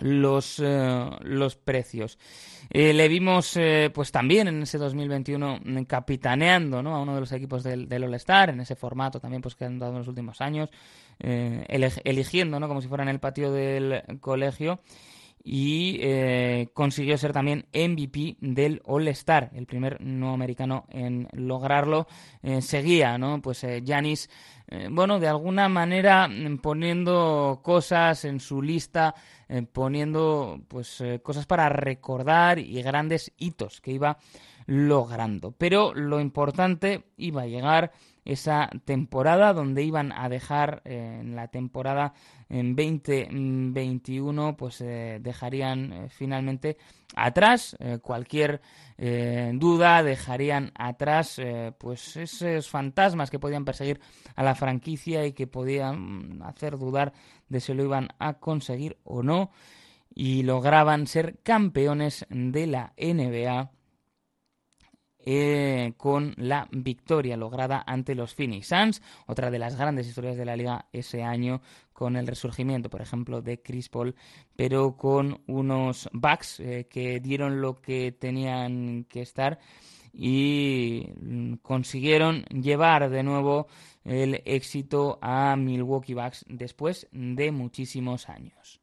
los, 0.00 0.60
eh, 0.64 1.10
los 1.20 1.56
precios. 1.56 2.18
Eh, 2.70 2.92
le 2.92 3.08
vimos 3.08 3.56
eh, 3.56 3.90
pues 3.94 4.10
también 4.10 4.48
en 4.48 4.62
ese 4.62 4.78
2021 4.78 5.60
capitaneando 5.86 6.82
¿no? 6.82 6.96
a 6.96 7.02
uno 7.02 7.14
de 7.14 7.20
los 7.20 7.32
equipos 7.32 7.62
del, 7.62 7.88
del 7.88 8.04
All-Star, 8.04 8.50
en 8.50 8.60
ese 8.60 8.74
formato 8.74 9.20
también 9.20 9.42
pues 9.42 9.54
que 9.54 9.64
han 9.64 9.78
dado 9.78 9.92
en 9.92 9.98
los 9.98 10.08
últimos 10.08 10.40
años, 10.40 10.70
eligiendo 11.18 12.60
¿no? 12.60 12.68
como 12.68 12.82
si 12.82 12.88
fuera 12.88 13.04
en 13.04 13.08
el 13.08 13.20
patio 13.20 13.52
del 13.52 14.02
colegio 14.20 14.80
y 15.48 16.66
consiguió 16.74 17.16
ser 17.16 17.32
también 17.32 17.66
MVP 17.72 18.36
del 18.40 18.82
All-Star, 18.84 19.50
el 19.54 19.66
primer 19.66 20.00
no 20.00 20.32
americano 20.32 20.86
en 20.90 21.28
lograrlo. 21.32 22.08
seguía, 22.60 23.16
¿no? 23.16 23.40
Pues 23.40 23.64
Janis, 23.86 24.28
bueno, 24.90 25.20
de 25.20 25.28
alguna 25.28 25.68
manera 25.68 26.26
mm, 26.26 26.58
poniendo 26.58 27.60
cosas 27.62 28.24
en 28.24 28.40
su 28.40 28.60
lista 28.60 29.14
eh, 29.48 29.62
poniendo 29.62 30.60
pues 30.66 31.00
eh, 31.00 31.20
cosas 31.22 31.46
para 31.46 31.68
recordar 31.68 32.58
y 32.58 32.82
grandes 32.82 33.32
hitos 33.36 33.80
que 33.80 33.92
iba 33.92 34.18
logrando. 34.66 35.52
Pero 35.52 35.94
lo 35.94 36.20
importante 36.20 37.04
iba 37.16 37.42
a 37.42 37.46
llegar 37.46 37.92
esa 38.24 38.68
temporada 38.84 39.52
donde 39.52 39.84
iban 39.84 40.10
a 40.10 40.28
dejar 40.28 40.82
eh, 40.84 41.18
en 41.20 41.36
la 41.36 41.46
temporada 41.46 42.12
en 42.48 42.76
2021 42.76 44.56
pues 44.56 44.78
dejarían 44.78 46.08
finalmente 46.10 46.76
atrás 47.14 47.76
cualquier 48.02 48.60
duda 48.96 50.02
dejarían 50.02 50.72
atrás 50.74 51.40
pues 51.78 52.16
esos 52.16 52.68
fantasmas 52.68 53.30
que 53.30 53.38
podían 53.38 53.64
perseguir 53.64 54.00
a 54.34 54.42
la 54.42 54.54
franquicia 54.54 55.26
y 55.26 55.32
que 55.32 55.46
podían 55.46 56.40
hacer 56.42 56.78
dudar 56.78 57.12
de 57.48 57.60
si 57.60 57.74
lo 57.74 57.84
iban 57.84 58.08
a 58.18 58.34
conseguir 58.34 58.96
o 59.04 59.22
no. 59.22 59.50
Y 60.18 60.44
lograban 60.44 61.06
ser 61.06 61.40
campeones 61.42 62.26
de 62.30 62.66
la 62.66 62.94
NBA 62.96 63.70
eh, 65.28 65.94
con 65.96 66.34
la 66.36 66.68
victoria 66.70 67.36
lograda 67.36 67.82
ante 67.84 68.14
los 68.14 68.32
Phoenix 68.32 68.68
Suns, 68.68 69.02
otra 69.26 69.50
de 69.50 69.58
las 69.58 69.76
grandes 69.76 70.06
historias 70.06 70.36
de 70.36 70.44
la 70.44 70.54
liga 70.54 70.86
ese 70.92 71.24
año 71.24 71.60
con 71.92 72.14
el 72.14 72.28
resurgimiento, 72.28 72.88
por 72.88 73.02
ejemplo, 73.02 73.42
de 73.42 73.60
Chris 73.60 73.88
Paul, 73.88 74.14
pero 74.54 74.96
con 74.96 75.42
unos 75.48 76.08
Bucks 76.12 76.60
eh, 76.60 76.86
que 76.88 77.18
dieron 77.18 77.60
lo 77.60 77.80
que 77.80 78.12
tenían 78.12 79.04
que 79.04 79.22
estar 79.22 79.58
y 80.12 81.08
mm, 81.20 81.54
consiguieron 81.54 82.44
llevar 82.44 83.10
de 83.10 83.24
nuevo 83.24 83.66
el 84.04 84.42
éxito 84.44 85.18
a 85.20 85.56
Milwaukee 85.56 86.14
Bucks 86.14 86.44
después 86.48 87.08
de 87.10 87.50
muchísimos 87.50 88.28
años. 88.28 88.80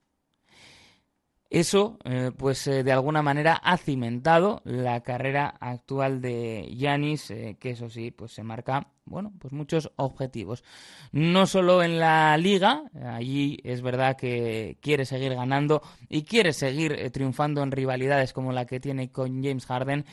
Eso, 1.53 1.99
eh, 2.03 2.31
pues 2.35 2.65
eh, 2.65 2.81
de 2.81 2.91
alguna 2.91 3.21
manera 3.21 3.53
ha 3.53 3.77
cimentado 3.77 4.63
la 4.65 5.01
carrera 5.01 5.55
actual 5.59 6.19
de 6.19 6.67
Yanis, 6.75 7.29
eh, 7.29 7.57
que 7.59 7.69
eso 7.69 7.91
sí, 7.91 8.09
pues 8.09 8.31
se 8.31 8.41
marca, 8.41 8.87
bueno, 9.05 9.31
pues 9.37 9.53
muchos 9.53 9.91
objetivos. 9.97 10.63
No 11.11 11.45
solo 11.45 11.83
en 11.83 11.99
la 11.99 12.35
liga, 12.37 12.85
allí 13.05 13.59
es 13.63 13.83
verdad 13.83 14.17
que 14.17 14.79
quiere 14.81 15.05
seguir 15.05 15.35
ganando 15.35 15.83
y 16.09 16.23
quiere 16.23 16.53
seguir 16.53 17.11
triunfando 17.11 17.61
en 17.61 17.71
rivalidades 17.71 18.33
como 18.33 18.51
la 18.51 18.65
que 18.65 18.79
tiene 18.79 19.11
con 19.11 19.43
James 19.43 19.67
Harden, 19.67 20.05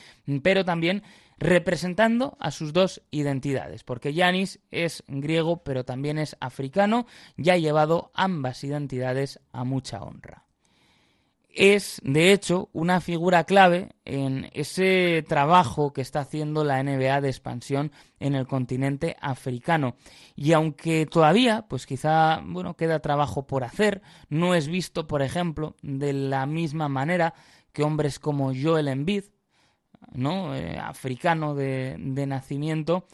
pero 0.42 0.66
también 0.66 1.02
representando 1.38 2.36
a 2.38 2.50
sus 2.50 2.74
dos 2.74 3.00
identidades, 3.10 3.82
porque 3.82 4.12
Yanis 4.12 4.60
es 4.70 5.04
griego 5.08 5.62
pero 5.64 5.86
también 5.86 6.18
es 6.18 6.36
africano 6.38 7.06
y 7.38 7.48
ha 7.48 7.56
llevado 7.56 8.10
ambas 8.12 8.62
identidades 8.62 9.40
a 9.52 9.64
mucha 9.64 10.02
honra. 10.02 10.49
Es, 11.52 12.00
de 12.04 12.32
hecho, 12.32 12.68
una 12.72 13.00
figura 13.00 13.44
clave 13.44 13.90
en 14.04 14.48
ese 14.52 15.24
trabajo 15.26 15.92
que 15.92 16.00
está 16.00 16.20
haciendo 16.20 16.62
la 16.62 16.82
NBA 16.82 17.20
de 17.20 17.28
expansión 17.28 17.92
en 18.20 18.34
el 18.34 18.46
continente 18.46 19.16
africano. 19.20 19.96
Y 20.36 20.52
aunque 20.52 21.06
todavía, 21.06 21.66
pues 21.68 21.86
quizá, 21.86 22.40
bueno, 22.44 22.76
queda 22.76 23.00
trabajo 23.00 23.46
por 23.46 23.64
hacer, 23.64 24.00
no 24.28 24.54
es 24.54 24.68
visto, 24.68 25.08
por 25.08 25.22
ejemplo, 25.22 25.74
de 25.82 26.12
la 26.12 26.46
misma 26.46 26.88
manera 26.88 27.34
que 27.72 27.82
hombres 27.82 28.18
como 28.18 28.52
Joel 28.54 28.88
Embiid, 28.88 29.24
¿no? 30.12 30.54
Eh, 30.54 30.78
africano 30.78 31.54
de, 31.54 31.96
nacimiento. 31.98 33.06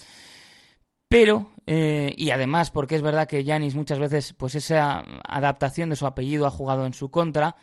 Pero, 1.09 1.53
eh, 1.67 2.15
y 2.17 2.31
además, 2.31 2.71
porque 2.71 2.97
es 2.97 3.03
verdad 3.03 3.29
que 3.29 3.45
Yanis 3.45 3.77
muchas 3.77 3.99
veces, 3.99 4.33
pues 4.33 4.55
esa 4.57 5.05
adaptación 5.27 5.89
de 5.89 5.97
su 5.97 6.07
apellido 6.07 6.47
ha 6.47 6.51
jugado 6.51 6.85
en 6.85 6.95
su 6.95 7.11
contra, 7.11 7.57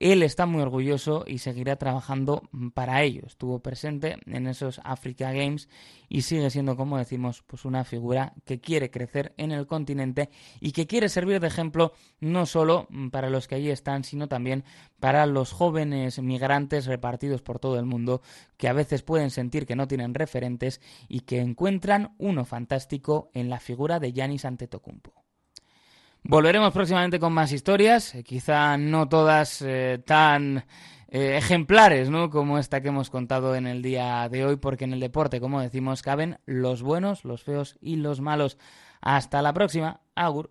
él 0.00 0.22
está 0.22 0.46
muy 0.46 0.62
orgulloso 0.62 1.24
y 1.26 1.38
seguirá 1.38 1.76
trabajando 1.76 2.42
para 2.72 3.02
ello. 3.02 3.22
Estuvo 3.26 3.58
presente 3.58 4.16
en 4.26 4.46
esos 4.46 4.80
Africa 4.84 5.32
Games 5.32 5.68
y 6.08 6.22
sigue 6.22 6.50
siendo, 6.50 6.76
como 6.76 6.98
decimos, 6.98 7.42
pues 7.46 7.64
una 7.64 7.84
figura 7.84 8.32
que 8.44 8.60
quiere 8.60 8.90
crecer 8.90 9.34
en 9.36 9.50
el 9.50 9.66
continente 9.66 10.30
y 10.60 10.72
que 10.72 10.86
quiere 10.86 11.08
servir 11.08 11.40
de 11.40 11.48
ejemplo 11.48 11.92
no 12.20 12.46
solo 12.46 12.86
para 13.10 13.28
los 13.28 13.48
que 13.48 13.56
allí 13.56 13.70
están, 13.70 14.04
sino 14.04 14.28
también 14.28 14.64
para 15.00 15.26
los 15.26 15.52
jóvenes 15.52 16.20
migrantes 16.20 16.86
repartidos 16.86 17.42
por 17.42 17.58
todo 17.58 17.78
el 17.78 17.84
mundo 17.84 18.22
que 18.56 18.68
a 18.68 18.72
veces 18.72 19.02
pueden 19.02 19.30
sentir 19.30 19.66
que 19.66 19.76
no 19.76 19.88
tienen 19.88 20.14
referentes 20.14 20.80
y 21.08 21.20
que 21.20 21.40
encuentran 21.40 22.14
uno 22.18 22.44
fantástico 22.44 23.30
en 23.34 23.50
la 23.50 23.60
figura 23.60 23.98
de 23.98 24.12
Giannis 24.12 24.44
Antetokounmpo. 24.44 25.27
Volveremos 26.24 26.72
próximamente 26.72 27.18
con 27.18 27.32
más 27.32 27.52
historias, 27.52 28.14
eh, 28.14 28.22
quizá 28.22 28.76
no 28.76 29.08
todas 29.08 29.62
eh, 29.62 30.02
tan 30.04 30.64
eh, 31.08 31.38
ejemplares 31.38 32.10
¿no? 32.10 32.28
como 32.28 32.58
esta 32.58 32.82
que 32.82 32.88
hemos 32.88 33.08
contado 33.08 33.54
en 33.54 33.66
el 33.66 33.80
día 33.80 34.28
de 34.28 34.44
hoy, 34.44 34.56
porque 34.56 34.84
en 34.84 34.92
el 34.92 35.00
deporte, 35.00 35.40
como 35.40 35.60
decimos, 35.60 36.02
caben 36.02 36.38
los 36.44 36.82
buenos, 36.82 37.24
los 37.24 37.44
feos 37.44 37.78
y 37.80 37.96
los 37.96 38.20
malos. 38.20 38.58
Hasta 39.00 39.40
la 39.40 39.54
próxima. 39.54 40.00
Agur. 40.14 40.50